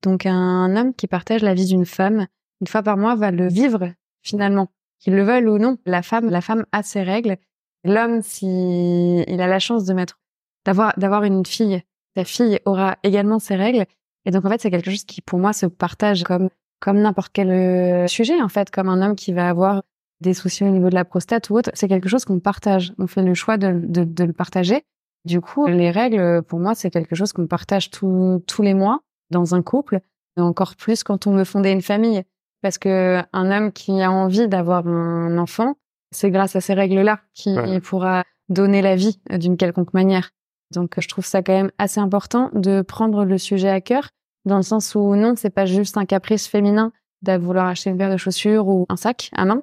Donc 0.03 0.27
un 0.27 0.77
homme 0.77 0.95
qui 0.95 1.07
partage 1.07 1.43
la 1.43 1.55
vie 1.55 1.67
d'une 1.67 1.87
femme, 1.87 2.27
une 2.61 2.67
fois 2.67 2.83
par 2.83 2.97
mois, 2.97 3.15
va 3.15 3.31
le 3.31 3.49
vivre 3.49 3.93
finalement, 4.23 4.69
qu'il 4.99 5.15
le 5.15 5.23
veuille 5.25 5.47
ou 5.47 5.59
non. 5.59 5.79
La 5.87 6.03
femme, 6.03 6.31
la 6.31 6.41
femme 6.41 6.65
a 6.73 6.83
ses 6.83 7.03
règles. 7.03 7.37
L'homme, 7.85 8.23
si 8.23 9.25
il 9.27 9.41
a 9.41 9.47
la 9.47 9.59
chance 9.59 9.85
de 9.85 9.95
mettre, 9.95 10.21
d'avoir, 10.65 10.97
d'avoir 10.97 11.25
une 11.25 11.45
fille, 11.45 11.83
sa 12.17 12.25
fille 12.25 12.61
aura 12.65 12.97
également 13.03 13.39
ses 13.39 13.57
règles. 13.57 13.85
Et 14.25 14.31
donc 14.31 14.45
en 14.45 14.51
fait, 14.51 14.61
c'est 14.61 14.71
quelque 14.71 14.91
chose 14.91 15.05
qui 15.05 15.21
pour 15.21 15.39
moi 15.39 15.53
se 15.53 15.67
partage 15.67 16.23
comme 16.23 16.49
comme 16.81 16.99
n'importe 16.99 17.31
quel 17.33 17.51
euh, 17.51 18.07
sujet 18.09 18.41
en 18.43 18.49
fait, 18.49 18.71
comme 18.71 18.89
un 18.89 19.03
homme 19.03 19.15
qui 19.15 19.33
va 19.33 19.49
avoir 19.49 19.83
des 20.21 20.35
soucis 20.35 20.65
au 20.65 20.69
niveau 20.69 20.91
de 20.91 20.95
la 20.97 21.05
prostate 21.05 21.49
ou 21.51 21.57
autre. 21.57 21.71
C'est 21.75 21.87
quelque 21.87 22.09
chose 22.09 22.25
qu'on 22.25 22.41
partage. 22.41 22.93
On 22.99 23.07
fait 23.07 23.23
le 23.23 23.35
choix 23.35 23.57
de, 23.57 23.81
de, 23.85 24.03
de 24.03 24.25
le 24.25 24.33
partager. 24.33 24.83
Du 25.25 25.41
coup, 25.41 25.67
les 25.69 25.93
règles, 25.93 26.43
pour 26.43 26.59
moi, 26.59 26.75
c'est 26.75 26.91
quelque 26.91 27.15
chose 27.15 27.33
qu'on 27.33 27.47
partage 27.47 27.91
tous 27.91 28.43
tous 28.49 28.63
les 28.63 28.75
mois 28.75 29.01
dans 29.33 29.57
un 29.57 29.63
couple, 29.63 30.01
et 30.37 30.41
encore 30.41 30.77
plus 30.77 31.03
quand 31.03 31.27
on 31.27 31.35
veut 31.35 31.45
fonder 31.45 31.73
une 31.73 31.83
famille. 31.83 32.23
Parce 32.63 32.79
que 32.79 33.21
un 33.33 33.51
homme 33.51 33.73
qui 33.73 34.01
a 34.01 34.13
envie 34.13 34.47
d'avoir 34.47 34.87
un 34.87 35.37
enfant, 35.37 35.75
c'est 36.13 36.31
grâce 36.31 36.55
à 36.55 36.61
ces 36.61 36.75
règles-là 36.75 37.19
qu'il 37.35 37.81
pourra 37.81 38.23
donner 38.49 38.83
la 38.83 38.95
vie 38.95 39.21
d'une 39.31 39.57
quelconque 39.57 39.95
manière. 39.95 40.31
Donc, 40.73 40.95
je 40.99 41.09
trouve 41.09 41.27
ça 41.27 41.43
quand 41.43 41.53
même 41.53 41.73
assez 41.79 42.01
important 42.01 42.51
de 42.55 42.83
prendre 42.83 43.25
le 43.25 43.37
sujet 43.37 43.69
à 43.69 43.81
cœur, 43.81 44.11
dans 44.45 44.57
le 44.57 44.63
sens 44.63 44.95
où 44.95 45.17
non, 45.17 45.35
c'est 45.37 45.51
pas 45.51 45.67
juste 45.67 45.97
un 45.97 46.07
caprice 46.07 46.47
féminin 46.47 46.93
de 47.23 47.37
vouloir 47.37 47.67
acheter 47.67 47.91
une 47.91 47.99
paire 47.99 48.11
de 48.11 48.17
chaussures 48.17 48.69
ou 48.69 48.87
un 48.89 48.97
sac 48.97 49.31
à 49.33 49.45
main, 49.45 49.63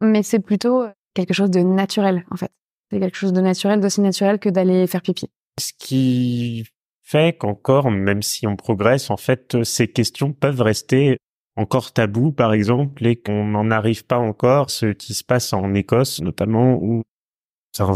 mais 0.00 0.22
c'est 0.22 0.40
plutôt 0.40 0.84
quelque 1.14 1.34
chose 1.34 1.50
de 1.50 1.60
naturel, 1.60 2.24
en 2.30 2.36
fait. 2.36 2.50
C'est 2.90 3.00
quelque 3.00 3.16
chose 3.16 3.32
de 3.32 3.40
naturel, 3.40 3.80
d'aussi 3.80 4.00
naturel 4.00 4.38
que 4.38 4.48
d'aller 4.48 4.86
faire 4.86 5.02
pipi. 5.02 5.28
Ce 5.58 5.72
qui 5.78 6.64
fait 7.04 7.36
qu'encore, 7.36 7.90
même 7.90 8.22
si 8.22 8.46
on 8.46 8.56
progresse, 8.56 9.10
en 9.10 9.16
fait, 9.16 9.62
ces 9.62 9.88
questions 9.88 10.32
peuvent 10.32 10.62
rester 10.62 11.18
encore 11.56 11.92
tabous, 11.92 12.32
par 12.32 12.52
exemple, 12.52 13.06
et 13.06 13.16
qu'on 13.16 13.44
n'en 13.44 13.70
arrive 13.70 14.04
pas 14.04 14.18
encore, 14.18 14.70
ce 14.70 14.86
qui 14.86 15.14
se 15.14 15.22
passe 15.22 15.52
en 15.52 15.74
Écosse, 15.74 16.20
notamment, 16.20 16.74
où 16.82 17.02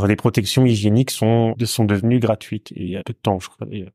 les 0.06 0.16
protections 0.16 0.66
hygiéniques 0.66 1.10
sont, 1.10 1.54
sont 1.64 1.84
devenues 1.84 2.20
gratuites. 2.20 2.72
il 2.76 2.90
y 2.90 2.96
a 2.96 3.02
peu 3.02 3.14
de 3.14 3.18
temps, 3.18 3.40
je 3.40 3.48
crois, 3.48 3.66
Il 3.70 3.90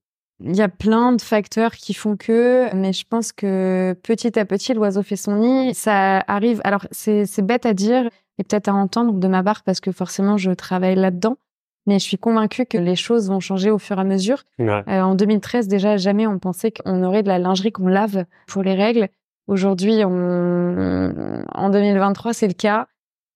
y 0.55 0.61
a 0.61 0.69
plein 0.69 1.13
de 1.13 1.21
facteurs 1.21 1.73
qui 1.73 1.93
font 1.93 2.17
que, 2.17 2.73
mais 2.75 2.91
je 2.91 3.05
pense 3.07 3.31
que 3.31 3.95
petit 4.03 4.37
à 4.39 4.45
petit, 4.45 4.73
l'oiseau 4.73 5.03
fait 5.03 5.15
son 5.15 5.35
nid. 5.35 5.73
Ça 5.73 6.23
arrive. 6.27 6.59
Alors, 6.63 6.87
c'est 6.91 7.45
bête 7.45 7.65
à 7.65 7.73
dire 7.73 8.09
et 8.39 8.43
peut-être 8.43 8.69
à 8.69 8.73
entendre 8.73 9.13
de 9.13 9.27
ma 9.27 9.43
part 9.43 9.63
parce 9.63 9.79
que 9.79 9.91
forcément, 9.91 10.37
je 10.37 10.51
travaille 10.51 10.95
là-dedans 10.95 11.37
mais 11.85 11.99
je 11.99 12.03
suis 12.03 12.17
convaincue 12.17 12.65
que 12.65 12.77
les 12.77 12.95
choses 12.95 13.29
vont 13.29 13.39
changer 13.39 13.69
au 13.69 13.77
fur 13.77 13.97
et 13.97 14.01
à 14.01 14.03
mesure. 14.03 14.43
Euh, 14.59 14.81
en 14.87 15.15
2013, 15.15 15.67
déjà, 15.67 15.97
jamais 15.97 16.27
on 16.27 16.39
pensait 16.39 16.71
qu'on 16.71 17.03
aurait 17.03 17.23
de 17.23 17.27
la 17.27 17.39
lingerie 17.39 17.71
qu'on 17.71 17.87
lave 17.87 18.25
pour 18.47 18.63
les 18.63 18.73
règles. 18.73 19.09
Aujourd'hui, 19.47 20.03
on... 20.05 21.43
en 21.53 21.69
2023, 21.69 22.33
c'est 22.33 22.47
le 22.47 22.53
cas. 22.53 22.87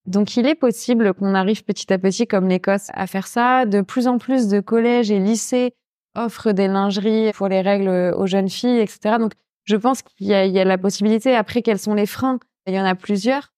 Donc 0.06 0.38
il 0.38 0.48
est 0.48 0.56
possible 0.56 1.14
qu'on 1.14 1.36
arrive 1.36 1.66
petit 1.66 1.92
à 1.92 1.98
petit, 1.98 2.28
comme 2.28 2.48
l'Écosse, 2.48 2.88
à 2.94 3.08
faire 3.08 3.28
ça. 3.28 3.66
De 3.66 3.82
plus 3.82 4.08
en 4.08 4.18
plus 4.18 4.48
de 4.48 4.62
collèges 4.62 5.12
et 5.12 5.20
lycées 5.20 5.74
offrent 6.16 6.54
des 6.54 6.68
lingeries 6.68 7.34
pour 7.34 7.50
les 7.50 7.62
règles 7.62 8.14
aux 8.16 8.26
jeunes 8.26 8.50
filles, 8.50 8.80
etc. 8.80 9.18
Donc 9.20 9.34
je 9.66 9.76
pense 9.76 10.02
qu'il 10.02 10.28
y, 10.28 10.34
a, 10.34 10.64
la 10.64 10.78
possibilité. 10.78 11.36
Après, 11.36 11.62
quels 11.62 11.78
sont 11.78 11.94
les 11.94 12.06
freins? 12.06 12.40
Il 12.68 12.74
y 12.74 12.80
en 12.80 12.86
a 12.86 12.96
plusieurs. 12.96 13.52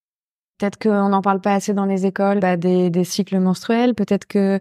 Peut-être 0.58 0.80
qu'on 0.80 1.10
n'en 1.10 1.22
parle 1.22 1.40
pas 1.40 1.54
assez 1.54 1.74
dans 1.74 1.86
les 1.86 2.08
écoles 2.08 2.40
bah, 2.40 2.58
des, 2.58 2.90
des 2.90 3.04
cycles 3.04 3.40
menstruels. 3.40 3.94
Peut-être 3.94 4.26
que 4.26 4.60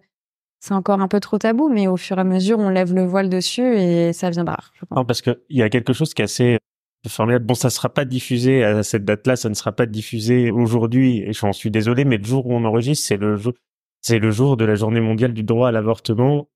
c'est 0.60 0.74
encore 0.74 1.00
un 1.00 1.08
peu 1.08 1.20
trop 1.20 1.38
tabou, 1.38 1.68
mais 1.68 1.86
au 1.86 1.96
fur 1.96 2.18
et 2.18 2.20
à 2.20 2.24
mesure, 2.24 2.58
on 2.58 2.68
lève 2.68 2.92
le 2.92 3.04
voile 3.04 3.28
dessus 3.28 3.76
et 3.76 4.12
ça 4.12 4.30
viendra. 4.30 4.58
Je. 4.74 4.84
Non, 4.94 5.04
parce 5.04 5.22
qu'il 5.22 5.38
y 5.50 5.62
a 5.62 5.70
quelque 5.70 5.92
chose 5.92 6.14
qui 6.14 6.22
est 6.22 6.24
assez 6.24 6.58
formidable. 7.06 7.44
Bon, 7.44 7.54
ça 7.54 7.70
sera 7.70 7.88
pas 7.88 8.04
diffusé 8.04 8.64
à 8.64 8.82
cette 8.82 9.04
date-là, 9.04 9.36
ça 9.36 9.48
ne 9.48 9.54
sera 9.54 9.72
pas 9.72 9.86
diffusé 9.86 10.50
aujourd'hui, 10.50 11.18
et 11.18 11.32
j'en 11.32 11.52
suis 11.52 11.70
désolé, 11.70 12.04
mais 12.04 12.18
le 12.18 12.24
jour 12.24 12.46
où 12.46 12.52
on 12.52 12.64
enregistre, 12.64 13.06
c'est 13.06 13.16
le 13.16 14.30
jour, 14.30 14.56
de 14.56 14.64
la 14.64 14.74
Journée 14.74 15.00
mondiale 15.00 15.32
du 15.32 15.42
droit 15.42 15.68
à 15.68 15.72
l'avortement. 15.72 16.48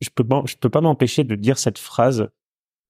Je 0.00 0.10
peux 0.14 0.24
peux 0.24 0.70
pas 0.70 0.80
m'empêcher 0.80 1.24
de 1.24 1.34
dire 1.34 1.58
cette 1.58 1.78
phrase, 1.78 2.28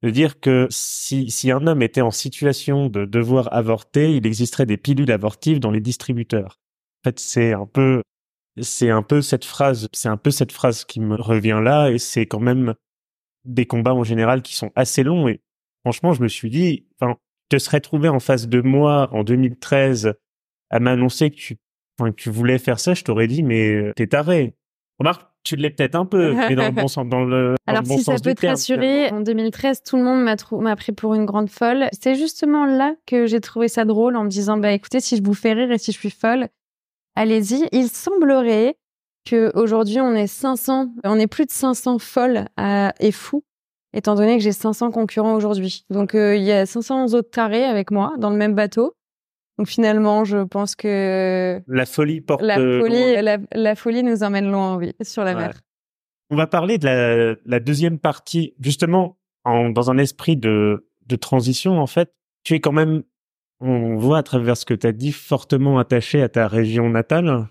de 0.02 0.10
dire 0.10 0.38
que 0.38 0.66
si, 0.70 1.30
si 1.30 1.50
un 1.50 1.66
homme 1.66 1.82
était 1.82 2.02
en 2.02 2.10
situation 2.10 2.88
de 2.88 3.06
devoir 3.06 3.52
avorter, 3.52 4.14
il 4.14 4.26
existerait 4.26 4.66
des 4.66 4.76
pilules 4.76 5.10
avortives 5.10 5.60
dans 5.60 5.70
les 5.70 5.80
distributeurs. 5.80 6.60
En 7.02 7.08
fait, 7.08 7.18
c'est 7.18 7.52
un 7.54 7.66
peu, 7.66 8.02
c'est 8.62 8.90
un 8.90 9.02
peu 9.02 9.22
cette 9.22 9.44
phrase, 9.44 9.88
c'est 9.92 10.08
un 10.08 10.16
peu 10.16 10.30
cette 10.30 10.52
phrase 10.52 10.84
qui 10.84 11.00
me 11.00 11.16
revient 11.16 11.60
là, 11.62 11.90
et 11.90 11.98
c'est 11.98 12.26
quand 12.26 12.40
même 12.40 12.74
des 13.44 13.66
combats 13.66 13.94
en 13.94 14.04
général 14.04 14.42
qui 14.42 14.54
sont 14.54 14.70
assez 14.74 15.02
longs. 15.02 15.28
Et 15.28 15.40
franchement, 15.84 16.12
je 16.12 16.22
me 16.22 16.28
suis 16.28 16.50
dit, 16.50 16.86
enfin, 17.00 17.16
te 17.48 17.58
serais 17.58 17.80
trouvé 17.80 18.08
en 18.08 18.20
face 18.20 18.48
de 18.48 18.60
moi 18.60 19.08
en 19.12 19.24
2013 19.24 20.14
à 20.70 20.80
m'annoncer 20.80 21.30
que 21.30 21.36
tu, 21.36 21.56
enfin, 21.98 22.10
que 22.10 22.16
tu 22.16 22.30
voulais 22.30 22.58
faire 22.58 22.78
ça, 22.78 22.94
je 22.94 23.04
t'aurais 23.04 23.26
dit, 23.26 23.42
mais 23.42 23.72
euh, 23.72 23.92
t'es 23.96 24.06
taré. 24.06 24.54
Remarque, 24.98 25.22
tu 25.44 25.56
l'es 25.56 25.70
peut-être 25.70 25.94
un 25.94 26.04
peu, 26.04 26.34
mais 26.34 26.54
dans 26.54 26.66
le 26.66 26.72
bon 26.72 26.88
sens, 26.88 27.06
dans 27.06 27.24
le. 27.24 27.54
Alors 27.66 27.82
bon 27.82 27.96
si 27.96 28.04
ça 28.04 28.16
peut 28.22 28.34
te 28.34 28.46
rassurer, 28.46 29.10
en 29.10 29.20
2013, 29.20 29.82
tout 29.82 29.96
le 29.96 30.02
monde 30.02 30.22
m'a 30.22 30.36
m'a 30.60 30.76
pris 30.76 30.92
pour 30.92 31.14
une 31.14 31.24
grande 31.24 31.48
folle. 31.48 31.88
C'est 31.92 32.16
justement 32.16 32.66
là 32.66 32.94
que 33.06 33.26
j'ai 33.26 33.40
trouvé 33.40 33.68
ça 33.68 33.84
drôle 33.84 34.16
en 34.16 34.24
me 34.24 34.28
disant, 34.28 34.58
bah 34.58 34.72
écoutez, 34.72 35.00
si 35.00 35.16
je 35.16 35.22
vous 35.22 35.34
fais 35.34 35.52
rire 35.52 35.70
et 35.70 35.78
si 35.78 35.92
je 35.92 35.98
suis 35.98 36.10
folle, 36.10 36.48
allez-y. 37.18 37.68
Il 37.72 37.88
semblerait 37.88 38.76
que 39.24 39.50
aujourd'hui 39.54 40.00
on 40.00 40.14
est 40.14 40.26
500, 40.26 40.92
on 41.04 41.18
est 41.18 41.26
plus 41.26 41.44
de 41.44 41.50
500 41.50 41.98
folles 41.98 42.46
et 43.00 43.12
fous, 43.12 43.44
étant 43.92 44.14
donné 44.14 44.38
que 44.38 44.42
j'ai 44.42 44.52
500 44.52 44.90
concurrents 44.90 45.34
aujourd'hui. 45.34 45.84
Donc 45.90 46.14
euh, 46.14 46.36
il 46.36 46.44
y 46.44 46.52
a 46.52 46.64
500 46.64 47.14
autres 47.14 47.30
tarés 47.30 47.64
avec 47.64 47.90
moi 47.90 48.14
dans 48.18 48.30
le 48.30 48.36
même 48.36 48.54
bateau. 48.54 48.94
Donc 49.58 49.66
finalement, 49.66 50.24
je 50.24 50.38
pense 50.44 50.76
que 50.76 51.60
la 51.66 51.86
folie 51.86 52.20
porte 52.20 52.42
la 52.42 52.54
folie, 52.54 53.16
la, 53.52 53.74
folie 53.74 54.04
nous 54.04 54.22
emmène 54.22 54.50
loin, 54.50 54.76
oui, 54.76 54.92
sur 55.02 55.24
la 55.24 55.34
mer. 55.34 55.60
On 56.30 56.36
va 56.36 56.46
parler 56.46 56.78
de 56.78 56.84
la, 56.84 57.34
la 57.44 57.58
deuxième 57.58 57.98
partie, 57.98 58.54
justement, 58.60 59.18
en, 59.44 59.70
dans 59.70 59.90
un 59.90 59.98
esprit 59.98 60.36
de, 60.36 60.88
de 61.06 61.16
transition. 61.16 61.80
En 61.80 61.88
fait, 61.88 62.12
tu 62.44 62.54
es 62.54 62.60
quand 62.60 62.70
même 62.70 63.02
on 63.60 63.96
voit 63.96 64.18
à 64.18 64.22
travers 64.22 64.56
ce 64.56 64.64
que 64.64 64.74
tu 64.74 64.86
as 64.86 64.92
dit, 64.92 65.12
fortement 65.12 65.78
attaché 65.78 66.22
à 66.22 66.28
ta 66.28 66.48
région 66.48 66.88
natale. 66.88 67.48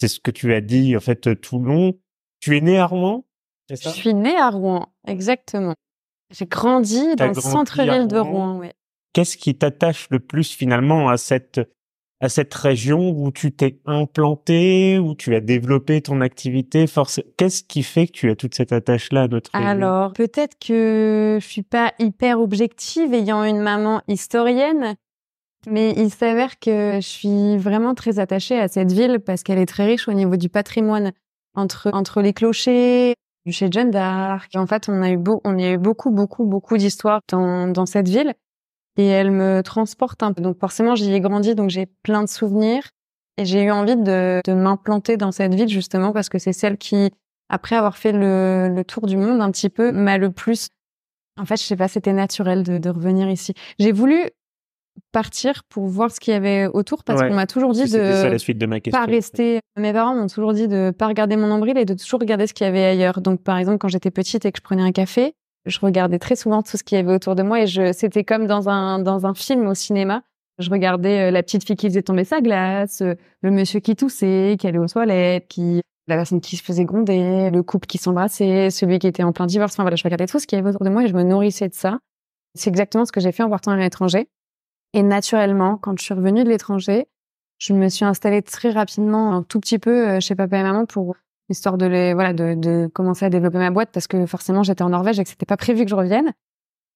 C'est 0.00 0.08
ce 0.08 0.20
que 0.20 0.30
tu 0.30 0.52
as 0.54 0.60
dit, 0.60 0.96
en 0.96 1.00
fait, 1.00 1.40
Toulon. 1.40 1.98
Tu 2.40 2.56
es 2.56 2.60
né 2.60 2.78
à 2.78 2.86
Rouen, 2.86 3.24
c'est 3.68 3.76
ça? 3.76 3.90
Je 3.90 3.94
suis 3.94 4.14
né 4.14 4.36
à 4.36 4.50
Rouen, 4.50 4.88
exactement. 5.06 5.74
J'ai 6.30 6.46
grandi 6.46 7.14
dans 7.16 7.28
le 7.28 7.34
centre-ville 7.34 8.08
de 8.08 8.18
Rouen, 8.18 8.58
oui. 8.58 8.68
Qu'est-ce 9.12 9.36
qui 9.36 9.54
t'attache 9.54 10.08
le 10.10 10.18
plus 10.18 10.52
finalement 10.52 11.08
à 11.08 11.18
cette 11.18 11.60
à 12.22 12.28
cette 12.28 12.54
région 12.54 13.10
où 13.10 13.32
tu 13.32 13.50
t'es 13.50 13.80
implanté, 13.84 14.98
où 15.00 15.16
tu 15.16 15.34
as 15.34 15.40
développé 15.40 16.00
ton 16.00 16.20
activité? 16.20 16.86
Force 16.86 17.20
Qu'est-ce 17.36 17.64
qui 17.64 17.82
fait 17.82 18.06
que 18.06 18.12
tu 18.12 18.30
as 18.30 18.36
toute 18.36 18.54
cette 18.54 18.72
attache-là 18.72 19.22
à 19.22 19.28
notre 19.28 19.50
région? 19.52 19.68
Alors, 19.68 20.12
peut-être 20.12 20.56
que 20.64 21.38
je 21.40 21.46
suis 21.46 21.64
pas 21.64 21.92
hyper 21.98 22.40
objective 22.40 23.12
ayant 23.12 23.42
une 23.42 23.60
maman 23.60 24.02
historienne, 24.06 24.94
mais 25.66 25.92
il 25.96 26.10
s'avère 26.10 26.58
que 26.58 26.96
je 26.96 27.06
suis 27.06 27.56
vraiment 27.56 27.94
très 27.94 28.18
attachée 28.18 28.58
à 28.58 28.68
cette 28.68 28.92
ville 28.92 29.20
parce 29.20 29.42
qu'elle 29.42 29.58
est 29.58 29.66
très 29.66 29.86
riche 29.86 30.08
au 30.08 30.12
niveau 30.12 30.36
du 30.36 30.48
patrimoine. 30.48 31.12
Entre, 31.54 31.90
entre 31.92 32.22
les 32.22 32.32
clochers, 32.32 33.14
du 33.44 33.52
chez 33.52 33.70
Jeanne 33.70 33.90
d'Arc. 33.90 34.50
En 34.54 34.66
fait, 34.66 34.88
on 34.88 35.02
a 35.02 35.10
eu 35.10 35.16
beau, 35.16 35.40
on 35.44 35.58
y 35.58 35.64
a 35.64 35.72
eu 35.72 35.78
beaucoup, 35.78 36.10
beaucoup, 36.10 36.44
beaucoup 36.44 36.76
d'histoires 36.76 37.20
dans, 37.28 37.68
dans 37.68 37.86
cette 37.86 38.08
ville 38.08 38.34
et 38.96 39.06
elle 39.06 39.30
me 39.30 39.62
transporte 39.62 40.22
un 40.22 40.32
peu. 40.32 40.42
Donc 40.42 40.58
forcément, 40.58 40.94
j'y 40.94 41.12
ai 41.12 41.20
grandi, 41.20 41.54
donc 41.54 41.70
j'ai 41.70 41.86
plein 42.02 42.22
de 42.22 42.28
souvenirs 42.28 42.88
et 43.38 43.44
j'ai 43.44 43.62
eu 43.62 43.70
envie 43.70 43.96
de, 43.96 44.40
de 44.44 44.52
m'implanter 44.52 45.16
dans 45.16 45.32
cette 45.32 45.54
ville 45.54 45.68
justement 45.68 46.12
parce 46.12 46.28
que 46.28 46.38
c'est 46.38 46.52
celle 46.52 46.76
qui, 46.76 47.10
après 47.48 47.76
avoir 47.76 47.96
fait 47.96 48.12
le, 48.12 48.72
le, 48.74 48.84
tour 48.84 49.06
du 49.06 49.16
monde 49.16 49.40
un 49.40 49.50
petit 49.50 49.70
peu, 49.70 49.92
m'a 49.92 50.18
le 50.18 50.30
plus. 50.30 50.68
En 51.40 51.46
fait, 51.46 51.56
je 51.56 51.62
sais 51.62 51.76
pas, 51.76 51.88
c'était 51.88 52.12
naturel 52.12 52.62
de, 52.62 52.78
de 52.78 52.90
revenir 52.90 53.30
ici. 53.30 53.54
J'ai 53.78 53.92
voulu 53.92 54.30
partir 55.12 55.62
pour 55.64 55.86
voir 55.86 56.10
ce 56.10 56.20
qu'il 56.20 56.32
y 56.32 56.36
avait 56.36 56.66
autour 56.66 57.04
parce 57.04 57.20
qu'on 57.20 57.34
m'a 57.34 57.46
toujours 57.46 57.72
dit 57.72 57.90
de, 57.90 57.98
la 57.98 58.38
suite 58.38 58.58
de 58.58 58.66
ma 58.66 58.80
question, 58.80 58.98
pas 58.98 59.06
rester. 59.06 59.60
Mes 59.76 59.92
parents 59.92 60.14
m'ont 60.14 60.26
toujours 60.26 60.52
dit 60.52 60.68
de 60.68 60.92
pas 60.96 61.06
regarder 61.06 61.36
mon 61.36 61.46
nombril 61.46 61.76
et 61.78 61.84
de 61.84 61.94
toujours 61.94 62.20
regarder 62.20 62.46
ce 62.46 62.54
qu'il 62.54 62.66
y 62.66 62.68
avait 62.68 62.84
ailleurs. 62.84 63.20
Donc 63.20 63.42
par 63.42 63.58
exemple, 63.58 63.78
quand 63.78 63.88
j'étais 63.88 64.10
petite 64.10 64.44
et 64.44 64.52
que 64.52 64.58
je 64.58 64.62
prenais 64.62 64.82
un 64.82 64.92
café, 64.92 65.34
je 65.66 65.78
regardais 65.80 66.18
très 66.18 66.36
souvent 66.36 66.62
tout 66.62 66.76
ce 66.76 66.82
qu'il 66.82 66.96
y 66.96 67.00
avait 67.00 67.14
autour 67.14 67.34
de 67.34 67.42
moi 67.42 67.60
et 67.60 67.66
je, 67.66 67.92
c'était 67.92 68.24
comme 68.24 68.46
dans 68.46 68.68
un, 68.68 68.98
dans 68.98 69.26
un 69.26 69.34
film 69.34 69.66
au 69.66 69.74
cinéma. 69.74 70.22
Je 70.58 70.70
regardais 70.70 71.28
euh, 71.28 71.30
la 71.30 71.42
petite 71.42 71.66
fille 71.66 71.76
qui 71.76 71.88
faisait 71.88 72.02
tomber 72.02 72.24
sa 72.24 72.40
glace, 72.40 73.00
euh, 73.00 73.14
le 73.42 73.50
monsieur 73.50 73.80
qui 73.80 73.96
toussait, 73.96 74.56
qui 74.58 74.66
allait 74.66 74.78
aux 74.78 74.86
toilettes, 74.86 75.48
qui, 75.48 75.80
la 76.08 76.16
personne 76.16 76.40
qui 76.40 76.56
se 76.56 76.62
faisait 76.62 76.84
gronder, 76.84 77.50
le 77.50 77.62
couple 77.62 77.86
qui 77.86 77.98
s'embrassait, 77.98 78.70
celui 78.70 78.98
qui 78.98 79.06
était 79.06 79.22
en 79.22 79.32
plein 79.32 79.46
divorce. 79.46 79.74
Enfin 79.74 79.82
voilà, 79.82 79.96
je 79.96 80.04
regardais 80.04 80.26
tout 80.26 80.38
ce 80.38 80.46
qu'il 80.46 80.58
y 80.58 80.60
avait 80.60 80.70
autour 80.70 80.84
de 80.84 80.90
moi 80.90 81.04
et 81.04 81.08
je 81.08 81.14
me 81.14 81.22
nourrissais 81.22 81.68
de 81.68 81.74
ça. 81.74 81.98
C'est 82.54 82.68
exactement 82.68 83.04
ce 83.04 83.12
que 83.12 83.20
j'ai 83.20 83.32
fait 83.32 83.42
en 83.42 83.50
partant 83.50 83.70
à 83.70 83.76
l'étranger. 83.76 84.28
Et 84.94 85.02
naturellement, 85.02 85.76
quand 85.76 85.98
je 85.98 86.04
suis 86.04 86.14
revenue 86.14 86.44
de 86.44 86.48
l'étranger, 86.48 87.06
je 87.58 87.72
me 87.72 87.88
suis 87.88 88.04
installée 88.04 88.42
très 88.42 88.70
rapidement, 88.70 89.32
un 89.34 89.42
tout 89.42 89.60
petit 89.60 89.78
peu 89.78 90.08
euh, 90.08 90.20
chez 90.20 90.34
papa 90.34 90.58
et 90.58 90.62
maman 90.62 90.84
pour 90.84 91.16
histoire 91.48 91.78
de 91.78 91.86
les, 91.86 92.14
voilà, 92.14 92.32
de, 92.32 92.54
de 92.54 92.90
commencer 92.92 93.24
à 93.24 93.30
développer 93.30 93.58
ma 93.58 93.70
boîte 93.70 93.90
parce 93.92 94.06
que 94.06 94.26
forcément 94.26 94.62
j'étais 94.62 94.82
en 94.82 94.88
Norvège 94.88 95.20
et 95.20 95.24
que 95.24 95.28
c'était 95.28 95.46
pas 95.46 95.56
prévu 95.56 95.84
que 95.84 95.90
je 95.90 95.94
revienne. 95.94 96.32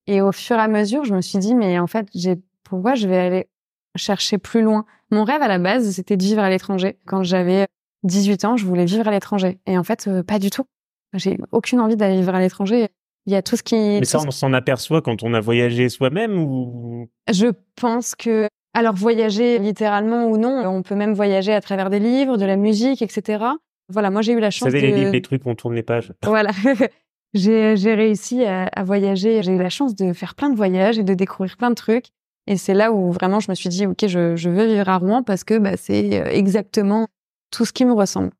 Et 0.07 0.21
au 0.21 0.31
fur 0.31 0.55
et 0.55 0.61
à 0.61 0.67
mesure, 0.67 1.03
je 1.03 1.13
me 1.13 1.21
suis 1.21 1.37
dit, 1.37 1.53
mais 1.53 1.79
en 1.79 1.87
fait, 1.87 2.07
j'ai, 2.15 2.37
pourquoi 2.63 2.95
je 2.95 3.07
vais 3.07 3.17
aller 3.17 3.47
chercher 3.95 4.37
plus 4.37 4.61
loin? 4.61 4.85
Mon 5.11 5.23
rêve 5.23 5.41
à 5.41 5.47
la 5.47 5.59
base, 5.59 5.91
c'était 5.91 6.17
de 6.17 6.23
vivre 6.23 6.41
à 6.41 6.49
l'étranger. 6.49 6.97
Quand 7.05 7.23
j'avais 7.23 7.67
18 8.03 8.45
ans, 8.45 8.57
je 8.57 8.65
voulais 8.65 8.85
vivre 8.85 9.07
à 9.07 9.11
l'étranger. 9.11 9.59
Et 9.65 9.77
en 9.77 9.83
fait, 9.83 10.07
euh, 10.07 10.23
pas 10.23 10.39
du 10.39 10.49
tout. 10.49 10.65
J'ai 11.13 11.37
aucune 11.51 11.79
envie 11.79 11.95
d'aller 11.95 12.15
vivre 12.15 12.33
à 12.33 12.39
l'étranger. 12.39 12.89
Il 13.27 13.33
y 13.33 13.35
a 13.35 13.41
tout 13.41 13.57
ce 13.57 13.63
qui. 13.63 13.75
Mais 13.75 14.05
ça, 14.05 14.19
on 14.25 14.31
s'en 14.31 14.53
aperçoit 14.53 15.01
quand 15.01 15.21
on 15.21 15.33
a 15.33 15.41
voyagé 15.41 15.89
soi-même 15.89 16.39
ou? 16.39 17.09
Je 17.29 17.47
pense 17.75 18.15
que 18.15 18.47
alors 18.73 18.95
voyager 18.95 19.59
littéralement 19.59 20.27
ou 20.27 20.37
non, 20.37 20.65
on 20.65 20.81
peut 20.81 20.95
même 20.95 21.13
voyager 21.13 21.53
à 21.53 21.59
travers 21.59 21.89
des 21.89 21.99
livres, 21.99 22.37
de 22.37 22.45
la 22.45 22.55
musique, 22.55 23.01
etc. 23.01 23.43
Voilà, 23.89 24.09
moi 24.11 24.21
j'ai 24.21 24.31
eu 24.31 24.39
la 24.39 24.49
chance. 24.49 24.69
Vous 24.69 24.75
savez 24.75 24.89
de... 24.89 24.95
les 24.95 25.01
livres, 25.01 25.11
les 25.11 25.21
trucs, 25.21 25.45
on 25.45 25.55
tourne 25.55 25.75
les 25.75 25.83
pages. 25.83 26.13
Voilà, 26.23 26.51
j'ai 27.33 27.93
réussi 27.93 28.45
à, 28.45 28.63
à 28.63 28.83
voyager. 28.85 29.43
J'ai 29.43 29.51
eu 29.51 29.57
la 29.57 29.69
chance 29.69 29.93
de 29.93 30.13
faire 30.13 30.33
plein 30.33 30.49
de 30.49 30.55
voyages 30.55 30.97
et 30.97 31.03
de 31.03 31.13
découvrir 31.13 31.57
plein 31.57 31.69
de 31.69 31.75
trucs. 31.75 32.07
Et 32.47 32.55
c'est 32.55 32.73
là 32.73 32.93
où 32.93 33.11
vraiment 33.11 33.41
je 33.41 33.51
me 33.51 33.55
suis 33.55 33.67
dit, 33.67 33.85
ok, 33.85 34.07
je, 34.07 34.37
je 34.37 34.49
veux 34.49 34.67
vivre 34.67 34.87
à 34.87 34.97
Rouen 34.97 35.21
parce 35.21 35.43
que 35.43 35.57
bah, 35.57 35.75
c'est 35.75 36.21
euh, 36.21 36.29
exactement 36.31 37.07
tout 37.51 37.65
ce 37.65 37.73
qui 37.73 37.83
me 37.83 37.91
ressemble. 37.91 38.31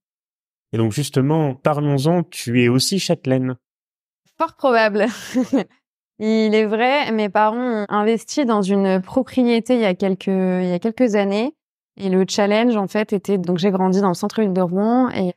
Et 0.71 0.77
donc 0.77 0.93
justement, 0.93 1.55
parlons-en. 1.55 2.23
Tu 2.23 2.63
es 2.63 2.69
aussi 2.69 2.99
châtelaine. 2.99 3.57
Fort 4.38 4.55
probable. 4.55 5.05
il 6.19 6.53
est 6.53 6.65
vrai, 6.65 7.11
mes 7.11 7.29
parents 7.29 7.83
ont 7.83 7.85
investi 7.89 8.45
dans 8.45 8.61
une 8.61 9.01
propriété 9.01 9.75
il 9.75 9.81
y 9.81 9.85
a 9.85 9.95
quelques, 9.95 10.27
il 10.27 10.67
y 10.67 10.73
a 10.73 10.79
quelques 10.79 11.15
années. 11.15 11.55
Et 11.99 12.09
le 12.09 12.25
challenge, 12.27 12.77
en 12.77 12.88
fait, 12.88 13.13
était, 13.13 13.39
donc 13.39 13.57
j'ai 13.57 13.71
grandi 13.71 14.01
dans 14.01 14.09
le 14.09 14.13
centre-ville 14.13 14.53
de 14.53 14.61
Rouen 14.61 15.09
et, 15.09 15.33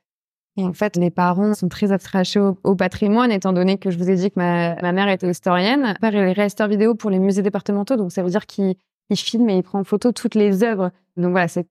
et, 0.57 0.64
en 0.64 0.74
fait, 0.74 0.96
les 0.96 1.11
parents 1.11 1.55
sont 1.55 1.68
très 1.68 1.92
attachés 1.92 2.40
au, 2.40 2.74
patrimoine, 2.74 3.32
étant 3.32 3.55
donné 3.55 3.78
que 3.78 3.90
je 3.90 3.96
vous 3.96 4.11
ai 4.11 4.16
dit 4.16 4.30
que 4.30 4.38
ma, 4.38 4.74
ma 4.82 4.92
mère 4.92 5.09
était 5.09 5.30
historienne. 5.30 5.82
Mon 5.82 5.94
père 5.94 6.14
est 6.14 6.32
réalisateur 6.32 6.68
vidéo 6.68 6.94
pour 6.94 7.09
les 7.09 7.18
musées 7.18 7.40
départementaux, 7.40 7.96
donc 7.96 8.12
ça 8.12 8.22
veut 8.22 8.28
dire 8.28 8.44
qu'il 8.44 8.76
filme 9.14 9.48
et 9.48 9.57
il 9.57 9.62
prend 9.62 9.80
en 9.80 9.84
photo 9.84 10.12
toutes 10.12 10.34
les 10.34 10.62
œuvres. 10.62 10.90
Donc 11.16 11.30
voilà, 11.30 11.48
c'est 11.48 11.66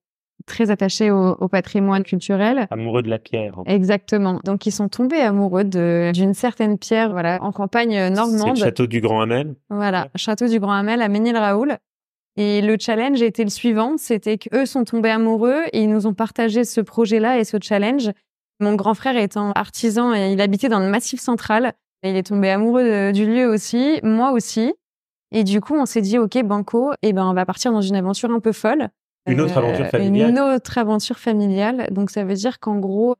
très 0.50 0.70
attaché 0.70 1.10
au, 1.10 1.36
au, 1.40 1.48
patrimoine 1.48 2.02
culturel. 2.02 2.66
Amoureux 2.70 3.02
de 3.02 3.08
la 3.08 3.18
pierre. 3.18 3.54
Exactement. 3.66 4.40
Donc 4.44 4.66
ils 4.66 4.72
sont 4.72 4.88
tombés 4.88 5.20
amoureux 5.20 5.64
d'une 5.64 6.34
certaine 6.34 6.76
pierre, 6.76 7.10
voilà, 7.12 7.38
en 7.42 7.52
campagne 7.52 8.08
normande. 8.08 8.56
C'est 8.56 8.64
le 8.64 8.66
château 8.66 8.86
du 8.86 9.00
Grand 9.00 9.22
Hamel. 9.22 9.54
Voilà, 9.70 10.08
château 10.16 10.46
du 10.46 10.60
Grand 10.60 10.72
Hamel 10.72 11.00
à 11.00 11.08
Ménil-Raoul. 11.08 11.78
Et 12.36 12.62
le 12.62 12.76
challenge 12.78 13.22
était 13.22 13.44
le 13.44 13.50
suivant, 13.50 13.96
c'était 13.96 14.38
qu'eux 14.38 14.66
sont 14.66 14.84
tombés 14.84 15.10
amoureux 15.10 15.62
et 15.72 15.82
ils 15.82 15.90
nous 15.90 16.06
ont 16.06 16.14
partagé 16.14 16.64
ce 16.64 16.80
projet-là 16.80 17.38
et 17.38 17.44
ce 17.44 17.56
challenge. 17.60 18.10
Mon 18.60 18.74
grand 18.74 18.94
frère 18.94 19.16
étant 19.16 19.52
artisan 19.52 20.14
et 20.14 20.32
il 20.32 20.40
habitait 20.40 20.68
dans 20.68 20.80
le 20.80 20.88
Massif 20.88 21.20
central, 21.20 21.72
et 22.02 22.10
il 22.10 22.16
est 22.16 22.26
tombé 22.26 22.50
amoureux 22.50 23.12
du 23.12 23.26
lieu 23.26 23.46
aussi, 23.46 24.00
moi 24.02 24.32
aussi. 24.32 24.72
Et 25.32 25.44
du 25.44 25.60
coup, 25.60 25.74
on 25.74 25.86
s'est 25.86 26.00
dit, 26.00 26.18
OK, 26.18 26.42
Banco, 26.42 26.92
eh 27.02 27.12
ben, 27.12 27.26
on 27.26 27.34
va 27.34 27.46
partir 27.46 27.72
dans 27.72 27.80
une 27.80 27.96
aventure 27.96 28.30
un 28.30 28.40
peu 28.40 28.52
folle. 28.52 28.88
Une 29.26 29.40
autre 29.40 29.58
aventure 29.58 29.86
familiale. 29.86 30.30
Une 30.30 30.38
autre 30.38 30.78
aventure 30.78 31.18
familiale. 31.18 31.88
Donc 31.90 32.10
ça 32.10 32.24
veut 32.24 32.34
dire 32.34 32.58
qu'en 32.58 32.78
gros, 32.78 33.16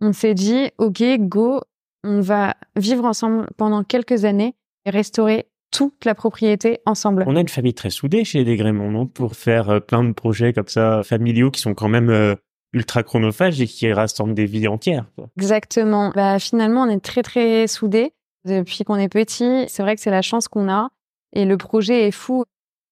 on 0.00 0.12
s'est 0.12 0.34
dit, 0.34 0.70
OK, 0.78 1.02
go, 1.18 1.60
on 2.04 2.20
va 2.20 2.54
vivre 2.76 3.04
ensemble 3.04 3.48
pendant 3.56 3.82
quelques 3.84 4.24
années 4.24 4.54
et 4.84 4.90
restaurer 4.90 5.48
toute 5.70 6.04
la 6.04 6.14
propriété 6.14 6.80
ensemble. 6.86 7.24
On 7.26 7.36
a 7.36 7.40
une 7.40 7.48
famille 7.48 7.74
très 7.74 7.90
soudée 7.90 8.24
chez 8.24 8.44
Desgrémont, 8.44 8.90
non? 8.90 9.06
Pour 9.06 9.34
faire 9.34 9.70
euh, 9.70 9.80
plein 9.80 10.04
de 10.04 10.12
projets 10.12 10.52
comme 10.52 10.68
ça, 10.68 11.02
familiaux, 11.02 11.50
qui 11.50 11.60
sont 11.60 11.74
quand 11.74 11.88
même 11.88 12.08
euh, 12.08 12.34
ultra 12.72 13.02
chronophages 13.02 13.60
et 13.60 13.66
qui 13.66 13.92
rassemblent 13.92 14.34
des 14.34 14.46
vies 14.46 14.68
entières. 14.68 15.06
Exactement. 15.36 16.12
Bah, 16.14 16.38
finalement, 16.38 16.82
on 16.82 16.88
est 16.88 17.00
très, 17.00 17.22
très 17.22 17.66
soudés 17.66 18.12
depuis 18.44 18.84
qu'on 18.84 18.96
est 18.96 19.08
petit. 19.08 19.64
C'est 19.68 19.82
vrai 19.82 19.96
que 19.96 20.00
c'est 20.00 20.10
la 20.10 20.22
chance 20.22 20.48
qu'on 20.48 20.70
a. 20.70 20.90
Et 21.34 21.44
le 21.44 21.56
projet 21.56 22.06
est 22.06 22.12
fou. 22.12 22.44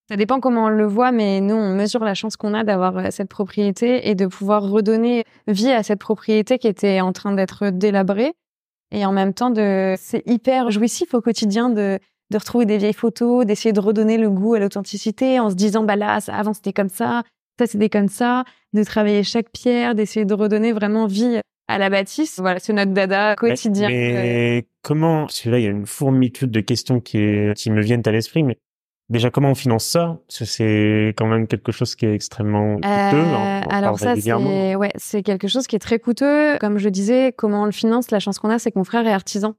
Ça 0.09 0.17
dépend 0.17 0.39
comment 0.39 0.67
on 0.67 0.69
le 0.69 0.85
voit, 0.85 1.13
mais 1.13 1.41
nous, 1.41 1.55
on 1.55 1.75
mesure 1.75 2.05
la 2.05 2.15
chance 2.15 2.37
qu'on 2.37 2.53
a 2.53 2.63
d'avoir 2.63 2.99
euh, 2.99 3.07
cette 3.11 3.31
propriété 3.31 4.09
et 4.09 4.15
de 4.15 4.27
pouvoir 4.27 4.63
redonner 4.69 5.25
vie 5.47 5.71
à 5.71 5.83
cette 5.83 5.99
propriété 5.99 6.59
qui 6.59 6.69
était 6.69 7.01
en 7.01 7.13
train 7.13 7.33
d'être 7.33 7.71
délabrée. 7.71 8.35
Et 8.93 9.07
en 9.07 9.13
même 9.13 9.33
temps, 9.33 9.51
de, 9.51 9.95
c'est 9.97 10.23
hyper 10.27 10.71
jouissif 10.71 11.15
au 11.15 11.23
quotidien 11.23 11.71
de, 11.71 11.99
de 12.31 12.39
retrouver 12.39 12.67
des 12.67 12.77
vieilles 12.77 12.93
photos, 12.93 13.47
d'essayer 13.47 13.73
de 13.73 13.81
redonner 13.81 14.19
le 14.19 14.29
goût 14.29 14.55
à 14.55 14.59
l'authenticité 14.59 15.41
en 15.41 15.49
se 15.49 15.55
disant, 15.55 15.85
bah 15.85 15.97
là, 15.97 16.21
ça, 16.21 16.35
avant 16.35 16.53
c'était 16.53 16.75
comme 16.75 16.91
ça, 16.91 17.23
ça 17.59 17.67
c'était 17.67 17.89
comme 17.89 18.09
ça, 18.09 18.45
de 18.75 18.85
travailler 18.85 19.23
chaque 19.23 19.51
pierre, 19.51 19.95
d'essayer 19.95 20.27
de 20.27 20.35
redonner 20.35 20.73
vraiment 20.73 21.07
vie 21.07 21.41
à 21.67 21.79
la 21.79 21.89
bâtisse. 21.89 22.39
Voilà, 22.41 22.61
c'est 22.61 22.75
notre 22.75 22.93
dada 22.93 23.37
quotidien. 23.37 23.89
Mais, 23.89 24.67
comment, 24.83 25.23
parce 25.23 25.41
que 25.41 25.51
là, 25.51 25.59
il 25.59 25.65
y 25.65 25.67
a 25.67 25.71
une 25.71 25.87
fourmitude 25.87 26.51
de 26.51 26.61
questions 26.61 27.01
qui, 27.01 27.53
qui 27.57 27.71
me 27.71 27.81
viennent 27.81 28.03
à 28.05 28.13
l'esprit, 28.13 28.43
mais 28.43 28.59
Déjà, 29.11 29.31
comment 29.31 29.51
on 29.51 29.55
finance 29.55 29.85
ça? 29.85 30.19
Parce 30.27 30.39
que 30.39 30.45
c'est 30.47 31.15
quand 31.19 31.27
même 31.27 31.47
quelque 31.47 31.73
chose 31.73 31.95
qui 31.95 32.07
est 32.07 32.15
extrêmement 32.15 32.77
coûteux. 32.77 32.89
Euh, 32.89 33.61
alors 33.69 33.99
ça, 33.99 34.17
c'est 34.17 34.75
ouais, 34.77 34.93
c'est 34.97 35.23
quelque 35.23 35.47
chose 35.47 35.67
qui 35.67 35.77
est 35.77 35.81
très 35.81 35.99
coûteux. 35.99 36.57
Comme 36.59 36.79
je 36.79 36.89
disais, 36.89 37.33
comment 37.37 37.63
on 37.63 37.67
le 37.67 37.73
finance? 37.73 38.11
La 38.11 38.19
chance 38.19 38.39
qu'on 38.39 38.51
a, 38.51 38.59
c'est 38.59 38.71
que 38.71 38.79
mon 38.79 38.85
frère 38.85 39.07
est 39.07 39.13
artisan. 39.13 39.55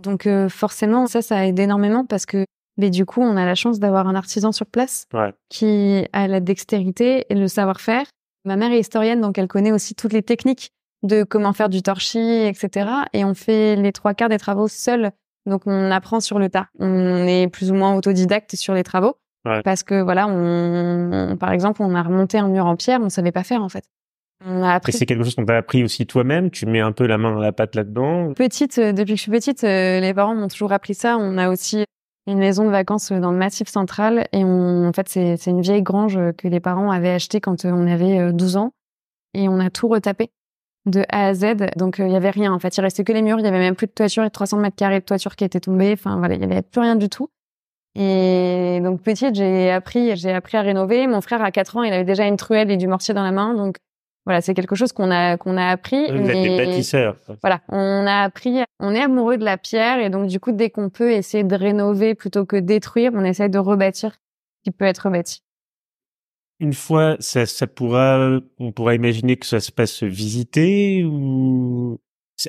Donc 0.00 0.26
euh, 0.26 0.48
forcément, 0.48 1.06
ça, 1.06 1.20
ça 1.20 1.46
aide 1.46 1.58
énormément 1.58 2.04
parce 2.04 2.26
que, 2.26 2.44
mais 2.76 2.90
du 2.90 3.06
coup, 3.06 3.22
on 3.22 3.36
a 3.36 3.44
la 3.44 3.54
chance 3.56 3.80
d'avoir 3.80 4.06
un 4.06 4.14
artisan 4.14 4.52
sur 4.52 4.66
place 4.66 5.06
qui 5.48 6.06
a 6.12 6.28
la 6.28 6.40
dextérité 6.40 7.26
et 7.28 7.34
le 7.34 7.48
savoir-faire. 7.48 8.06
Ma 8.44 8.54
mère 8.56 8.70
est 8.70 8.78
historienne, 8.78 9.20
donc 9.20 9.38
elle 9.38 9.48
connaît 9.48 9.72
aussi 9.72 9.96
toutes 9.96 10.12
les 10.12 10.22
techniques 10.22 10.70
de 11.02 11.24
comment 11.24 11.52
faire 11.52 11.68
du 11.68 11.82
torchis, 11.82 12.46
etc. 12.46 12.88
Et 13.12 13.24
on 13.24 13.34
fait 13.34 13.74
les 13.74 13.92
trois 13.92 14.14
quarts 14.14 14.28
des 14.28 14.38
travaux 14.38 14.68
seuls 14.68 15.10
donc 15.46 15.62
on 15.66 15.90
apprend 15.90 16.20
sur 16.20 16.38
le 16.38 16.48
tas. 16.48 16.68
On 16.78 17.26
est 17.26 17.48
plus 17.48 17.70
ou 17.70 17.74
moins 17.74 17.94
autodidacte 17.94 18.56
sur 18.56 18.74
les 18.74 18.82
travaux. 18.82 19.16
Parce 19.64 19.82
que 19.84 20.02
voilà, 20.02 20.26
on, 20.28 21.36
par 21.36 21.52
exemple, 21.52 21.82
on 21.82 21.94
a 21.94 22.02
remonté 22.02 22.38
un 22.38 22.48
mur 22.48 22.66
en 22.66 22.76
pierre, 22.76 23.00
on 23.00 23.08
savait 23.08 23.32
pas 23.32 23.44
faire 23.44 23.62
en 23.62 23.68
fait. 23.68 23.84
On 24.44 24.62
a 24.62 24.74
appris. 24.74 24.92
c'est 24.92 25.06
quelque 25.06 25.24
chose 25.24 25.34
qu'on 25.34 25.46
t'a 25.46 25.56
appris 25.56 25.82
aussi 25.82 26.06
toi-même? 26.06 26.50
Tu 26.50 26.66
mets 26.66 26.80
un 26.80 26.92
peu 26.92 27.06
la 27.06 27.16
main 27.16 27.32
dans 27.32 27.40
la 27.40 27.52
pâte 27.52 27.74
là-dedans? 27.74 28.34
Petite, 28.34 28.78
euh, 28.78 28.92
depuis 28.92 29.12
que 29.12 29.16
je 29.16 29.22
suis 29.22 29.30
petite, 29.30 29.64
euh, 29.64 30.00
les 30.00 30.12
parents 30.12 30.34
m'ont 30.34 30.48
toujours 30.48 30.72
appris 30.72 30.94
ça. 30.94 31.16
On 31.16 31.38
a 31.38 31.48
aussi 31.48 31.84
une 32.26 32.38
maison 32.38 32.64
de 32.66 32.70
vacances 32.70 33.12
dans 33.12 33.30
le 33.30 33.38
Massif 33.38 33.68
Central 33.68 34.26
et 34.32 34.44
on, 34.44 34.88
en 34.88 34.92
fait, 34.92 35.08
c'est, 35.08 35.36
c'est 35.38 35.50
une 35.50 35.62
vieille 35.62 35.82
grange 35.82 36.18
que 36.36 36.48
les 36.48 36.60
parents 36.60 36.90
avaient 36.90 37.12
achetée 37.12 37.40
quand 37.40 37.64
on 37.64 37.86
avait 37.86 38.32
12 38.32 38.56
euh, 38.56 38.60
ans 38.60 38.72
et 39.32 39.48
on 39.48 39.58
a 39.58 39.70
tout 39.70 39.88
retapé 39.88 40.30
de 40.86 41.04
A 41.10 41.26
à 41.26 41.34
Z. 41.34 41.56
Donc, 41.76 42.00
euh, 42.00 42.06
il 42.06 42.12
y 42.12 42.16
avait 42.16 42.30
rien. 42.30 42.52
En 42.52 42.58
fait, 42.58 42.76
il 42.76 42.80
restait 42.80 43.04
que 43.04 43.12
les 43.12 43.22
murs. 43.22 43.38
Il 43.38 43.44
y 43.44 43.48
avait 43.48 43.58
même 43.58 43.74
plus 43.74 43.86
de 43.86 43.92
toiture. 43.92 44.22
Il 44.22 44.28
y 44.28 44.30
300 44.30 44.58
mètres 44.58 44.76
carrés 44.76 45.00
de 45.00 45.04
toiture 45.04 45.36
qui 45.36 45.44
étaient 45.44 45.60
tombés. 45.60 45.92
Enfin, 45.92 46.18
voilà, 46.18 46.34
il 46.34 46.40
y 46.40 46.44
avait 46.44 46.62
plus 46.62 46.80
rien 46.80 46.96
du 46.96 47.08
tout. 47.08 47.28
Et 47.94 48.80
donc, 48.82 49.02
petite, 49.02 49.34
j'ai 49.34 49.70
appris, 49.70 50.16
j'ai 50.16 50.32
appris 50.32 50.56
à 50.56 50.62
rénover. 50.62 51.06
Mon 51.06 51.20
frère, 51.20 51.42
à 51.42 51.50
4 51.50 51.78
ans, 51.78 51.82
il 51.82 51.92
avait 51.92 52.04
déjà 52.04 52.26
une 52.26 52.36
truelle 52.36 52.70
et 52.70 52.76
du 52.76 52.86
mortier 52.86 53.14
dans 53.14 53.24
la 53.24 53.32
main. 53.32 53.54
Donc, 53.54 53.76
voilà, 54.26 54.40
c'est 54.40 54.54
quelque 54.54 54.74
chose 54.74 54.92
qu'on 54.92 55.10
a, 55.10 55.36
qu'on 55.36 55.56
a 55.56 55.68
appris. 55.68 56.10
Vous 56.10 56.28
êtes 56.28 56.42
des 56.42 56.56
bâtisseurs. 56.56 57.16
Voilà, 57.42 57.60
on 57.68 58.06
a 58.06 58.22
appris, 58.22 58.58
on 58.80 58.92
est 58.92 59.00
amoureux 59.00 59.38
de 59.38 59.44
la 59.44 59.56
pierre. 59.56 60.00
Et 60.00 60.10
donc, 60.10 60.26
du 60.26 60.40
coup, 60.40 60.52
dès 60.52 60.68
qu'on 60.68 60.90
peut 60.90 61.12
essayer 61.12 61.44
de 61.44 61.54
rénover 61.54 62.14
plutôt 62.14 62.44
que 62.44 62.56
détruire, 62.56 63.12
on 63.14 63.24
essaie 63.24 63.48
de 63.48 63.58
rebâtir 63.58 64.12
ce 64.12 64.70
qui 64.70 64.70
peut 64.72 64.84
être 64.84 65.06
rebâti 65.06 65.42
une 66.60 66.72
fois, 66.72 67.16
ça, 67.20 67.46
ça 67.46 67.66
pourra, 67.66 68.38
on 68.58 68.72
pourra 68.72 68.94
imaginer 68.94 69.36
que 69.36 69.46
ça 69.46 69.60
se 69.60 69.70
passe 69.70 70.02
visiter 70.02 71.04
ou 71.04 71.98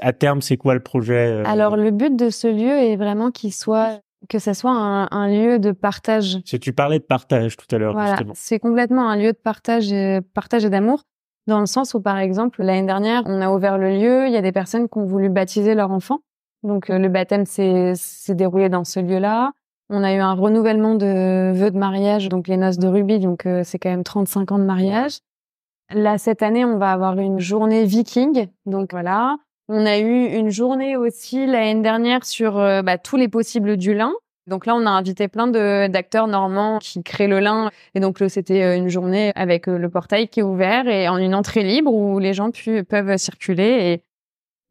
à 0.01 0.13
terme, 0.13 0.41
c'est 0.41 0.57
quoi 0.57 0.73
le 0.73 0.81
projet 0.81 1.27
euh? 1.27 1.43
Alors 1.45 1.77
le 1.77 1.91
but 1.91 2.15
de 2.15 2.29
ce 2.29 2.47
lieu 2.47 2.77
est 2.77 2.95
vraiment 2.95 3.31
qu'il 3.31 3.53
soit 3.53 4.01
que 4.29 4.39
ça 4.39 4.53
soit 4.53 4.71
un, 4.71 5.07
un, 5.11 5.27
lieu 5.29 5.59
de 5.59 5.71
partage. 5.71 6.39
Si 6.43 6.59
tu 6.59 6.73
parlais 6.73 6.99
de 6.99 7.03
partage 7.03 7.55
tout 7.55 7.73
à 7.73 7.77
l'heure, 7.77 7.93
voilà, 7.93 8.17
c'est 8.33 8.59
complètement 8.59 9.09
un 9.09 9.15
lieu 9.15 9.31
de 9.31 9.37
partage, 9.37 9.91
et, 9.91 10.19
partage 10.33 10.65
et 10.65 10.69
d'amour, 10.69 11.03
dans 11.45 11.59
le 11.59 11.67
sens 11.67 11.93
où 11.93 12.01
par 12.01 12.17
exemple 12.17 12.63
l'année 12.63 12.85
dernière, 12.85 13.23
on 13.25 13.41
a 13.41 13.49
ouvert 13.51 13.77
le 13.77 13.91
lieu, 13.91 14.27
il 14.27 14.33
y 14.33 14.37
a 14.37 14.41
des 14.41 14.51
personnes 14.51 14.89
qui 14.89 14.97
ont 14.97 15.05
voulu 15.05 15.29
baptiser 15.29 15.75
leur 15.75 15.91
enfant, 15.91 16.19
donc 16.63 16.89
euh, 16.89 16.97
le 16.97 17.09
baptême 17.09 17.45
s'est 17.45 17.93
déroulé 18.29 18.69
dans 18.69 18.83
ce 18.83 18.99
lieu-là. 18.99 19.51
On 19.89 20.03
a 20.03 20.13
eu 20.13 20.19
un 20.19 20.33
renouvellement 20.33 20.95
de 20.95 21.53
vœux 21.53 21.71
de 21.71 21.77
mariage, 21.77 22.27
donc 22.27 22.49
les 22.49 22.57
noces 22.57 22.77
de 22.77 22.87
rubis, 22.87 23.19
donc 23.19 23.45
euh, 23.45 23.61
c'est 23.63 23.79
quand 23.79 23.89
même 23.89 24.03
35 24.03 24.51
ans 24.51 24.59
de 24.59 24.65
mariage. 24.65 25.19
Là, 25.91 26.17
cette 26.17 26.43
année, 26.43 26.65
on 26.65 26.77
va 26.77 26.91
avoir 26.91 27.17
une 27.17 27.39
journée 27.39 27.85
viking, 27.85 28.47
donc 28.65 28.91
voilà. 28.91 29.37
On 29.69 29.85
a 29.85 29.97
eu 29.97 30.25
une 30.25 30.49
journée 30.49 30.97
aussi 30.97 31.45
l'année 31.45 31.81
dernière 31.81 32.25
sur 32.25 32.57
euh, 32.57 32.81
bah, 32.81 32.97
tous 32.97 33.15
les 33.15 33.29
possibles 33.29 33.77
du 33.77 33.93
lin. 33.93 34.13
Donc 34.45 34.65
là, 34.65 34.75
on 34.75 34.85
a 34.85 34.89
invité 34.89 35.29
plein 35.29 35.47
d'acteurs 35.47 36.27
normands 36.27 36.79
qui 36.79 37.01
créent 37.01 37.27
le 37.27 37.39
lin. 37.39 37.69
Et 37.95 38.01
donc 38.01 38.21
c'était 38.27 38.63
euh, 38.63 38.75
une 38.75 38.89
journée 38.89 39.31
avec 39.35 39.67
le 39.67 39.89
portail 39.89 40.27
qui 40.27 40.41
est 40.41 40.43
ouvert 40.43 40.89
et 40.89 41.07
en 41.07 41.17
une 41.17 41.35
entrée 41.35 41.63
libre 41.63 41.93
où 41.93 42.19
les 42.19 42.33
gens 42.33 42.49
peuvent 42.89 43.17
circuler 43.17 44.01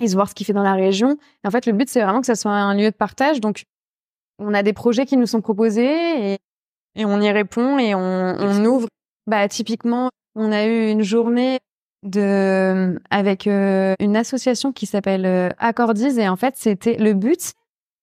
et, 0.00 0.04
et 0.04 0.08
se 0.08 0.14
voir 0.14 0.28
ce 0.28 0.34
qu'il 0.34 0.44
fait 0.44 0.52
dans 0.52 0.62
la 0.62 0.74
région. 0.74 1.16
en 1.46 1.50
fait, 1.50 1.64
le 1.64 1.72
but, 1.72 1.88
c'est 1.88 2.02
vraiment 2.02 2.20
que 2.20 2.26
ça 2.26 2.34
soit 2.34 2.52
un 2.52 2.74
lieu 2.74 2.90
de 2.90 2.96
partage. 2.96 3.40
Donc 3.40 3.64
on 4.38 4.54
a 4.54 4.62
des 4.62 4.72
projets 4.72 5.06
qui 5.06 5.16
nous 5.16 5.26
sont 5.26 5.40
proposés 5.40 6.32
et, 6.32 6.38
et 6.94 7.04
on 7.04 7.20
y 7.20 7.30
répond 7.30 7.78
et 7.78 7.94
on, 7.94 8.36
on, 8.38 8.64
ouvre. 8.64 8.88
Bah 9.26 9.48
typiquement, 9.48 10.10
on 10.34 10.52
a 10.52 10.66
eu 10.66 10.88
une 10.88 11.02
journée 11.02 11.58
de 12.02 13.00
avec 13.10 13.46
euh, 13.46 13.94
une 13.98 14.16
association 14.16 14.72
qui 14.72 14.86
s'appelle 14.86 15.26
euh, 15.26 15.48
Accordise 15.58 16.18
et 16.18 16.28
en 16.28 16.36
fait 16.36 16.54
c'était 16.56 16.96
le 16.96 17.14
but 17.14 17.52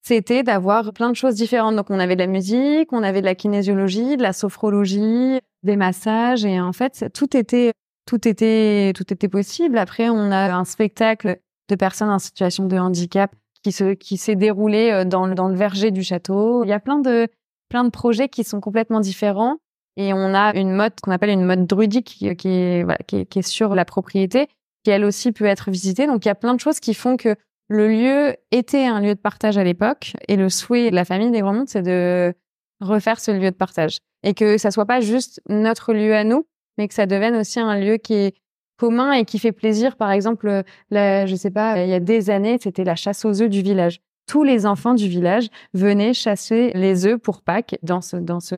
c'était 0.06 0.44
d'avoir 0.44 0.92
plein 0.92 1.10
de 1.10 1.16
choses 1.16 1.36
différentes. 1.36 1.78
Donc 1.78 1.90
on 1.90 1.98
avait 1.98 2.16
de 2.16 2.22
la 2.22 2.28
musique, 2.28 2.92
on 2.92 3.04
avait 3.04 3.22
de 3.22 3.26
la 3.26 3.36
kinésiologie, 3.36 4.18
de 4.18 4.22
la 4.22 4.34
sophrologie, 4.34 5.40
des 5.64 5.78
massages 5.78 6.44
et 6.44 6.60
en 6.60 6.74
fait 6.74 7.06
tout 7.14 7.38
était 7.38 7.72
tout 8.06 8.28
était 8.28 8.92
tout 8.96 9.12
était 9.14 9.30
possible. 9.30 9.78
Après 9.78 10.10
on 10.10 10.32
a 10.32 10.54
un 10.54 10.66
spectacle 10.66 11.40
de 11.70 11.76
personnes 11.76 12.10
en 12.10 12.20
situation 12.20 12.66
de 12.66 12.78
handicap 12.78 13.34
qui 13.64 13.72
se 13.72 13.93
qui 13.93 14.18
s'est 14.18 14.36
déroulé 14.36 14.91
euh, 14.91 15.05
dans 15.05 15.26
le, 15.26 15.36
dans 15.36 15.47
le 15.47 15.55
verger 15.55 15.91
du 15.91 16.03
château. 16.03 16.64
Il 16.64 16.70
y 16.70 16.74
a 16.74 16.80
plein 16.80 16.99
de 16.99 17.28
plein 17.70 17.84
de 17.84 17.89
projets 17.89 18.30
qui 18.30 18.43
sont 18.43 18.59
complètement 18.59 18.99
différents 18.99 19.57
et 19.97 20.14
on 20.14 20.34
a 20.34 20.55
une 20.55 20.74
mode 20.74 20.93
qu'on 21.01 21.11
appelle 21.11 21.30
une 21.30 21.45
mode 21.45 21.66
druidique 21.66 22.05
qui, 22.05 22.28
est 22.28 22.84
voilà, 22.84 22.99
qui, 23.07 23.18
est, 23.18 23.26
qui 23.26 23.39
est 23.39 23.47
sur 23.47 23.76
la 23.76 23.86
propriété 23.86 24.47
qui 24.84 24.91
elle 24.91 25.05
aussi 25.05 25.32
peut 25.32 25.45
être 25.45 25.72
visitée. 25.72 26.07
Donc 26.07 26.26
il 26.26 26.28
y 26.28 26.32
a 26.32 26.36
plein 26.36 26.53
de 26.53 26.59
choses 26.59 26.80
qui 26.80 26.93
font 26.93 27.18
que 27.18 27.36
le 27.70 27.88
lieu 27.88 28.36
était 28.51 28.86
un 28.86 28.99
lieu 28.99 29.16
de 29.16 29.20
partage 29.20 29.57
à 29.57 29.64
l'époque 29.64 30.14
et 30.28 30.36
le 30.36 30.49
souhait 30.49 30.91
de 30.91 30.95
la 30.95 31.05
famille 31.05 31.32
des 31.32 31.39
Grands 31.39 31.64
c'est 31.66 31.82
de 31.82 32.34
refaire 32.82 33.20
ce 33.20 33.32
lieu 33.32 33.49
de 33.49 33.55
partage 33.55 33.97
et 34.24 34.34
que 34.34 34.57
ça 34.57 34.72
soit 34.72 34.86
pas 34.86 35.01
juste 35.01 35.41
notre 35.47 35.93
lieu 35.93 36.16
à 36.16 36.24
nous, 36.24 36.45
mais 36.78 36.88
que 36.88 36.93
ça 36.93 37.05
devienne 37.05 37.36
aussi 37.36 37.59
un 37.59 37.80
lieu 37.80 37.97
qui 37.97 38.14
est 38.14 38.36
commun 38.84 39.14
et 39.14 39.24
qui 39.24 39.40
fait 39.40 39.54
plaisir. 39.54 39.96
Par 39.96 40.12
exemple, 40.12 40.48
euh, 40.50 40.62
la, 40.92 41.26
je 41.26 41.36
sais 41.36 41.52
pas, 41.52 41.82
il 41.82 41.90
y 41.90 41.94
a 41.94 42.02
des 42.02 42.30
années, 42.30 42.58
c'était 42.62 42.84
la 42.84 42.98
chasse 42.98 43.24
aux 43.24 43.42
œufs 43.42 43.50
du 43.50 43.62
village. 43.62 44.02
Tous 44.28 44.44
les 44.44 44.66
enfants 44.66 44.94
du 44.94 45.08
village 45.08 45.48
venaient 45.74 46.14
chasser 46.14 46.72
les 46.76 47.06
œufs 47.06 47.18
pour 47.18 47.42
Pâques 47.44 47.78
dans 47.82 48.02
ce 48.02 48.18
dans 48.18 48.42
ce 48.42 48.56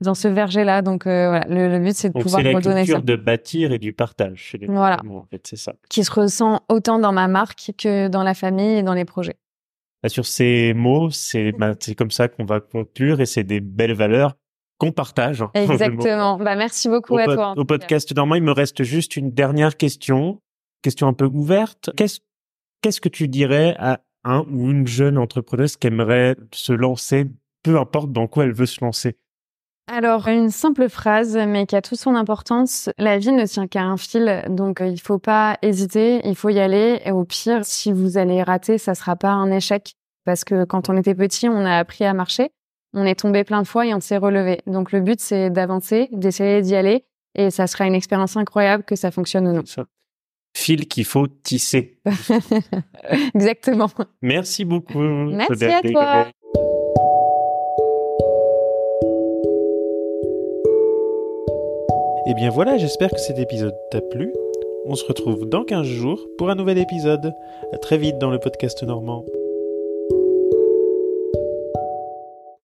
dans 0.00 0.14
ce 0.14 0.26
verger-là. 0.26 0.82
Donc 0.82 1.06
euh, 1.06 1.28
voilà, 1.28 1.68
le, 1.68 1.78
but 1.78 1.94
c'est 1.94 2.08
de 2.08 2.20
pouvoir 2.20 2.42
redonner 2.42 2.54
ça. 2.54 2.62
C'est 2.62 2.68
la 2.70 2.84
culture 2.84 3.02
de 3.02 3.16
bâtir 3.16 3.72
et 3.72 3.78
du 3.78 3.92
partage 3.92 4.38
chez 4.38 4.58
les 4.58 4.66
voilà. 4.66 4.98
en 5.08 5.26
fait, 5.30 5.46
c'est 5.46 5.56
ça. 5.56 5.74
Qui 5.88 6.02
se 6.02 6.10
ressent 6.10 6.60
autant 6.68 6.98
dans 6.98 7.12
ma 7.12 7.28
marque 7.28 7.70
que 7.78 8.08
dans 8.08 8.24
la 8.24 8.34
famille 8.34 8.78
et 8.78 8.82
dans 8.82 8.94
les 8.94 9.04
projets. 9.04 9.36
Bah, 10.02 10.08
sur 10.08 10.26
ces 10.26 10.74
mots, 10.74 11.10
c'est 11.10 11.52
bah, 11.52 11.74
c'est 11.78 11.94
comme 11.94 12.10
ça 12.10 12.26
qu'on 12.26 12.44
va 12.44 12.58
conclure 12.58 13.20
et 13.20 13.26
c'est 13.26 13.44
des 13.44 13.60
belles 13.60 13.94
valeurs 13.94 14.34
qu'on 14.78 14.92
partage. 14.92 15.42
Hein, 15.42 15.50
Exactement. 15.54 16.38
Bah, 16.38 16.56
merci 16.56 16.88
beaucoup 16.88 17.16
à 17.18 17.24
toi. 17.24 17.54
Au 17.56 17.64
podcast 17.64 18.14
Normand, 18.14 18.36
il 18.36 18.42
me 18.42 18.52
reste 18.52 18.82
juste 18.82 19.16
une 19.16 19.30
dernière 19.30 19.76
question, 19.76 20.40
question 20.82 21.08
un 21.08 21.12
peu 21.12 21.26
ouverte. 21.26 21.90
Qu'est-ce 21.96 22.20
qu'est-ce 22.80 23.00
que 23.00 23.08
tu 23.08 23.28
dirais 23.28 23.74
à 23.78 24.00
un 24.24 24.44
ou 24.50 24.70
une 24.70 24.86
jeune 24.86 25.18
entrepreneuse 25.18 25.76
qui 25.76 25.88
aimerait 25.88 26.36
se 26.52 26.72
lancer, 26.72 27.26
peu 27.62 27.78
importe 27.78 28.12
dans 28.12 28.26
quoi 28.26 28.44
elle 28.44 28.52
veut 28.52 28.66
se 28.66 28.84
lancer? 28.84 29.16
Alors, 29.90 30.28
une 30.28 30.50
simple 30.50 30.90
phrase, 30.90 31.36
mais 31.36 31.64
qui 31.64 31.74
a 31.74 31.80
toute 31.80 31.98
son 31.98 32.14
importance. 32.14 32.90
La 32.98 33.16
vie 33.16 33.32
ne 33.32 33.46
tient 33.46 33.66
qu'à 33.66 33.84
un 33.84 33.96
fil, 33.96 34.44
donc 34.50 34.82
euh, 34.82 34.86
il 34.86 35.00
faut 35.00 35.18
pas 35.18 35.56
hésiter, 35.62 36.20
il 36.24 36.36
faut 36.36 36.50
y 36.50 36.60
aller. 36.60 37.00
Et 37.06 37.10
au 37.10 37.24
pire, 37.24 37.64
si 37.64 37.90
vous 37.90 38.18
allez 38.18 38.42
rater, 38.42 38.76
ça 38.76 38.94
sera 38.94 39.16
pas 39.16 39.30
un 39.30 39.50
échec. 39.50 39.94
Parce 40.26 40.44
que 40.44 40.64
quand 40.64 40.90
on 40.90 40.96
était 40.98 41.14
petit, 41.14 41.48
on 41.48 41.64
a 41.64 41.78
appris 41.78 42.04
à 42.04 42.12
marcher 42.12 42.50
on 42.94 43.04
est 43.04 43.18
tombé 43.18 43.44
plein 43.44 43.62
de 43.62 43.66
fois 43.66 43.86
et 43.86 43.94
on 43.94 44.00
s'est 44.00 44.16
relevé. 44.16 44.60
Donc 44.66 44.92
le 44.92 45.00
but, 45.00 45.20
c'est 45.20 45.50
d'avancer, 45.50 46.08
d'essayer 46.12 46.62
d'y 46.62 46.74
aller 46.74 47.04
et 47.34 47.50
ça 47.50 47.66
sera 47.66 47.86
une 47.86 47.94
expérience 47.94 48.36
incroyable 48.36 48.84
que 48.84 48.96
ça 48.96 49.10
fonctionne 49.10 49.46
ou 49.48 49.52
non. 49.52 49.62
Ça. 49.64 49.86
Fil 50.56 50.88
qu'il 50.88 51.04
faut 51.04 51.28
tisser. 51.28 52.00
Exactement. 53.34 53.88
Merci 54.22 54.64
beaucoup. 54.64 54.98
Merci 54.98 55.64
à 55.66 55.82
toi. 55.82 56.26
Et 62.26 62.34
bien 62.34 62.50
voilà, 62.50 62.76
j'espère 62.76 63.10
que 63.10 63.20
cet 63.20 63.38
épisode 63.38 63.74
t'a 63.90 64.00
plu. 64.00 64.32
On 64.84 64.94
se 64.94 65.04
retrouve 65.04 65.46
dans 65.46 65.64
15 65.64 65.86
jours 65.86 66.26
pour 66.36 66.50
un 66.50 66.54
nouvel 66.54 66.78
épisode. 66.78 67.32
À 67.72 67.78
très 67.78 67.98
vite 67.98 68.18
dans 68.18 68.30
le 68.30 68.38
podcast 68.38 68.82
normand. 68.82 69.24